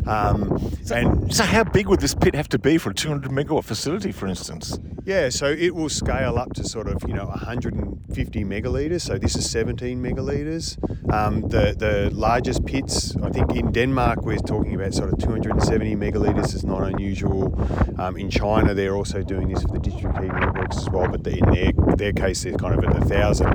Um, 0.07 0.71
so, 0.83 0.95
and 0.95 1.33
so, 1.33 1.43
how 1.43 1.63
big 1.63 1.87
would 1.87 1.99
this 1.99 2.15
pit 2.15 2.35
have 2.35 2.49
to 2.49 2.59
be 2.59 2.77
for 2.77 2.89
a 2.89 2.93
200 2.93 3.31
megawatt 3.31 3.63
facility, 3.63 4.11
for 4.11 4.27
instance? 4.27 4.77
Yeah, 5.05 5.29
so 5.29 5.47
it 5.47 5.75
will 5.75 5.89
scale 5.89 6.37
up 6.37 6.53
to 6.53 6.63
sort 6.63 6.87
of 6.87 7.03
you 7.07 7.13
know 7.13 7.25
150 7.25 8.43
megalitres. 8.45 9.01
So 9.01 9.17
this 9.17 9.35
is 9.35 9.49
17 9.49 10.01
megalitres. 10.01 10.77
Um, 11.13 11.41
the 11.49 11.75
the 11.77 12.09
largest 12.13 12.65
pits, 12.65 13.15
I 13.21 13.29
think 13.29 13.53
in 13.55 13.71
Denmark, 13.71 14.21
we're 14.23 14.37
talking 14.37 14.75
about 14.75 14.93
sort 14.93 15.11
of 15.11 15.19
270 15.19 15.95
megalitres. 16.03 16.53
is 16.53 16.65
not 16.65 16.83
unusual. 16.83 17.43
Um, 17.99 18.17
in 18.17 18.29
China, 18.29 18.73
they're 18.73 18.95
also 18.95 19.21
doing 19.23 19.47
this 19.49 19.61
for 19.61 19.69
the 19.69 19.79
district 19.79 20.17
heating 20.17 20.37
networks 20.39 20.77
as 20.77 20.89
well, 20.89 21.07
but 21.07 21.25
in 21.27 21.49
their 21.51 21.71
their 21.95 22.13
case, 22.13 22.43
they're 22.43 22.53
kind 22.53 22.75
of 22.75 22.83
at 22.83 23.01
a 23.01 23.05
thousand 23.05 23.51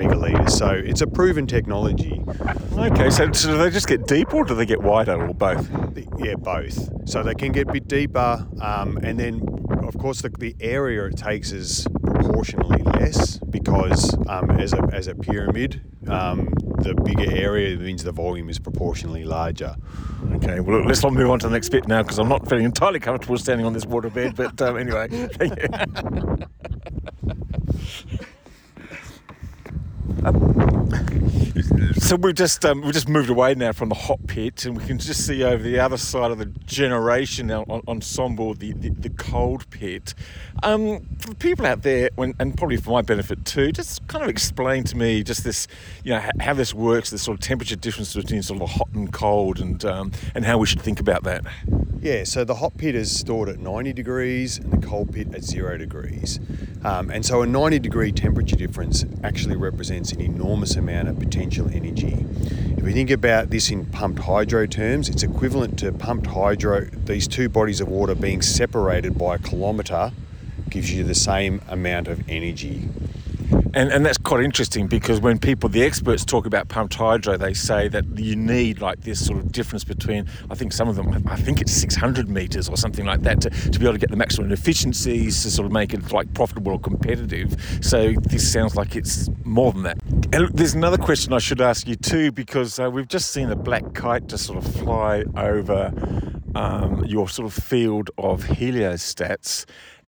megalitres. 0.00 0.50
So 0.50 0.70
it's 0.70 1.02
a 1.02 1.06
proven 1.06 1.46
technology. 1.46 2.22
Okay, 2.72 3.10
so, 3.10 3.30
so 3.32 3.50
do 3.50 3.58
they 3.58 3.70
just 3.70 3.88
get 3.88 4.06
deeper 4.06 4.38
or 4.38 4.44
do 4.44 4.54
they 4.54 4.66
get 4.66 4.80
wider 4.82 5.20
or 5.20 5.34
both? 5.34 5.68
Yeah, 6.18 6.36
both. 6.36 7.08
So 7.08 7.22
they 7.22 7.34
can 7.34 7.52
get 7.52 7.68
a 7.68 7.72
bit 7.72 7.88
deeper, 7.88 8.46
um, 8.60 8.98
and 9.02 9.18
then 9.18 9.42
of 9.82 9.98
course 9.98 10.22
the, 10.22 10.30
the 10.30 10.54
area 10.60 11.04
it 11.06 11.16
takes 11.16 11.52
is 11.52 11.86
proportionally 12.02 12.82
less 12.82 13.38
because 13.38 14.14
um, 14.28 14.50
as, 14.52 14.72
a, 14.72 14.82
as 14.92 15.08
a 15.08 15.14
pyramid, 15.14 15.82
um, 16.08 16.48
the 16.82 16.94
bigger 16.94 17.30
area 17.30 17.76
means 17.78 18.02
the 18.02 18.12
volume 18.12 18.48
is 18.48 18.58
proportionally 18.58 19.24
larger. 19.24 19.76
Okay, 20.34 20.60
well, 20.60 20.84
let's 20.84 21.02
not 21.02 21.12
move 21.12 21.30
on 21.30 21.38
to 21.40 21.48
the 21.48 21.52
next 21.52 21.68
bit 21.70 21.86
now 21.88 22.02
because 22.02 22.18
I'm 22.18 22.28
not 22.28 22.48
feeling 22.48 22.64
entirely 22.64 23.00
comfortable 23.00 23.38
standing 23.38 23.66
on 23.66 23.72
this 23.72 23.84
waterbed. 23.84 24.36
But 24.36 24.60
um, 24.62 24.76
anyway, 24.76 25.08
thank 25.34 25.56
you. 30.22 30.76
so 31.94 32.16
we've 32.16 32.34
just 32.34 32.64
um, 32.64 32.82
we've 32.82 32.92
just 32.92 33.08
moved 33.08 33.30
away 33.30 33.54
now 33.54 33.72
from 33.72 33.88
the 33.88 33.94
hot 33.94 34.26
pit, 34.26 34.64
and 34.66 34.76
we 34.76 34.84
can 34.84 34.98
just 34.98 35.26
see 35.26 35.42
over 35.42 35.62
the 35.62 35.78
other 35.78 35.96
side 35.96 36.30
of 36.30 36.38
the 36.38 36.46
generation 36.46 37.50
ensemble 37.50 38.54
the, 38.54 38.72
the, 38.72 38.90
the, 38.90 39.10
cold 39.10 39.68
pit. 39.70 40.14
Um, 40.62 41.06
for 41.18 41.34
people 41.34 41.66
out 41.66 41.82
there, 41.82 42.10
when, 42.16 42.34
and 42.38 42.56
probably 42.56 42.76
for 42.76 42.90
my 42.90 43.02
benefit 43.02 43.44
too, 43.44 43.72
just 43.72 44.06
kind 44.06 44.22
of 44.22 44.28
explain 44.28 44.84
to 44.84 44.96
me 44.96 45.22
just 45.22 45.44
this, 45.44 45.66
you 46.04 46.12
know, 46.12 46.22
how 46.40 46.54
this 46.54 46.74
works, 46.74 47.10
the 47.10 47.18
sort 47.18 47.36
of 47.36 47.40
temperature 47.40 47.76
difference 47.76 48.14
between 48.14 48.42
sort 48.42 48.60
of 48.60 48.70
hot 48.70 48.88
and 48.92 49.12
cold, 49.12 49.60
and 49.60 49.84
um, 49.84 50.12
and 50.34 50.44
how 50.44 50.58
we 50.58 50.66
should 50.66 50.82
think 50.82 51.00
about 51.00 51.24
that. 51.24 51.44
Yeah, 52.02 52.24
so 52.24 52.42
the 52.42 52.56
hot 52.56 52.76
pit 52.76 52.96
is 52.96 53.16
stored 53.16 53.48
at 53.48 53.60
90 53.60 53.92
degrees 53.92 54.58
and 54.58 54.72
the 54.72 54.84
cold 54.84 55.12
pit 55.14 55.32
at 55.34 55.44
zero 55.44 55.78
degrees. 55.78 56.40
Um, 56.84 57.10
and 57.10 57.24
so 57.24 57.42
a 57.42 57.46
90 57.46 57.78
degree 57.78 58.10
temperature 58.10 58.56
difference 58.56 59.04
actually 59.22 59.54
represents 59.54 60.10
an 60.10 60.20
enormous 60.20 60.74
amount 60.82 61.08
of 61.08 61.18
potential 61.18 61.68
energy. 61.72 62.26
If 62.76 62.82
we 62.82 62.92
think 62.92 63.10
about 63.10 63.50
this 63.50 63.70
in 63.70 63.86
pumped 63.86 64.18
hydro 64.18 64.66
terms, 64.66 65.08
it's 65.08 65.22
equivalent 65.22 65.78
to 65.78 65.92
pumped 65.92 66.26
hydro, 66.26 66.86
these 67.04 67.28
two 67.28 67.48
bodies 67.48 67.80
of 67.80 67.88
water 67.88 68.16
being 68.16 68.42
separated 68.42 69.16
by 69.16 69.36
a 69.36 69.38
kilometre 69.38 70.12
gives 70.68 70.92
you 70.92 71.04
the 71.04 71.14
same 71.14 71.62
amount 71.68 72.08
of 72.08 72.28
energy. 72.28 72.88
And, 73.74 73.90
and 73.90 74.04
that's 74.04 74.18
quite 74.18 74.44
interesting 74.44 74.86
because 74.86 75.20
when 75.20 75.38
people, 75.38 75.70
the 75.70 75.82
experts 75.82 76.26
talk 76.26 76.44
about 76.44 76.68
pumped 76.68 76.94
hydro, 76.94 77.38
they 77.38 77.54
say 77.54 77.88
that 77.88 78.04
you 78.18 78.36
need 78.36 78.82
like 78.82 79.00
this 79.00 79.24
sort 79.24 79.38
of 79.38 79.50
difference 79.50 79.82
between, 79.82 80.26
I 80.50 80.54
think 80.54 80.74
some 80.74 80.88
of 80.88 80.96
them, 80.96 81.26
I 81.26 81.36
think 81.36 81.62
it's 81.62 81.72
600 81.72 82.28
metres 82.28 82.68
or 82.68 82.76
something 82.76 83.06
like 83.06 83.22
that 83.22 83.40
to, 83.40 83.50
to 83.50 83.78
be 83.78 83.86
able 83.86 83.94
to 83.94 83.98
get 83.98 84.10
the 84.10 84.16
maximum 84.16 84.52
efficiencies 84.52 85.42
to 85.42 85.50
sort 85.50 85.64
of 85.64 85.72
make 85.72 85.94
it 85.94 86.12
like 86.12 86.32
profitable 86.34 86.72
or 86.72 86.80
competitive. 86.80 87.56
So 87.80 88.12
this 88.20 88.52
sounds 88.52 88.76
like 88.76 88.94
it's 88.94 89.30
more 89.44 89.72
than 89.72 89.84
that. 89.84 89.98
And 90.34 90.50
there's 90.50 90.74
another 90.74 90.98
question 90.98 91.32
I 91.32 91.38
should 91.38 91.62
ask 91.62 91.88
you 91.88 91.96
too 91.96 92.30
because 92.30 92.78
uh, 92.78 92.90
we've 92.90 93.08
just 93.08 93.30
seen 93.30 93.50
a 93.50 93.56
black 93.56 93.94
kite 93.94 94.26
just 94.26 94.44
sort 94.44 94.62
of 94.62 94.70
fly 94.76 95.24
over 95.34 95.92
um, 96.54 97.04
your 97.06 97.26
sort 97.26 97.46
of 97.46 97.54
field 97.54 98.10
of 98.18 98.44
heliostats 98.44 99.64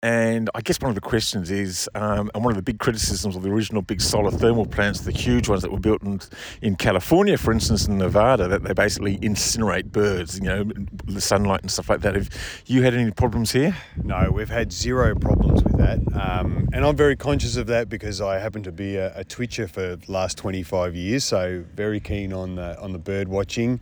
and 0.06 0.52
I 0.54 0.62
guess 0.62 0.80
one 0.80 0.90
of 0.90 0.96
the 0.96 1.02
questions 1.02 1.50
is, 1.50 1.90
um, 1.96 2.30
and 2.36 2.46
one 2.46 2.52
of 2.52 2.58
the 2.58 2.62
big 2.62 2.78
criticisms 2.78 3.36
of 3.36 3.42
the 3.42 3.50
original 3.50 3.82
big 3.82 4.00
solar 4.00 4.30
thermal 4.30 4.68
plants, 4.68 5.00
the 5.00 5.12
huge 5.12 5.50
ones 5.50 5.64
that 5.64 5.72
were 5.72 5.80
built 5.80 6.04
in, 6.04 6.22
in 6.62 6.76
California, 6.76 7.40
for 7.40 7.52
instance, 7.52 7.88
in 7.88 7.98
Nevada, 7.98 8.48
that 8.48 8.64
they 8.64 8.74
basically 8.74 9.18
incinerate 9.18 9.92
birds, 9.92 10.38
you 10.38 10.46
know, 10.46 10.64
the 11.06 11.20
sunlight 11.20 11.62
and 11.62 11.72
stuff 11.72 11.90
like 11.90 12.02
that. 12.02 12.14
Have 12.14 12.30
you 12.68 12.84
had 12.84 12.94
any 12.94 13.10
problems 13.10 13.52
here? 13.52 13.76
No, 14.04 14.30
we've 14.32 14.48
had 14.48 14.72
zero 14.72 15.16
problems 15.16 15.64
with 15.64 15.76
that. 15.80 15.98
Um, 16.16 16.70
and 16.72 16.86
I'm 16.86 16.96
very 16.96 17.16
conscious 17.16 17.58
of 17.58 17.66
that 17.68 17.90
because 17.90 18.22
I 18.22 18.38
happen 18.38 18.62
to 18.62 18.72
be 18.72 18.98
a, 18.98 19.12
a 19.18 19.24
twitcher 19.24 19.68
for 19.68 19.96
the 19.96 20.12
last 20.12 20.38
25 20.38 20.94
years, 20.94 21.24
so 21.24 21.64
very 21.74 22.00
keen 22.00 22.32
on 22.32 22.58
the, 22.58 22.80
on 22.80 22.92
the 22.92 23.00
bird 23.00 23.28
watching. 23.28 23.80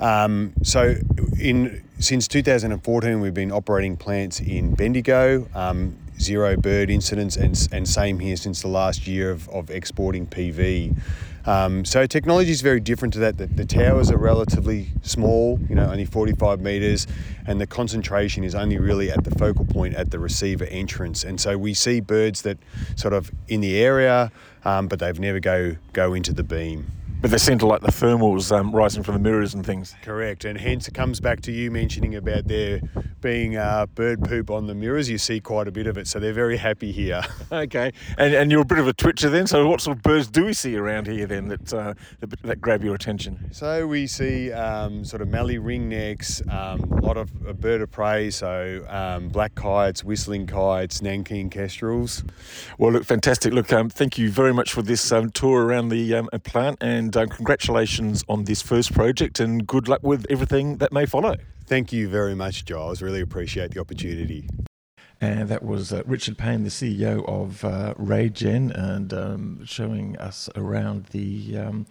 Um, 0.00 0.54
so, 0.62 0.96
in 1.38 1.82
since 1.98 2.26
2014, 2.28 3.20
we've 3.20 3.34
been 3.34 3.52
operating 3.52 3.96
plants 3.96 4.40
in 4.40 4.74
Bendigo, 4.74 5.46
um, 5.54 5.96
zero 6.18 6.56
bird 6.56 6.88
incidents, 6.88 7.36
and, 7.36 7.68
and 7.72 7.86
same 7.86 8.18
here 8.18 8.36
since 8.36 8.62
the 8.62 8.68
last 8.68 9.06
year 9.06 9.30
of, 9.30 9.48
of 9.50 9.70
exporting 9.70 10.26
PV. 10.26 10.96
Um, 11.46 11.84
so 11.84 12.06
technology 12.06 12.50
is 12.50 12.60
very 12.60 12.80
different 12.80 13.14
to 13.14 13.20
that. 13.20 13.38
The, 13.38 13.46
the, 13.46 13.64
towers 13.64 14.10
are 14.10 14.18
relatively 14.18 14.88
small, 15.02 15.58
you 15.68 15.74
know, 15.74 15.90
only 15.90 16.04
45 16.04 16.60
meters, 16.60 17.06
and 17.46 17.60
the 17.60 17.66
concentration 17.66 18.44
is 18.44 18.54
only 18.54 18.78
really 18.78 19.10
at 19.10 19.24
the 19.24 19.30
focal 19.32 19.64
point 19.64 19.94
at 19.94 20.10
the 20.10 20.18
receiver 20.18 20.64
entrance. 20.66 21.24
And 21.24 21.40
so 21.40 21.56
we 21.56 21.72
see 21.72 22.00
birds 22.00 22.42
that 22.42 22.58
sort 22.96 23.14
of 23.14 23.30
in 23.48 23.62
the 23.62 23.78
area, 23.78 24.30
um, 24.64 24.86
but 24.86 24.98
they've 24.98 25.18
never 25.18 25.40
go 25.40 25.76
go 25.92 26.12
into 26.12 26.32
the 26.32 26.44
beam. 26.44 26.86
But 27.20 27.30
they 27.30 27.38
seem 27.38 27.58
to 27.58 27.66
like 27.66 27.82
the 27.82 27.88
thermals 27.88 28.50
um, 28.50 28.74
rising 28.74 29.02
from 29.02 29.14
the 29.14 29.20
mirrors 29.20 29.52
and 29.52 29.64
things. 29.64 29.94
Correct, 30.02 30.46
and 30.46 30.58
hence 30.58 30.88
it 30.88 30.94
comes 30.94 31.20
back 31.20 31.42
to 31.42 31.52
you 31.52 31.70
mentioning 31.70 32.14
about 32.14 32.48
there 32.48 32.80
being 33.20 33.56
uh, 33.56 33.84
bird 33.86 34.22
poop 34.22 34.50
on 34.50 34.66
the 34.66 34.74
mirrors. 34.74 35.08
You 35.10 35.18
see 35.18 35.38
quite 35.38 35.68
a 35.68 35.70
bit 35.70 35.86
of 35.86 35.98
it, 35.98 36.06
so 36.06 36.18
they're 36.18 36.32
very 36.32 36.56
happy 36.56 36.92
here. 36.92 37.22
okay, 37.52 37.92
and 38.16 38.32
and 38.34 38.50
you're 38.50 38.62
a 38.62 38.64
bit 38.64 38.78
of 38.78 38.88
a 38.88 38.94
twitcher 38.94 39.28
then. 39.28 39.46
So 39.46 39.68
what 39.68 39.80
sort 39.82 39.98
of 39.98 40.02
birds 40.02 40.28
do 40.28 40.46
we 40.46 40.54
see 40.54 40.76
around 40.76 41.08
here 41.08 41.26
then 41.26 41.48
that 41.48 41.72
uh, 41.74 41.94
that, 42.20 42.42
that, 42.42 42.60
grab 42.60 42.82
your 42.82 42.94
attention? 42.94 43.50
So 43.52 43.86
we 43.86 44.06
see 44.06 44.50
um, 44.52 45.04
sort 45.04 45.20
of 45.20 45.28
mallee 45.28 45.58
ringnecks, 45.58 46.40
um, 46.52 46.80
a 46.90 47.02
lot 47.02 47.16
of 47.16 47.30
a 47.46 47.52
bird 47.52 47.82
of 47.82 47.90
prey, 47.90 48.30
so 48.30 48.84
um, 48.88 49.28
black 49.28 49.54
kites, 49.54 50.02
whistling 50.02 50.46
kites, 50.46 51.00
Nankeen 51.00 51.50
kestrels. 51.50 52.24
Well, 52.78 52.92
look, 52.92 53.04
fantastic. 53.04 53.52
Look, 53.52 53.72
um, 53.72 53.90
thank 53.90 54.16
you 54.16 54.30
very 54.30 54.54
much 54.54 54.72
for 54.72 54.82
this 54.82 55.12
um, 55.12 55.30
tour 55.30 55.66
around 55.66 55.90
the 55.90 56.14
um, 56.14 56.28
plant 56.44 56.78
and 56.80 57.09
and 57.16 57.16
uh, 57.16 57.34
congratulations 57.34 58.22
on 58.28 58.44
this 58.44 58.62
first 58.62 58.92
project 58.92 59.40
and 59.40 59.66
good 59.66 59.88
luck 59.88 60.00
with 60.04 60.24
everything 60.30 60.76
that 60.76 60.92
may 60.92 61.06
follow. 61.06 61.34
Thank 61.66 61.92
you 61.92 62.08
very 62.08 62.36
much, 62.36 62.64
Giles. 62.64 63.02
Really 63.02 63.20
appreciate 63.20 63.72
the 63.72 63.80
opportunity. 63.80 64.48
And 65.20 65.48
that 65.48 65.64
was 65.64 65.92
uh, 65.92 66.02
Richard 66.06 66.38
Payne, 66.38 66.62
the 66.62 66.70
CEO 66.70 67.28
of 67.28 67.64
uh, 67.64 67.94
RayGen, 67.98 68.70
and 68.72 69.12
um, 69.12 69.64
showing 69.64 70.16
us 70.18 70.48
around 70.54 71.06
the 71.06 71.58
um, 71.58 71.86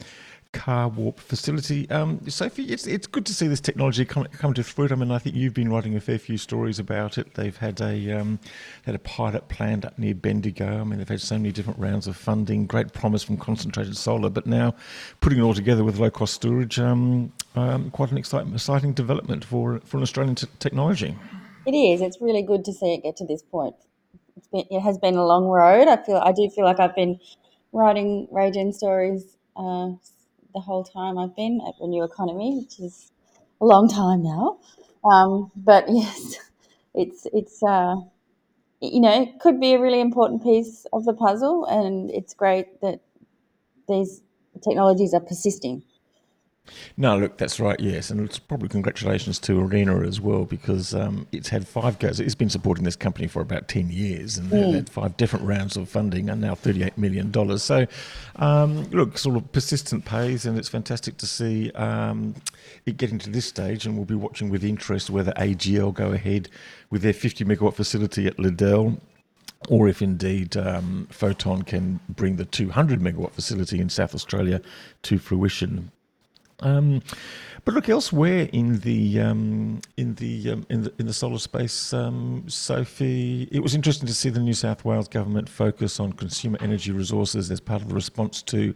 Carwarp 0.51 1.19
facility. 1.19 1.87
Um, 1.91 2.27
Sophie, 2.27 2.63
it's 2.63 2.87
it's 2.87 3.05
good 3.05 3.25
to 3.27 3.33
see 3.35 3.47
this 3.47 3.59
technology 3.59 4.03
come, 4.03 4.25
come 4.25 4.53
to 4.55 4.63
fruit. 4.63 4.91
I 4.91 4.95
mean, 4.95 5.11
I 5.11 5.19
think 5.19 5.35
you've 5.35 5.53
been 5.53 5.69
writing 5.69 5.95
a 5.95 5.99
fair 5.99 6.17
few 6.17 6.37
stories 6.37 6.79
about 6.79 7.19
it. 7.19 7.35
They've 7.35 7.55
had 7.55 7.79
a 7.81 8.19
um, 8.19 8.39
had 8.83 8.95
a 8.95 8.99
pilot 8.99 9.47
planned 9.47 9.85
up 9.85 9.99
near 9.99 10.15
Bendigo. 10.15 10.81
I 10.81 10.83
mean, 10.83 10.97
they've 10.97 11.07
had 11.07 11.21
so 11.21 11.37
many 11.37 11.51
different 11.51 11.77
rounds 11.77 12.07
of 12.07 12.17
funding, 12.17 12.65
great 12.65 12.93
promise 12.93 13.21
from 13.21 13.37
concentrated 13.37 13.95
solar, 13.95 14.29
but 14.31 14.47
now 14.47 14.73
putting 15.21 15.37
it 15.37 15.43
all 15.43 15.53
together 15.53 15.83
with 15.83 15.99
low 15.99 16.09
cost 16.09 16.33
storage, 16.33 16.79
um, 16.79 17.31
um, 17.55 17.91
quite 17.91 18.11
an 18.11 18.17
exciting, 18.17 18.51
exciting 18.51 18.93
development 18.93 19.45
for 19.45 19.79
for 19.85 19.97
an 19.97 20.03
Australian 20.03 20.33
t- 20.33 20.47
technology. 20.57 21.15
It 21.67 21.75
is. 21.75 22.01
It's 22.01 22.19
really 22.19 22.41
good 22.41 22.65
to 22.65 22.73
see 22.73 22.95
it 22.95 23.03
get 23.03 23.17
to 23.17 23.25
this 23.25 23.43
point. 23.43 23.75
It's 24.35 24.47
been, 24.47 24.65
it 24.71 24.79
has 24.79 24.97
been 24.97 25.15
a 25.15 25.25
long 25.25 25.45
road. 25.45 25.87
I 25.87 25.97
feel 26.03 26.17
I 26.17 26.31
do 26.31 26.49
feel 26.49 26.65
like 26.65 26.79
I've 26.79 26.95
been 26.95 27.19
writing 27.71 28.27
RayGen 28.33 28.73
stories. 28.73 29.37
Uh, 29.55 29.91
the 30.53 30.59
whole 30.61 30.83
time 30.83 31.17
I've 31.17 31.35
been 31.35 31.61
at 31.67 31.75
Renew 31.81 32.03
Economy, 32.03 32.59
which 32.61 32.79
is 32.79 33.11
a 33.61 33.65
long 33.65 33.89
time 33.89 34.23
now. 34.23 34.59
Um, 35.03 35.51
but 35.55 35.85
yes, 35.89 36.35
it's 36.93 37.27
it's 37.33 37.63
uh, 37.63 37.95
you 38.81 39.01
know 39.01 39.23
it 39.23 39.39
could 39.39 39.59
be 39.59 39.73
a 39.73 39.81
really 39.81 40.01
important 40.01 40.43
piece 40.43 40.85
of 40.93 41.05
the 41.05 41.13
puzzle, 41.13 41.65
and 41.65 42.11
it's 42.11 42.33
great 42.33 42.81
that 42.81 43.01
these 43.87 44.21
technologies 44.63 45.13
are 45.13 45.21
persisting. 45.21 45.83
No, 46.97 47.17
look, 47.17 47.37
that's 47.37 47.59
right. 47.59 47.79
Yes, 47.79 48.09
and 48.09 48.21
it's 48.21 48.39
probably 48.39 48.69
congratulations 48.69 49.39
to 49.39 49.53
ARENA 49.59 50.05
as 50.07 50.19
well 50.19 50.45
because 50.45 50.93
um, 50.93 51.27
it's 51.31 51.49
had 51.49 51.67
five 51.67 51.99
goes. 51.99 52.19
It's 52.19 52.35
been 52.35 52.49
supporting 52.49 52.83
this 52.83 52.95
company 52.95 53.27
for 53.27 53.41
about 53.41 53.67
ten 53.67 53.89
years, 53.89 54.37
and 54.37 54.49
they've 54.49 54.73
had 54.75 54.89
five 54.89 55.17
different 55.17 55.45
rounds 55.45 55.77
of 55.77 55.89
funding, 55.89 56.29
and 56.29 56.41
now 56.41 56.55
thirty-eight 56.55 56.97
million 56.97 57.31
dollars. 57.31 57.63
So, 57.63 57.87
um, 58.37 58.83
look, 58.91 59.17
sort 59.17 59.37
of 59.37 59.51
persistent 59.51 60.05
pays, 60.05 60.45
and 60.45 60.57
it's 60.57 60.69
fantastic 60.69 61.17
to 61.17 61.27
see 61.27 61.71
um, 61.71 62.35
it 62.85 62.97
getting 62.97 63.19
to 63.19 63.29
this 63.29 63.45
stage. 63.45 63.85
And 63.85 63.95
we'll 63.95 64.05
be 64.05 64.15
watching 64.15 64.49
with 64.49 64.63
interest 64.63 65.09
whether 65.09 65.31
AGL 65.33 65.93
go 65.93 66.11
ahead 66.11 66.49
with 66.89 67.01
their 67.01 67.13
fifty 67.13 67.45
megawatt 67.45 67.75
facility 67.75 68.27
at 68.27 68.39
Liddell 68.39 68.99
or 69.67 69.87
if 69.89 70.01
indeed 70.01 70.55
um, 70.55 71.07
Photon 71.11 71.63
can 71.63 71.99
bring 72.09 72.37
the 72.37 72.45
200 72.45 73.01
megawatt 73.01 73.31
facility 73.31 73.79
in 73.79 73.89
South 73.89 74.15
Australia 74.15 74.61
to 75.03 75.17
fruition. 75.17 75.91
Um, 76.61 77.01
but 77.65 77.73
look 77.73 77.89
elsewhere 77.89 78.49
in 78.51 78.79
the 78.79 79.19
um, 79.19 79.81
in 79.97 80.15
the 80.15 80.51
um, 80.51 80.65
in 80.69 80.83
the 80.83 80.93
in 80.97 81.05
the 81.05 81.13
solar 81.13 81.37
space, 81.37 81.93
um, 81.93 82.43
Sophie. 82.47 83.47
It 83.51 83.59
was 83.59 83.75
interesting 83.75 84.07
to 84.07 84.13
see 84.13 84.29
the 84.29 84.39
New 84.39 84.53
South 84.53 84.85
Wales 84.85 85.07
government 85.07 85.49
focus 85.49 85.99
on 85.99 86.13
consumer 86.13 86.57
energy 86.61 86.91
resources 86.91 87.51
as 87.51 87.59
part 87.59 87.81
of 87.81 87.89
the 87.89 87.95
response 87.95 88.41
to 88.43 88.73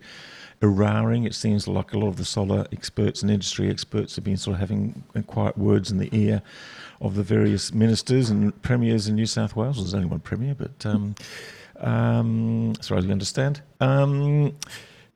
Eraring. 0.61 1.25
It 1.25 1.33
seems 1.33 1.67
like 1.67 1.93
a 1.93 1.97
lot 1.97 2.09
of 2.09 2.17
the 2.17 2.25
solar 2.25 2.65
experts 2.71 3.21
and 3.21 3.31
industry 3.31 3.69
experts 3.69 4.15
have 4.15 4.23
been 4.23 4.37
sort 4.37 4.55
of 4.55 4.59
having 4.59 5.03
quiet 5.27 5.57
words 5.57 5.89
in 5.89 5.97
the 5.97 6.09
ear 6.11 6.41
of 7.01 7.15
the 7.15 7.23
various 7.23 7.73
ministers 7.73 8.29
and 8.29 8.61
premiers 8.61 9.07
in 9.07 9.15
New 9.15 9.25
South 9.25 9.55
Wales. 9.55 9.77
There's 9.77 9.93
only 9.93 10.07
one 10.07 10.19
premier, 10.19 10.55
but 10.55 10.85
um, 10.85 11.15
um, 11.79 12.73
as 12.79 12.87
far 12.87 12.97
as 12.97 13.05
we 13.05 13.11
understand. 13.11 13.61
Um, 13.79 14.55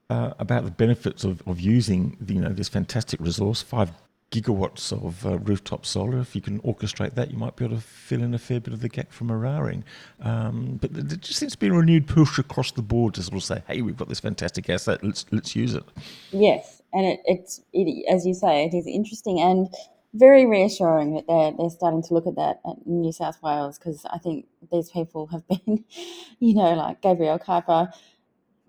uh, 0.10 0.34
about 0.40 0.64
the 0.64 0.72
benefits 0.72 1.24
of, 1.24 1.42
of 1.48 1.60
using 1.60 2.18
you 2.28 2.42
know 2.42 2.50
this 2.50 2.70
fantastic 2.70 3.20
resource, 3.20 3.62
five 3.62 3.92
gigawatts 4.32 4.92
of 4.92 5.26
uh, 5.26 5.38
rooftop 5.40 5.86
solar. 5.86 6.20
If 6.20 6.36
you 6.36 6.42
can 6.42 6.60
orchestrate 6.62 7.16
that, 7.16 7.32
you 7.32 7.38
might 7.38 7.56
be 7.56 7.66
able 7.66 7.78
to 7.78 7.82
fill 7.82 8.22
in 8.22 8.34
a 8.34 8.40
fair 8.40 8.60
bit 8.60 8.74
of 8.74 8.82
the 8.82 8.90
gap 8.90 9.12
from 9.12 9.30
Eraring. 9.30 9.84
Um, 10.22 10.78
but 10.82 10.94
there 10.94 11.18
just 11.18 11.40
seems 11.40 11.54
to 11.54 11.58
be 11.58 11.68
a 11.68 11.74
renewed 11.74 12.08
push 12.08 12.38
across 12.38 12.72
the 12.72 12.82
board 12.82 13.14
to 13.16 13.24
sort 13.24 13.38
of 13.38 13.44
say, 13.44 13.64
"Hey, 13.68 13.82
we've 13.82 13.98
got 13.98 14.10
this 14.10 14.20
fantastic 14.20 14.70
asset. 14.70 15.04
Let's 15.04 15.26
let's 15.32 15.56
use 15.56 15.74
it." 15.74 15.84
Yes, 16.32 16.82
and 16.94 17.06
it, 17.06 17.20
it's 17.26 17.62
it, 17.74 18.06
as 18.10 18.26
you 18.26 18.34
say, 18.34 18.66
it 18.66 18.74
is 18.74 18.88
interesting 18.88 19.40
and 19.40 19.68
very 20.14 20.46
reassuring 20.46 21.14
that 21.16 21.28
they're 21.28 21.52
they're 21.52 21.70
starting 21.70 22.02
to 22.04 22.14
look 22.14 22.28
at 22.28 22.36
that 22.36 22.60
at 22.66 22.86
New 22.86 23.12
South 23.12 23.42
Wales 23.44 23.78
because 23.78 24.06
I 24.10 24.18
think 24.18 24.46
these 24.72 24.90
people 24.90 25.28
have 25.28 25.48
been, 25.48 25.84
you 26.40 26.54
know, 26.56 26.74
like 26.74 27.02
Gabrielle 27.02 27.40
Kuiper 27.40 27.94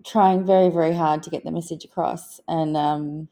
trying 0.09 0.45
very 0.45 0.69
very 0.69 0.93
hard 0.93 1.23
to 1.23 1.29
get 1.29 1.43
the 1.43 1.51
message 1.51 1.85
across. 1.85 2.39
And 2.47 2.75
um, 2.77 3.27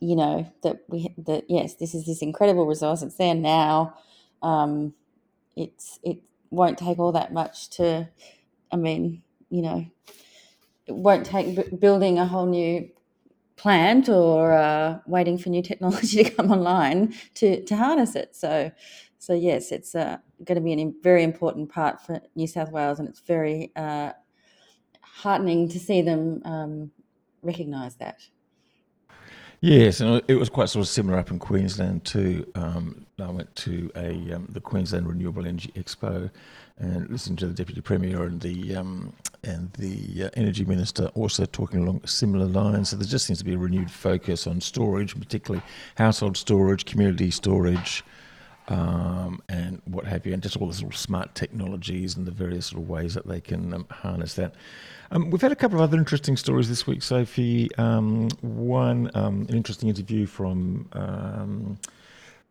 you 0.00 0.16
know 0.16 0.50
that 0.62 0.84
we 0.88 1.14
that 1.18 1.44
yes 1.48 1.74
this 1.74 1.94
is 1.94 2.06
this 2.06 2.22
incredible 2.22 2.66
resource. 2.66 3.02
It's 3.02 3.16
there 3.16 3.34
now. 3.34 3.94
Um, 4.42 4.94
it's 5.56 5.98
it 6.02 6.18
won't 6.50 6.78
take 6.78 6.98
all 6.98 7.12
that 7.12 7.32
much 7.32 7.68
to 7.68 8.08
i 8.72 8.76
mean 8.76 9.22
you 9.50 9.60
know 9.60 9.84
it 10.86 10.94
won't 10.94 11.26
take 11.26 11.54
b- 11.54 11.76
building 11.76 12.18
a 12.18 12.26
whole 12.26 12.46
new 12.46 12.88
plant 13.56 14.08
or 14.08 14.52
uh, 14.52 14.98
waiting 15.06 15.36
for 15.36 15.50
new 15.50 15.62
technology 15.70 16.24
to 16.24 16.30
come 16.30 16.50
online 16.50 17.14
to 17.34 17.62
to 17.64 17.76
harness 17.76 18.16
it. 18.16 18.34
So 18.34 18.70
so 19.18 19.34
yes 19.34 19.72
it's 19.72 19.94
uh, 19.94 20.16
going 20.44 20.56
to 20.56 20.62
be 20.62 20.72
a 20.72 20.92
very 21.02 21.22
important 21.22 21.70
part 21.70 22.00
for 22.00 22.20
new 22.34 22.46
south 22.46 22.70
wales 22.70 22.98
and 22.98 23.08
it's 23.08 23.20
very 23.20 23.72
uh, 23.76 24.12
heartening 25.18 25.68
to 25.68 25.78
see 25.80 26.00
them 26.00 26.42
um, 26.44 26.90
recognise 27.42 27.96
that. 27.96 28.18
Yes, 29.60 30.00
and 30.00 30.22
it 30.28 30.36
was 30.36 30.48
quite 30.48 30.68
sort 30.68 30.84
of 30.84 30.88
similar 30.88 31.18
up 31.18 31.32
in 31.32 31.40
Queensland 31.40 32.04
too. 32.04 32.46
Um, 32.54 33.06
I 33.18 33.28
went 33.28 33.54
to 33.56 33.90
a 33.96 34.32
um, 34.32 34.46
the 34.50 34.60
Queensland 34.60 35.08
Renewable 35.08 35.44
Energy 35.44 35.72
Expo 35.74 36.30
and 36.78 37.10
listened 37.10 37.40
to 37.40 37.48
the 37.48 37.54
Deputy 37.54 37.80
Premier 37.80 38.22
and 38.22 38.40
the 38.40 38.76
um, 38.76 39.12
and 39.42 39.72
the 39.72 40.26
uh, 40.26 40.30
Energy 40.34 40.64
Minister 40.64 41.06
also 41.16 41.44
talking 41.44 41.82
along 41.82 42.06
similar 42.06 42.46
lines. 42.46 42.90
So 42.90 42.96
there 42.96 43.08
just 43.08 43.26
seems 43.26 43.40
to 43.40 43.44
be 43.44 43.54
a 43.54 43.58
renewed 43.58 43.90
focus 43.90 44.46
on 44.46 44.60
storage, 44.60 45.18
particularly 45.18 45.64
household 45.96 46.36
storage, 46.36 46.84
community 46.84 47.32
storage, 47.32 48.04
um, 48.68 49.40
and 49.48 49.80
what 49.86 50.04
have 50.04 50.26
you, 50.26 50.32
and 50.32 50.42
just 50.42 50.56
all 50.56 50.68
the 50.68 50.86
of 50.86 50.96
smart 50.96 51.34
technologies 51.34 52.16
and 52.16 52.26
the 52.26 52.30
various 52.30 52.72
of 52.72 52.88
ways 52.88 53.14
that 53.14 53.26
they 53.26 53.40
can 53.40 53.74
um, 53.74 53.86
harness 53.90 54.34
that. 54.34 54.54
Um, 55.10 55.30
we've 55.30 55.40
had 55.40 55.52
a 55.52 55.56
couple 55.56 55.78
of 55.78 55.82
other 55.82 55.96
interesting 55.96 56.36
stories 56.36 56.68
this 56.68 56.86
week, 56.86 57.02
Sophie. 57.02 57.70
Um, 57.78 58.28
one, 58.42 59.10
um, 59.14 59.46
an 59.48 59.56
interesting 59.56 59.88
interview 59.88 60.26
from 60.26 60.88
um, 60.92 61.78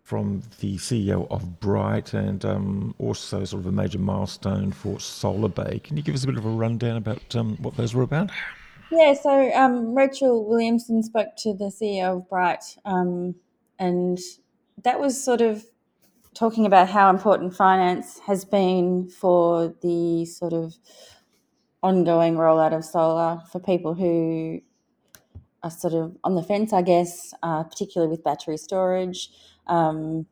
from 0.01 0.41
the 0.61 0.77
CEO 0.77 1.29
of 1.29 1.59
Bright 1.59 2.13
and 2.13 2.45
also 2.97 3.43
sort 3.43 3.59
of 3.59 3.65
a 3.67 3.71
major 3.73 3.99
milestone 3.99 4.71
for 4.71 4.99
Solar 5.01 5.49
Bay. 5.49 5.81
Can 5.83 5.97
you 5.97 6.03
give 6.03 6.15
us 6.15 6.23
a 6.23 6.27
bit 6.27 6.37
of 6.37 6.45
a 6.45 6.49
rundown 6.49 6.95
about 6.95 7.21
what 7.59 7.75
those 7.75 7.93
were 7.93 8.03
about? 8.03 8.31
Yeah, 8.89 9.13
so 9.13 9.51
Rachel 9.93 10.45
Williamson 10.47 11.03
spoke 11.03 11.35
to 11.39 11.53
the 11.53 11.65
CEO 11.65 12.17
of 12.17 12.29
Bright, 12.29 12.77
and 12.85 14.17
that 14.83 14.99
was 14.99 15.21
sort 15.21 15.41
of 15.41 15.65
talking 16.37 16.67
about 16.67 16.87
how 16.87 17.09
important 17.09 17.55
finance 17.55 18.19
has 18.19 18.45
been 18.45 19.09
for 19.09 19.73
the 19.81 20.23
sort 20.25 20.53
of 20.53 20.75
ongoing 21.81 22.35
rollout 22.35 22.75
of 22.75 22.85
solar 22.85 23.41
for 23.51 23.59
people 23.59 23.95
who 23.95 24.61
are 25.63 25.71
sort 25.71 25.93
of 25.95 26.15
on 26.23 26.35
the 26.35 26.43
fence, 26.43 26.73
I 26.73 26.83
guess, 26.83 27.33
uh, 27.41 27.63
particularly 27.63 28.11
with 28.11 28.23
battery 28.23 28.57
storage 28.57 29.29
um, 29.65 30.27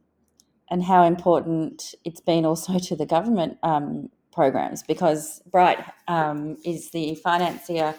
and 0.69 0.83
how 0.83 1.03
important 1.05 1.95
it's 2.03 2.21
been 2.21 2.45
also 2.45 2.77
to 2.87 2.95
the 2.95 3.07
government 3.07 3.57
um, 3.63 4.09
programs 4.31 4.83
because 4.83 5.41
Bright 5.51 5.83
um, 6.07 6.57
is 6.63 6.91
the 6.91 7.15
financier 7.15 7.95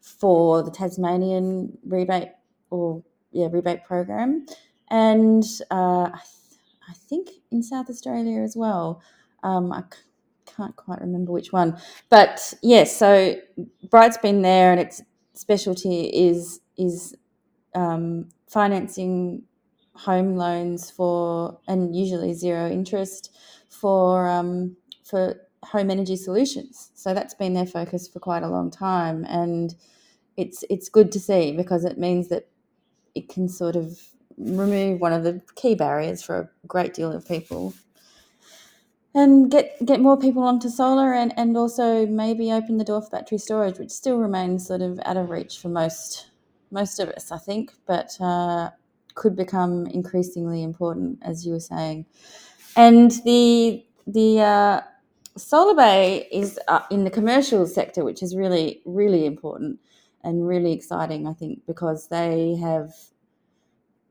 for 0.00 0.62
the 0.62 0.70
Tasmanian 0.70 1.76
rebate 1.84 2.30
or 2.70 3.02
yeah 3.32 3.48
rebate 3.50 3.84
program, 3.84 4.46
and 4.88 5.44
uh, 5.70 6.08
I, 6.14 6.20
I, 6.88 6.92
think 6.92 7.30
in 7.50 7.62
South 7.62 7.88
Australia 7.90 8.42
as 8.42 8.56
well. 8.56 9.02
Um, 9.42 9.72
I 9.72 9.82
c- 9.82 10.00
can't 10.56 10.76
quite 10.76 11.00
remember 11.00 11.32
which 11.32 11.52
one, 11.52 11.78
but 12.08 12.54
yes. 12.62 12.62
Yeah, 12.62 12.84
so 12.84 13.36
Bright's 13.90 14.18
been 14.18 14.42
there, 14.42 14.72
and 14.72 14.80
its 14.80 15.02
specialty 15.34 16.06
is 16.06 16.60
is 16.76 17.14
um, 17.74 18.28
financing 18.48 19.42
home 19.94 20.36
loans 20.36 20.90
for 20.90 21.58
and 21.68 21.96
usually 21.96 22.34
zero 22.34 22.70
interest 22.70 23.34
for 23.68 24.28
um, 24.28 24.76
for 25.04 25.36
home 25.64 25.90
energy 25.90 26.16
solutions. 26.16 26.90
So 26.94 27.14
that's 27.14 27.34
been 27.34 27.54
their 27.54 27.66
focus 27.66 28.08
for 28.08 28.20
quite 28.20 28.42
a 28.42 28.48
long 28.48 28.70
time, 28.70 29.24
and 29.28 29.74
it's 30.36 30.64
it's 30.70 30.88
good 30.88 31.12
to 31.12 31.20
see 31.20 31.52
because 31.52 31.84
it 31.84 31.98
means 31.98 32.28
that 32.28 32.48
it 33.14 33.28
can 33.28 33.48
sort 33.48 33.76
of 33.76 33.98
remove 34.38 35.00
one 35.00 35.12
of 35.12 35.24
the 35.24 35.40
key 35.54 35.74
barriers 35.74 36.22
for 36.22 36.38
a 36.38 36.66
great 36.66 36.94
deal 36.94 37.12
of 37.12 37.26
people 37.26 37.72
and 39.16 39.50
get 39.50 39.74
get 39.84 39.98
more 40.00 40.18
people 40.18 40.42
onto 40.42 40.68
solar 40.68 41.14
and, 41.14 41.32
and 41.38 41.56
also 41.56 42.06
maybe 42.06 42.52
open 42.52 42.76
the 42.76 42.84
door 42.84 43.00
for 43.00 43.10
battery 43.10 43.38
storage, 43.38 43.78
which 43.78 43.90
still 43.90 44.18
remains 44.18 44.66
sort 44.66 44.82
of 44.82 45.00
out 45.06 45.16
of 45.16 45.30
reach 45.30 45.58
for 45.58 45.68
most 45.68 46.30
most 46.70 47.00
of 47.00 47.08
us, 47.08 47.32
I 47.32 47.38
think. 47.38 47.72
But 47.86 48.20
uh, 48.20 48.70
could 49.14 49.34
become 49.34 49.86
increasingly 49.86 50.62
important, 50.62 51.18
as 51.22 51.46
you 51.46 51.54
were 51.54 51.60
saying. 51.60 52.04
And 52.76 53.10
the 53.24 53.86
the 54.06 54.40
uh, 54.40 54.80
Solar 55.38 55.74
Bay 55.74 56.28
is 56.30 56.60
uh, 56.68 56.80
in 56.90 57.04
the 57.04 57.10
commercial 57.10 57.66
sector, 57.66 58.04
which 58.04 58.22
is 58.22 58.36
really 58.36 58.82
really 58.84 59.24
important 59.24 59.80
and 60.22 60.46
really 60.46 60.72
exciting, 60.72 61.26
I 61.26 61.32
think, 61.32 61.64
because 61.66 62.08
they 62.08 62.56
have 62.56 62.92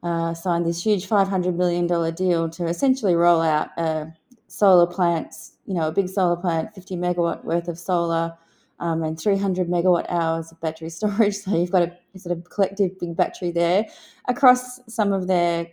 uh, 0.03 0.33
signed 0.33 0.65
this 0.65 0.83
huge 0.83 1.07
five 1.07 1.27
hundred 1.27 1.57
million 1.57 1.87
dollar 1.87 2.11
deal 2.11 2.49
to 2.49 2.65
essentially 2.67 3.15
roll 3.15 3.41
out 3.41 3.69
uh, 3.77 4.05
solar 4.47 4.87
plants. 4.87 5.53
You 5.65 5.73
know, 5.73 5.87
a 5.87 5.91
big 5.91 6.09
solar 6.09 6.35
plant, 6.35 6.73
fifty 6.73 6.95
megawatt 6.95 7.43
worth 7.43 7.67
of 7.67 7.79
solar. 7.79 8.37
Um, 8.77 9.03
and 9.03 9.17
300 9.17 9.69
megawatt 9.69 10.05
hours 10.09 10.51
of 10.51 10.59
battery 10.59 10.89
storage. 10.99 11.35
So 11.35 11.55
you've 11.55 11.71
got 11.71 11.83
a 11.83 12.19
sort 12.19 12.37
of 12.37 12.43
collective 12.49 12.99
big 12.99 13.15
battery 13.15 13.51
there 13.51 13.85
across 14.27 14.81
some 14.93 15.13
of 15.13 15.27
their 15.27 15.67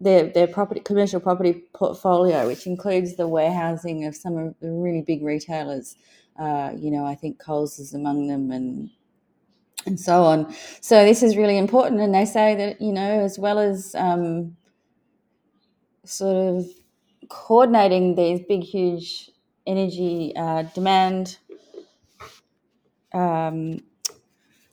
their 0.00 0.28
their 0.28 0.46
property 0.46 0.80
commercial 0.80 1.20
property 1.20 1.64
portfolio, 1.74 2.46
which 2.46 2.66
includes 2.66 3.16
the 3.16 3.28
warehousing 3.28 4.04
of 4.04 4.14
some 4.14 4.36
of 4.36 4.54
the 4.60 4.70
really 4.70 5.02
big 5.02 5.22
retailers. 5.22 5.96
Uh, 6.38 6.72
you 6.76 6.90
know, 6.90 7.04
I 7.04 7.14
think 7.14 7.38
Coles 7.38 7.78
is 7.78 7.94
among 7.94 8.28
them, 8.28 8.50
and 8.50 8.90
and 9.88 9.98
so 10.00 10.24
on. 10.24 10.54
So 10.80 11.04
this 11.04 11.22
is 11.22 11.36
really 11.36 11.58
important, 11.58 12.00
and 12.00 12.14
they 12.14 12.24
say 12.24 12.54
that 12.54 12.80
you 12.80 12.92
know, 12.92 13.20
as 13.20 13.38
well 13.38 13.58
as 13.58 13.94
um, 13.96 14.56
sort 16.04 16.36
of 16.36 16.66
coordinating 17.28 18.14
these 18.14 18.40
big, 18.48 18.62
huge 18.62 19.30
energy 19.66 20.32
uh, 20.36 20.62
demand 20.62 21.38
um, 23.12 23.80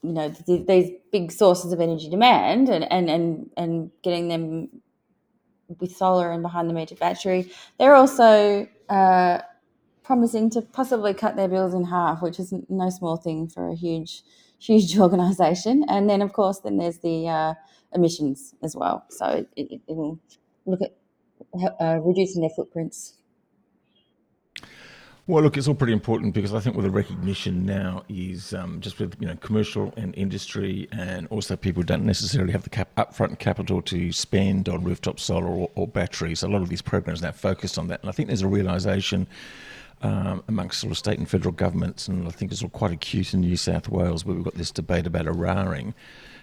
you 0.02 0.12
know 0.12 0.30
th- 0.30 0.66
these 0.66 0.90
big 1.12 1.32
sources 1.32 1.72
of 1.72 1.80
energy 1.80 2.08
demand 2.08 2.68
and 2.68 2.90
and 2.92 3.10
and, 3.10 3.50
and 3.56 3.90
getting 4.02 4.28
them 4.28 4.68
with 5.80 5.94
solar 5.94 6.30
and 6.30 6.42
behind 6.42 6.70
the 6.70 6.74
meter 6.74 6.94
battery 6.94 7.50
they're 7.78 7.94
also 7.94 8.68
uh, 8.88 9.38
promising 10.04 10.48
to 10.50 10.62
possibly 10.62 11.12
cut 11.12 11.36
their 11.36 11.48
bills 11.48 11.74
in 11.74 11.84
half 11.84 12.22
which 12.22 12.38
is 12.38 12.54
no 12.68 12.88
small 12.90 13.16
thing 13.16 13.48
for 13.48 13.68
a 13.68 13.74
huge 13.74 14.22
huge 14.58 14.98
organization. 14.98 15.84
And 15.88 16.08
then 16.08 16.22
of 16.22 16.32
course 16.32 16.60
then 16.60 16.76
there's 16.76 16.98
the 16.98 17.28
uh, 17.28 17.54
emissions 17.94 18.54
as 18.62 18.76
well. 18.76 19.04
So 19.10 19.26
it, 19.26 19.48
it, 19.56 19.80
it 19.88 19.96
will 19.96 20.18
look 20.64 20.80
at 20.82 20.96
uh, 21.80 21.98
reducing 22.00 22.42
their 22.42 22.50
footprints. 22.50 23.14
Well, 25.28 25.42
look, 25.42 25.56
it's 25.56 25.66
all 25.66 25.74
pretty 25.74 25.92
important 25.92 26.34
because 26.34 26.54
I 26.54 26.60
think 26.60 26.76
with 26.76 26.84
the 26.84 26.90
recognition 26.90 27.66
now 27.66 28.04
is 28.08 28.54
um, 28.54 28.80
just 28.80 29.00
with 29.00 29.16
you 29.18 29.26
know 29.26 29.34
commercial 29.36 29.92
and 29.96 30.14
industry, 30.14 30.88
and 30.92 31.26
also 31.28 31.56
people 31.56 31.82
don't 31.82 32.04
necessarily 32.04 32.52
have 32.52 32.62
the 32.62 32.70
cap- 32.70 32.94
upfront 32.96 33.40
capital 33.40 33.82
to 33.82 34.12
spend 34.12 34.68
on 34.68 34.84
rooftop 34.84 35.18
solar 35.18 35.48
or, 35.48 35.68
or 35.74 35.88
batteries. 35.88 36.44
A 36.44 36.48
lot 36.48 36.62
of 36.62 36.68
these 36.68 36.80
programs 36.80 37.22
now 37.22 37.32
focused 37.32 37.76
on 37.76 37.88
that, 37.88 38.02
and 38.02 38.08
I 38.08 38.12
think 38.12 38.28
there's 38.28 38.42
a 38.42 38.46
realization 38.48 39.26
um, 40.02 40.42
amongst 40.48 40.80
sort 40.80 40.90
of 40.90 40.98
state 40.98 41.18
and 41.18 41.28
federal 41.28 41.52
governments, 41.52 42.08
and 42.08 42.26
I 42.26 42.30
think 42.30 42.52
it's 42.52 42.62
all 42.62 42.68
quite 42.68 42.92
acute 42.92 43.34
in 43.34 43.40
New 43.40 43.56
South 43.56 43.88
Wales 43.88 44.24
where 44.24 44.34
we've 44.34 44.44
got 44.44 44.54
this 44.54 44.70
debate 44.70 45.06
about 45.06 45.26
a 45.26 45.32
Eraring, 45.32 45.94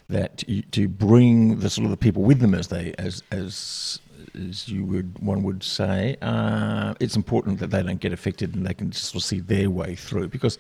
that 0.10 0.44
to 0.72 0.88
bring 0.88 1.60
the 1.60 1.70
sort 1.70 1.86
of 1.86 1.92
the 1.92 1.98
people 1.98 2.24
with 2.24 2.40
them 2.40 2.54
as 2.54 2.68
they 2.68 2.94
as 2.98 3.24
as 3.32 4.00
as 4.36 4.68
you 4.68 4.84
would 4.84 5.20
one 5.20 5.44
would 5.44 5.64
say, 5.64 6.18
uh, 6.22 6.94
it's 7.00 7.16
important 7.16 7.60
that 7.60 7.70
they 7.72 7.84
don't 7.84 8.00
get 8.00 8.12
affected 8.12 8.56
and 8.56 8.66
they 8.66 8.74
can 8.74 8.92
sort 8.92 9.22
of 9.22 9.28
see 9.28 9.40
their 9.40 9.70
way 9.70 9.96
through 9.96 10.30
because. 10.30 10.58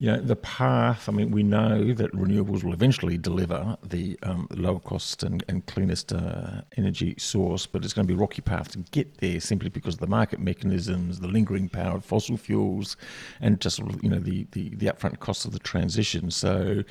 You 0.00 0.06
know 0.06 0.18
the 0.18 0.36
path. 0.36 1.10
I 1.10 1.12
mean, 1.12 1.30
we 1.30 1.42
know 1.42 1.92
that 1.92 2.10
renewables 2.12 2.64
will 2.64 2.72
eventually 2.72 3.18
deliver 3.18 3.76
the 3.86 4.18
um, 4.22 4.48
lower 4.50 4.80
cost 4.80 5.22
and, 5.22 5.44
and 5.46 5.66
cleanest 5.66 6.10
uh, 6.10 6.62
energy 6.78 7.14
source, 7.18 7.66
but 7.66 7.84
it's 7.84 7.92
going 7.92 8.06
to 8.06 8.14
be 8.14 8.16
a 8.16 8.20
rocky 8.20 8.40
path 8.40 8.70
to 8.72 8.78
get 8.92 9.18
there 9.18 9.40
simply 9.40 9.68
because 9.68 9.94
of 9.94 10.00
the 10.00 10.06
market 10.06 10.40
mechanisms, 10.40 11.20
the 11.20 11.28
lingering 11.28 11.68
power 11.68 11.96
of 11.96 12.04
fossil 12.06 12.38
fuels, 12.38 12.96
and 13.42 13.60
just 13.60 13.78
you 14.02 14.08
know 14.08 14.18
the 14.18 14.46
the, 14.52 14.70
the 14.70 14.86
upfront 14.86 15.18
costs 15.18 15.44
of 15.44 15.52
the 15.52 15.58
transition. 15.58 16.30
So, 16.30 16.82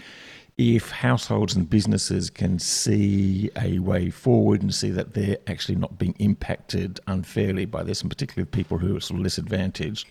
if 0.59 0.91
households 0.91 1.55
and 1.55 1.67
businesses 1.67 2.29
can 2.29 2.59
see 2.59 3.49
a 3.59 3.79
way 3.79 4.11
forward 4.11 4.61
and 4.61 4.75
see 4.75 4.91
that 4.91 5.15
they're 5.15 5.37
actually 5.47 5.77
not 5.77 5.97
being 5.97 6.13
impacted 6.19 6.99
unfairly 7.07 7.65
by 7.65 7.81
this, 7.81 8.01
and 8.01 8.11
particularly 8.11 8.45
people 8.45 8.77
who 8.77 8.95
are 8.97 8.99
sort 8.99 9.19
of 9.19 9.23
less 9.23 9.39
advantaged, 9.39 10.05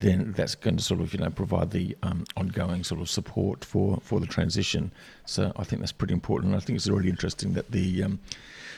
then 0.00 0.32
that's 0.32 0.54
going 0.54 0.76
to 0.76 0.82
sort 0.82 1.00
of 1.00 1.12
you 1.12 1.20
know 1.20 1.30
provide 1.30 1.70
the 1.70 1.96
um, 2.02 2.24
ongoing 2.36 2.82
sort 2.82 3.00
of 3.00 3.08
support 3.08 3.64
for, 3.64 4.00
for 4.02 4.18
the 4.18 4.26
transition. 4.26 4.90
So 5.26 5.52
I 5.56 5.64
think 5.64 5.80
that's 5.80 5.92
pretty 5.92 6.14
important. 6.14 6.54
I 6.54 6.60
think 6.60 6.76
it's 6.76 6.88
really 6.88 7.10
interesting 7.10 7.52
that 7.52 7.70
the 7.70 8.04
um, 8.04 8.18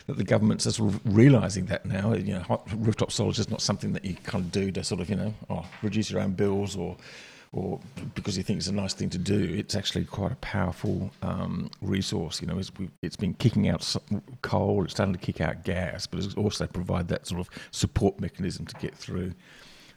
that 0.07 0.17
the 0.17 0.25
governments 0.25 0.67
are 0.67 0.73
sort 0.73 0.95
of 0.95 1.01
realising 1.05 1.67
that 1.67 1.87
now. 1.87 2.13
You 2.13 2.35
know, 2.35 2.63
rooftop 2.75 3.13
solar 3.13 3.31
is 3.31 3.37
just 3.37 3.51
not 3.51 3.63
something 3.63 3.93
that 3.93 4.05
you 4.05 4.15
kind 4.25 4.45
of 4.45 4.53
do 4.53 4.71
to 4.73 4.85
sort 4.85 5.01
of 5.01 5.09
you 5.09 5.17
know 5.17 5.35
oh, 5.49 5.65
reduce 5.83 6.11
your 6.11 6.21
own 6.21 6.33
bills 6.33 6.77
or 6.77 6.97
or 7.53 7.79
because 8.15 8.37
you 8.37 8.43
think 8.43 8.57
it's 8.57 8.69
a 8.69 8.73
nice 8.73 8.95
thing 8.95 9.11
to 9.11 9.19
do, 9.19 9.39
it's 9.39 9.75
actually 9.75 10.07
quite 10.07 10.33
a 10.33 10.37
powerful 10.37 11.11
um, 11.21 11.71
resource. 11.83 12.41
You 12.41 12.47
know, 12.47 12.59
it's, 12.59 12.73
it's 13.03 13.17
been 13.17 13.35
kicking 13.35 13.69
out 13.69 13.95
coal, 14.41 14.85
it's 14.85 14.95
starting 14.95 15.13
to 15.13 15.19
kick 15.21 15.43
out 15.43 15.63
gas, 15.63 16.07
but 16.07 16.25
it's 16.25 16.35
also 16.35 16.67
provide 16.67 17.09
that 17.09 17.27
sort 17.27 17.41
of 17.41 17.51
support 17.71 18.19
mechanism 18.21 18.65
to 18.65 18.75
get 18.77 18.95
through 18.95 19.35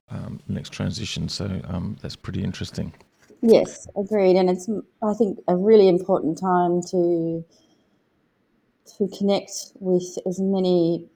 um, 0.09 0.39
next 0.47 0.71
transition. 0.71 1.29
So 1.29 1.45
um, 1.67 1.97
that's 2.01 2.15
pretty 2.15 2.43
interesting. 2.43 2.93
Yes, 3.41 3.87
agreed, 3.95 4.37
and 4.37 4.49
it's 4.49 4.67
I 5.03 5.13
think 5.13 5.39
a 5.47 5.55
really 5.55 5.87
important 5.87 6.39
time 6.39 6.81
to 6.91 7.45
to 8.97 9.07
connect 9.17 9.51
with 9.79 10.17
as 10.25 10.39
many 10.39 11.07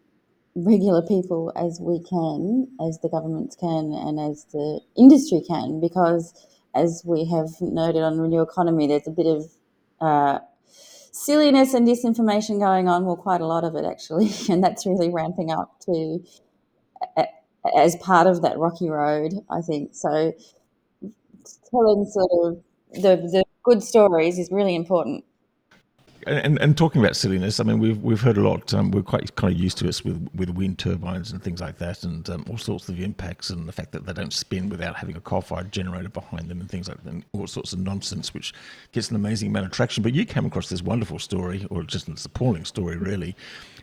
regular 0.56 1.02
people 1.02 1.52
as 1.56 1.80
we 1.80 2.04
can, 2.04 2.68
as 2.86 3.00
the 3.00 3.10
governments 3.10 3.56
can, 3.56 3.94
and 3.94 4.20
as 4.20 4.46
the 4.52 4.82
industry 4.98 5.42
can, 5.48 5.80
because 5.80 6.34
as 6.76 7.04
we 7.06 7.26
have 7.26 7.50
noted 7.62 8.02
on 8.02 8.20
Renew 8.20 8.42
Economy, 8.42 8.88
there's 8.88 9.08
a 9.08 9.12
bit 9.12 9.26
of 9.26 9.46
uh, 10.02 10.40
silliness 11.12 11.74
and 11.74 11.88
disinformation 11.88 12.60
going 12.60 12.88
on. 12.88 13.06
Well, 13.06 13.16
quite 13.16 13.42
a 13.42 13.48
lot 13.48 13.64
of 13.64 13.76
it 13.76 13.86
actually, 13.86 14.32
and 14.50 14.64
that's 14.64 14.86
really 14.86 15.10
ramping 15.10 15.52
up 15.52 15.80
to 15.82 16.24
as 17.78 17.96
part 17.98 18.28
of 18.28 18.42
that 18.42 18.58
rocky 18.58 18.90
road. 18.90 19.34
I 19.50 19.62
think 19.62 19.96
so. 19.96 20.34
Telling 21.72 22.06
sort 22.06 22.32
of 22.44 22.64
the 22.94 23.18
the 23.18 23.44
good 23.64 23.84
stories 23.84 24.40
is 24.40 24.50
really 24.52 24.76
important. 24.76 25.24
And, 26.28 26.60
and 26.60 26.78
talking 26.78 27.02
about 27.02 27.16
silliness, 27.16 27.62
I 27.62 27.64
mean, 27.64 27.80
we've 27.80 27.98
we've 28.04 28.20
heard 28.20 28.38
a 28.38 28.42
lot. 28.42 28.74
Um, 28.74 28.92
we're 28.92 29.02
quite 29.04 29.34
kind 29.36 29.54
of 29.54 29.60
used 29.60 29.78
to 29.78 29.86
this 29.86 30.04
with, 30.04 30.28
with 30.36 30.50
wind 30.50 30.78
turbines 30.78 31.32
and 31.32 31.42
things 31.42 31.62
like 31.62 31.78
that, 31.78 32.04
and 32.04 32.30
um, 32.30 32.46
all 32.50 32.58
sorts 32.58 32.90
of 32.90 33.00
impacts, 33.00 33.50
and 33.50 33.68
the 33.68 33.72
fact 33.72 33.94
that 33.94 34.06
they 34.06 34.12
don't 34.12 34.34
spin 34.34 34.68
without 34.68 34.98
having 34.98 35.16
a 35.16 35.22
coal-fired 35.22 35.72
generator 35.72 36.10
behind 36.10 36.50
them, 36.50 36.60
and 36.60 36.70
things 36.70 36.90
like 36.90 37.02
that, 37.04 37.10
and 37.10 37.24
all 37.32 37.48
sorts 37.48 37.72
of 37.72 37.80
nonsense, 37.80 38.34
which 38.34 38.54
gets 38.92 39.10
an 39.10 39.16
amazing 39.16 39.50
amount 39.50 39.68
of 39.68 39.72
traction. 39.72 40.04
But 40.04 40.14
you 40.14 40.26
came 40.26 40.46
across 40.46 40.68
this 40.68 40.82
wonderful 40.82 41.20
story, 41.20 41.66
or 41.70 41.84
just 41.84 42.10
an 42.10 42.18
appalling 42.24 42.66
story, 42.66 42.98
really, 42.98 43.34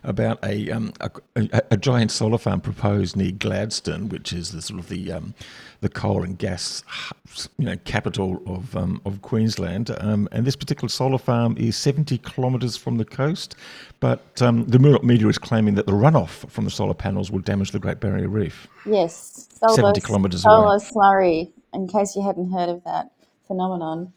about 0.06 0.38
a, 0.44 0.70
um, 0.70 0.92
a, 1.00 1.10
a, 1.36 1.62
a, 1.72 1.76
giant 1.76 2.10
solar 2.10 2.38
farm 2.38 2.60
proposed 2.60 3.16
near 3.16 3.32
Gladstone, 3.32 4.08
which 4.08 4.32
is 4.32 4.52
the 4.52 4.62
sort 4.62 4.80
of 4.80 4.88
the 4.88 5.12
um, 5.12 5.34
the 5.80 5.88
coal 5.88 6.22
and 6.22 6.38
gas 6.38 6.82
you 7.58 7.66
know 7.66 7.76
capital 7.84 8.40
of 8.46 8.74
um, 8.76 9.00
of 9.04 9.20
Queensland. 9.22 9.94
Um, 10.00 10.28
and 10.32 10.46
this 10.46 10.56
particular 10.56 10.88
solar 10.88 11.18
farm 11.18 11.56
is 11.58 11.76
70 11.76 12.18
kilometres 12.18 12.76
from 12.76 12.96
the 12.96 13.04
coast, 13.04 13.56
but 14.00 14.40
um, 14.40 14.64
the 14.66 14.78
Murdoch 14.78 15.04
media 15.04 15.26
is 15.28 15.38
claiming 15.38 15.74
that 15.74 15.86
the 15.86 15.92
runoff 15.92 16.48
from 16.48 16.64
the 16.64 16.70
solar 16.70 16.94
panels 16.94 17.30
will 17.30 17.40
damage 17.40 17.72
the 17.72 17.80
Great 17.80 18.00
Barrier 18.00 18.28
Reef. 18.28 18.68
Yes, 18.86 19.48
solar, 19.60 19.74
70 19.74 20.00
kilometres 20.00 20.44
away. 20.44 20.54
Solar 20.54 20.78
slurry. 20.78 21.52
In 21.74 21.88
case 21.88 22.16
you 22.16 22.22
hadn't 22.22 22.52
heard 22.52 22.70
of 22.70 22.82
that 22.84 23.10
phenomenon. 23.46 24.12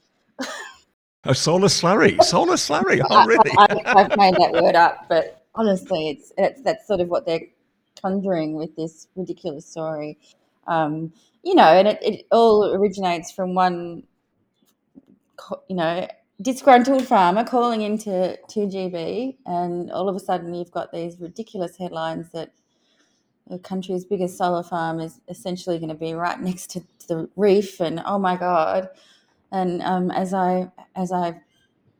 A 1.25 1.35
solar 1.35 1.67
slurry, 1.67 2.21
solar 2.23 2.53
slurry. 2.53 3.05
Oh, 3.09 3.25
really? 3.27 3.51
I, 3.57 4.03
have 4.03 4.17
made 4.17 4.35
that 4.35 4.53
word 4.53 4.75
up, 4.75 5.05
but 5.09 5.38
honestly, 5.59 6.09
it's, 6.09 6.31
it's 6.37 6.61
that's 6.61 6.87
sort 6.87 7.01
of 7.01 7.09
what 7.09 7.25
they're 7.25 7.47
conjuring 8.01 8.55
with 8.55 8.75
this 8.77 9.07
ridiculous 9.15 9.65
story. 9.65 10.17
Um, 10.67 11.11
you 11.43 11.53
know, 11.53 11.63
and 11.63 11.87
it, 11.87 11.99
it 12.01 12.25
all 12.31 12.73
originates 12.73 13.29
from 13.31 13.53
one, 13.53 14.03
you 15.67 15.75
know, 15.75 16.07
disgruntled 16.41 17.05
farmer 17.05 17.43
calling 17.43 17.81
into 17.81 18.37
2GB, 18.49 19.35
and 19.45 19.91
all 19.91 20.07
of 20.07 20.15
a 20.15 20.19
sudden 20.19 20.53
you've 20.53 20.71
got 20.71 20.93
these 20.93 21.19
ridiculous 21.19 21.75
headlines 21.75 22.29
that 22.31 22.53
the 23.49 23.59
country's 23.59 24.05
biggest 24.05 24.37
solar 24.37 24.63
farm 24.63 24.99
is 24.99 25.19
essentially 25.27 25.77
going 25.77 25.89
to 25.89 25.95
be 25.95 26.13
right 26.13 26.39
next 26.39 26.69
to 26.71 26.83
the 27.09 27.29
reef, 27.35 27.81
and 27.81 28.01
oh 28.05 28.17
my 28.17 28.37
god! 28.37 28.89
And 29.51 29.81
um, 29.81 30.09
as 30.11 30.33
I 30.33 30.71
as 30.95 31.11
I 31.11 31.41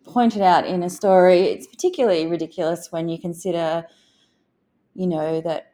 pointed 0.10 0.42
out 0.42 0.66
in 0.66 0.84
a 0.84 0.90
story, 0.90 1.42
it's 1.42 1.68
particularly 1.68 2.28
ridiculous 2.28 2.92
when 2.92 3.08
you 3.10 3.20
consider, 3.20 3.86
you 4.96 5.08
know, 5.08 5.42
that 5.42 5.74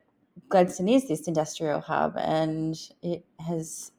Gladstone 0.49 0.89
is 0.89 1.07
this 1.07 1.27
industrial 1.27 1.81
hub 1.81 2.15
and 2.17 2.75
it 3.01 3.25
has, 3.39 3.91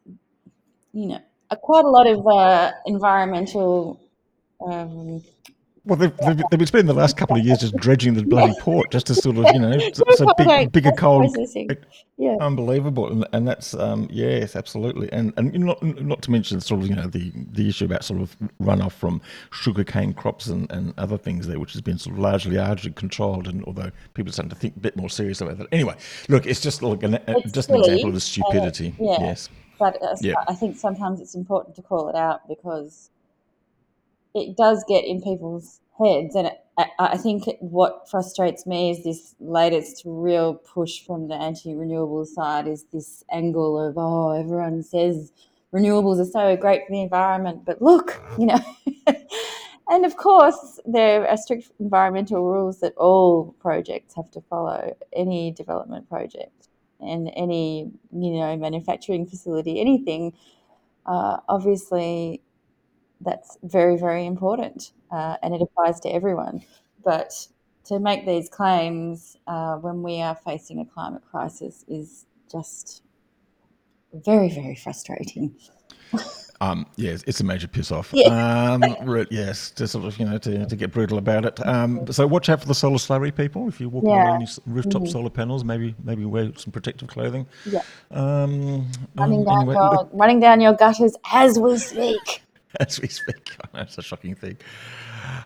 you 0.92 1.06
know, 1.06 1.20
a, 1.50 1.56
quite 1.56 1.84
a 1.84 1.88
lot 1.88 2.06
of 2.06 2.26
uh, 2.26 2.72
environmental 2.86 4.00
um, 4.66 5.22
well, 5.86 5.96
they've, 5.96 6.16
they've, 6.16 6.42
they've, 6.50 6.58
been 6.58 6.66
spending 6.66 6.86
the 6.88 7.00
last 7.00 7.16
couple 7.16 7.36
of 7.36 7.44
years 7.44 7.58
just 7.58 7.76
dredging 7.76 8.14
the 8.14 8.24
bloody 8.24 8.54
port 8.60 8.90
just 8.90 9.06
to 9.06 9.14
sort 9.14 9.38
of, 9.38 9.46
you 9.54 9.60
know, 9.60 9.78
so, 9.92 10.02
so 10.14 10.26
big, 10.36 10.72
bigger 10.72 10.90
coal. 10.90 11.32
Yeah. 12.18 12.36
Unbelievable. 12.40 13.06
And, 13.12 13.26
and 13.32 13.46
that's, 13.46 13.72
um, 13.72 14.08
yes, 14.10 14.56
absolutely. 14.56 15.12
And 15.12 15.32
and 15.36 15.52
not 15.54 15.80
not 15.82 16.22
to 16.22 16.30
mention 16.32 16.60
sort 16.60 16.82
of, 16.82 16.88
you 16.88 16.96
know, 16.96 17.06
the, 17.06 17.30
the 17.52 17.68
issue 17.68 17.84
about 17.84 18.04
sort 18.04 18.20
of 18.20 18.36
runoff 18.60 18.92
from 18.92 19.20
sugarcane 19.52 20.12
crops 20.12 20.46
and, 20.46 20.70
and 20.72 20.92
other 20.98 21.16
things 21.16 21.46
there, 21.46 21.60
which 21.60 21.72
has 21.72 21.82
been 21.82 21.98
sort 21.98 22.14
of 22.14 22.20
largely 22.20 22.56
largely 22.56 22.90
controlled. 22.90 23.46
And 23.46 23.62
although 23.64 23.92
people 24.14 24.30
are 24.30 24.32
starting 24.32 24.50
to 24.50 24.56
think 24.56 24.76
a 24.76 24.80
bit 24.80 24.96
more 24.96 25.08
serious 25.08 25.40
about 25.40 25.58
that. 25.58 25.68
Anyway, 25.70 25.94
look, 26.28 26.46
it's 26.46 26.60
just 26.60 26.82
like 26.82 27.04
an, 27.04 27.14
it's 27.28 27.52
just 27.52 27.68
silly, 27.68 27.78
an 27.78 27.84
example 27.84 28.08
of 28.08 28.14
the 28.14 28.20
stupidity. 28.20 28.88
Uh, 29.00 29.04
yeah. 29.04 29.20
Yes. 29.20 29.48
But 29.78 30.02
uh, 30.02 30.16
yeah. 30.20 30.34
I 30.48 30.54
think 30.54 30.76
sometimes 30.76 31.20
it's 31.20 31.34
important 31.34 31.76
to 31.76 31.82
call 31.82 32.08
it 32.08 32.16
out 32.16 32.48
because 32.48 33.10
it 34.36 34.56
does 34.56 34.84
get 34.86 35.04
in 35.04 35.22
people's 35.22 35.80
heads. 35.98 36.34
And 36.34 36.50
I, 36.78 36.86
I 36.98 37.16
think 37.16 37.44
what 37.60 38.08
frustrates 38.08 38.66
me 38.66 38.90
is 38.90 39.02
this 39.02 39.34
latest 39.40 40.02
real 40.04 40.54
push 40.54 41.00
from 41.00 41.28
the 41.28 41.34
anti 41.34 41.74
renewable 41.74 42.26
side 42.26 42.68
is 42.68 42.84
this 42.92 43.24
angle 43.32 43.80
of, 43.80 43.94
oh, 43.96 44.32
everyone 44.32 44.82
says 44.82 45.32
renewables 45.72 46.20
are 46.20 46.30
so 46.30 46.56
great 46.56 46.82
for 46.86 46.92
the 46.92 47.02
environment, 47.02 47.64
but 47.64 47.80
look, 47.80 48.20
you 48.38 48.46
know. 48.46 48.60
and 49.88 50.04
of 50.04 50.16
course, 50.16 50.80
there 50.84 51.28
are 51.28 51.36
strict 51.36 51.70
environmental 51.80 52.44
rules 52.44 52.80
that 52.80 52.94
all 52.96 53.54
projects 53.60 54.14
have 54.14 54.30
to 54.32 54.40
follow, 54.42 54.96
any 55.14 55.50
development 55.50 56.08
project 56.08 56.68
and 57.00 57.30
any, 57.36 57.90
you 58.12 58.30
know, 58.30 58.56
manufacturing 58.56 59.26
facility, 59.26 59.80
anything. 59.80 60.32
Uh, 61.04 61.38
obviously, 61.48 62.42
that's 63.20 63.58
very, 63.62 63.96
very 63.96 64.26
important 64.26 64.92
uh, 65.10 65.36
and 65.42 65.54
it 65.54 65.62
applies 65.62 66.00
to 66.00 66.08
everyone. 66.08 66.62
But 67.04 67.32
to 67.86 67.98
make 68.00 68.26
these 68.26 68.48
claims 68.48 69.36
uh, 69.46 69.76
when 69.76 70.02
we 70.02 70.20
are 70.20 70.34
facing 70.34 70.80
a 70.80 70.84
climate 70.84 71.22
crisis 71.30 71.84
is 71.88 72.26
just 72.50 73.02
very, 74.12 74.50
very 74.50 74.74
frustrating. 74.74 75.54
Um, 76.60 76.86
yes, 76.96 77.22
it's 77.26 77.40
a 77.40 77.44
major 77.44 77.68
piss 77.68 77.92
off. 77.92 78.10
Yeah. 78.14 78.72
Um, 78.72 79.26
yes, 79.30 79.70
to 79.72 79.86
sort 79.86 80.06
of 80.06 80.18
you 80.18 80.24
know 80.24 80.38
to, 80.38 80.66
to 80.66 80.76
get 80.76 80.90
brutal 80.90 81.18
about 81.18 81.44
it. 81.44 81.66
Um, 81.66 82.10
so 82.10 82.26
watch 82.26 82.48
out 82.48 82.60
for 82.60 82.66
the 82.66 82.74
solar 82.74 82.96
slurry, 82.96 83.34
people. 83.34 83.68
If 83.68 83.80
you're 83.80 83.90
walking 83.90 84.10
yeah. 84.10 84.24
around 84.24 84.40
these 84.40 84.58
rooftop 84.64 85.02
mm-hmm. 85.02 85.10
solar 85.10 85.28
panels, 85.30 85.64
maybe 85.64 85.94
maybe 86.02 86.24
wear 86.24 86.52
some 86.56 86.72
protective 86.72 87.08
clothing. 87.08 87.46
Yeah. 87.66 87.82
Um, 88.10 88.90
running, 89.16 89.44
down 89.44 89.68
anyway, 89.68 89.74
your, 89.74 90.08
running 90.12 90.40
down 90.40 90.60
your 90.60 90.72
gutters 90.72 91.14
as 91.30 91.58
we 91.58 91.76
speak. 91.76 92.42
as 92.80 93.00
we 93.00 93.08
speak. 93.08 93.56
That's 93.72 93.98
a 93.98 94.02
shocking 94.02 94.34
thing. 94.34 94.56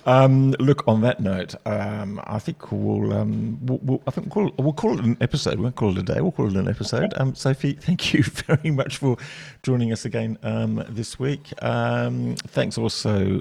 Um, 0.06 0.52
look, 0.58 0.86
on 0.86 1.00
that 1.02 1.20
note, 1.20 1.54
um, 1.66 2.20
I 2.24 2.38
think 2.38 2.70
we'll, 2.70 3.12
um, 3.12 3.58
we'll, 3.64 3.80
we'll, 3.82 4.02
I 4.06 4.10
think 4.10 4.34
we'll, 4.34 4.52
we'll, 4.58 4.72
call 4.72 4.98
it 4.98 5.04
an 5.04 5.16
episode. 5.20 5.56
We 5.56 5.62
won't 5.64 5.76
call 5.76 5.96
it 5.96 5.98
a 5.98 6.02
day. 6.02 6.20
We'll 6.20 6.32
call 6.32 6.48
it 6.48 6.56
an 6.56 6.68
episode. 6.68 7.12
Um, 7.16 7.34
Sophie, 7.34 7.72
thank 7.80 8.12
you 8.12 8.22
very 8.22 8.70
much 8.70 8.98
for 8.98 9.16
joining 9.62 9.92
us 9.92 10.04
again 10.04 10.38
um, 10.42 10.84
this 10.88 11.18
week. 11.18 11.52
Um, 11.62 12.36
thanks 12.36 12.78
also 12.78 13.40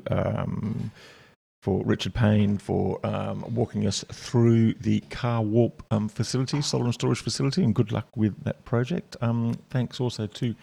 for 1.61 1.83
Richard 1.83 2.13
Payne 2.13 2.57
for 2.57 3.05
um, 3.05 3.43
walking 3.53 3.85
us 3.85 4.05
through 4.11 4.73
the 4.75 5.01
Carwarp 5.09 5.73
um, 5.91 6.07
facility, 6.07 6.61
solar 6.61 6.85
and 6.85 6.93
storage 6.93 7.21
facility, 7.21 7.63
and 7.63 7.75
good 7.75 7.91
luck 7.91 8.07
with 8.15 8.43
that 8.43 8.63
project. 8.63 9.17
Um, 9.21 9.55
thanks 9.69 9.99
also 9.99 10.25
to 10.25 10.55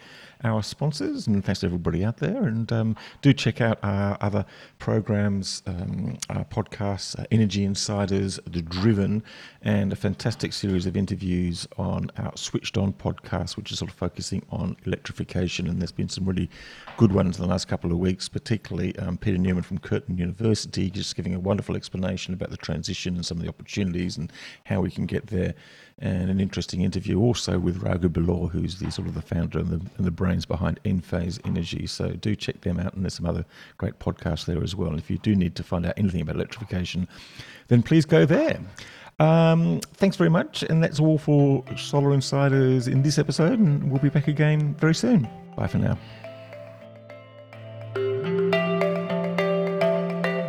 our 0.43 0.61
sponsors, 0.61 1.27
and 1.27 1.43
thanks 1.43 1.61
to 1.61 1.65
everybody 1.65 2.03
out 2.03 2.17
there. 2.17 2.43
And 2.43 2.71
um, 2.71 2.95
do 3.21 3.33
check 3.33 3.61
out 3.61 3.79
our 3.83 4.17
other 4.21 4.45
programs, 4.79 5.63
um, 5.65 6.17
our 6.29 6.45
podcasts, 6.45 7.19
uh, 7.19 7.25
Energy 7.31 7.63
Insiders, 7.63 8.39
The 8.45 8.61
Driven, 8.61 9.23
and 9.61 9.91
a 9.91 9.95
fantastic 9.95 10.53
series 10.53 10.85
of 10.85 10.95
interviews 10.95 11.67
on 11.77 12.11
our 12.17 12.35
Switched 12.35 12.77
On 12.77 12.93
podcast, 12.93 13.57
which 13.57 13.71
is 13.71 13.79
sort 13.79 13.91
of 13.91 13.97
focusing 13.97 14.43
on 14.49 14.75
electrification. 14.85 15.67
And 15.67 15.81
there's 15.81 15.91
been 15.91 16.09
some 16.09 16.25
really 16.25 16.49
good 16.97 17.11
ones 17.11 17.37
in 17.37 17.43
the 17.43 17.49
last 17.49 17.67
couple 17.67 17.91
of 17.91 17.97
weeks, 17.97 18.29
particularly 18.29 18.97
um, 18.99 19.17
Peter 19.17 19.37
Newman 19.37 19.63
from 19.63 19.77
Curtin 19.79 20.17
University, 20.17 20.89
just 20.89 21.15
giving 21.15 21.35
a 21.35 21.39
wonderful 21.39 21.75
explanation 21.75 22.33
about 22.33 22.49
the 22.49 22.57
transition 22.57 23.15
and 23.15 23.25
some 23.25 23.37
of 23.37 23.43
the 23.43 23.49
opportunities 23.49 24.17
and 24.17 24.31
how 24.65 24.81
we 24.81 24.91
can 24.91 25.05
get 25.05 25.27
there 25.27 25.53
and 25.99 26.29
an 26.29 26.39
interesting 26.39 26.81
interview 26.81 27.19
also 27.19 27.57
with 27.57 27.81
Raghu 27.81 28.09
Belur, 28.09 28.51
who's 28.51 28.79
the 28.79 28.91
sort 28.91 29.07
of 29.07 29.15
the 29.15 29.21
founder 29.21 29.59
and 29.59 29.69
the, 29.69 29.81
and 29.97 30.05
the 30.05 30.11
brains 30.27 30.45
behind 30.45 30.77
Enphase 30.83 31.39
Energy. 31.45 31.87
So 31.87 32.09
do 32.09 32.35
check 32.35 32.59
them 32.59 32.81
out, 32.81 32.93
and 32.93 33.01
there's 33.01 33.13
some 33.13 33.25
other 33.25 33.45
great 33.77 33.97
podcasts 33.97 34.45
there 34.45 34.61
as 34.61 34.75
well. 34.75 34.89
And 34.89 34.99
if 34.99 35.09
you 35.09 35.17
do 35.19 35.37
need 35.37 35.55
to 35.55 35.63
find 35.63 35.85
out 35.85 35.93
anything 35.95 36.19
about 36.19 36.35
electrification, 36.35 37.07
then 37.69 37.81
please 37.81 38.03
go 38.05 38.25
there. 38.25 38.59
Um, 39.21 39.79
thanks 39.93 40.17
very 40.17 40.29
much, 40.29 40.63
and 40.63 40.83
that's 40.83 40.99
all 40.99 41.17
for 41.17 41.63
Solar 41.77 42.13
Insiders 42.13 42.89
in 42.89 43.03
this 43.03 43.17
episode, 43.17 43.57
and 43.57 43.89
we'll 43.89 44.01
be 44.01 44.09
back 44.09 44.27
again 44.27 44.75
very 44.75 44.93
soon. 44.93 45.29
Bye 45.55 45.67
for 45.67 45.77
now. 45.77 45.97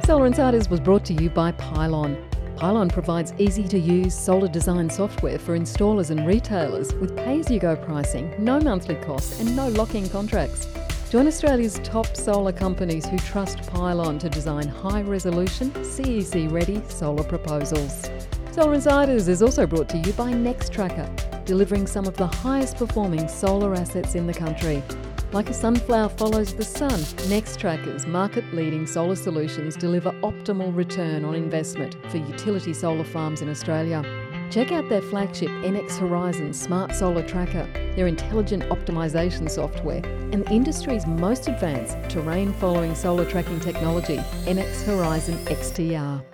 Solar 0.07 0.27
Insiders 0.27 0.69
was 0.69 0.81
brought 0.81 1.05
to 1.05 1.15
you 1.15 1.31
by 1.31 1.53
Pylon. 1.53 2.28
Pylon 2.59 2.89
provides 2.89 3.33
easy 3.39 3.69
to 3.69 3.79
use 3.79 4.19
solar 4.19 4.49
design 4.49 4.91
software 4.91 5.39
for 5.39 5.57
installers 5.57 6.11
and 6.11 6.27
retailers 6.27 6.93
with 6.95 7.17
pay 7.17 7.39
as 7.39 7.49
you 7.49 7.61
go 7.61 7.77
pricing, 7.77 8.35
no 8.37 8.59
monthly 8.59 8.97
costs, 8.97 9.39
and 9.39 9.55
no 9.55 9.69
lock 9.69 9.95
in 9.95 10.09
contracts. 10.09 10.67
Join 11.09 11.29
Australia's 11.29 11.79
top 11.85 12.17
solar 12.17 12.51
companies 12.51 13.07
who 13.07 13.17
trust 13.19 13.63
Pylon 13.71 14.19
to 14.19 14.29
design 14.29 14.67
high 14.67 15.03
resolution, 15.03 15.71
CEC 15.71 16.51
ready 16.51 16.83
solar 16.89 17.23
proposals. 17.23 18.11
Solar 18.51 18.75
Insiders 18.75 19.29
is 19.29 19.41
also 19.41 19.65
brought 19.65 19.89
to 19.91 19.99
you 19.99 20.13
by 20.15 20.33
Nextracker, 20.33 21.45
delivering 21.45 21.87
some 21.87 22.07
of 22.07 22.17
the 22.17 22.27
highest 22.27 22.77
performing 22.77 23.29
solar 23.29 23.73
assets 23.73 24.17
in 24.17 24.27
the 24.27 24.35
country. 24.35 24.83
Like 25.31 25.51
a 25.51 25.55
sunflower 25.55 26.09
follows 26.11 26.55
the 26.55 26.65
sun, 26.65 27.01
Nextracker's 27.29 28.07
market 28.07 28.45
leading 28.55 28.87
solar 28.87 29.15
solutions 29.15 29.77
deliver 29.77 30.11
optimal 30.23 30.75
return 30.75 31.23
on 31.23 31.35
investment 31.35 31.97
for 32.09 32.17
utility 32.17 32.73
solar 32.73 33.05
farms 33.05 33.43
in 33.43 33.51
Australia. 33.51 34.03
Check 34.51 34.73
out 34.73 34.89
their 34.89 35.03
flagship 35.03 35.51
NX 35.51 35.99
Horizon 35.99 36.55
Smart 36.55 36.95
Solar 36.95 37.23
Tracker, 37.23 37.71
their 37.95 38.07
intelligent 38.07 38.63
optimization 38.71 39.51
software, 39.51 40.01
and 40.33 40.47
the 40.47 40.51
industry's 40.51 41.07
most 41.07 41.47
advanced 41.47 41.99
terrain 42.09 42.55
following 42.55 42.95
solar 42.95 43.27
tracking 43.27 43.61
technology, 43.61 44.17
NX 44.47 44.85
Horizon 44.87 45.37
XTR. 45.45 46.25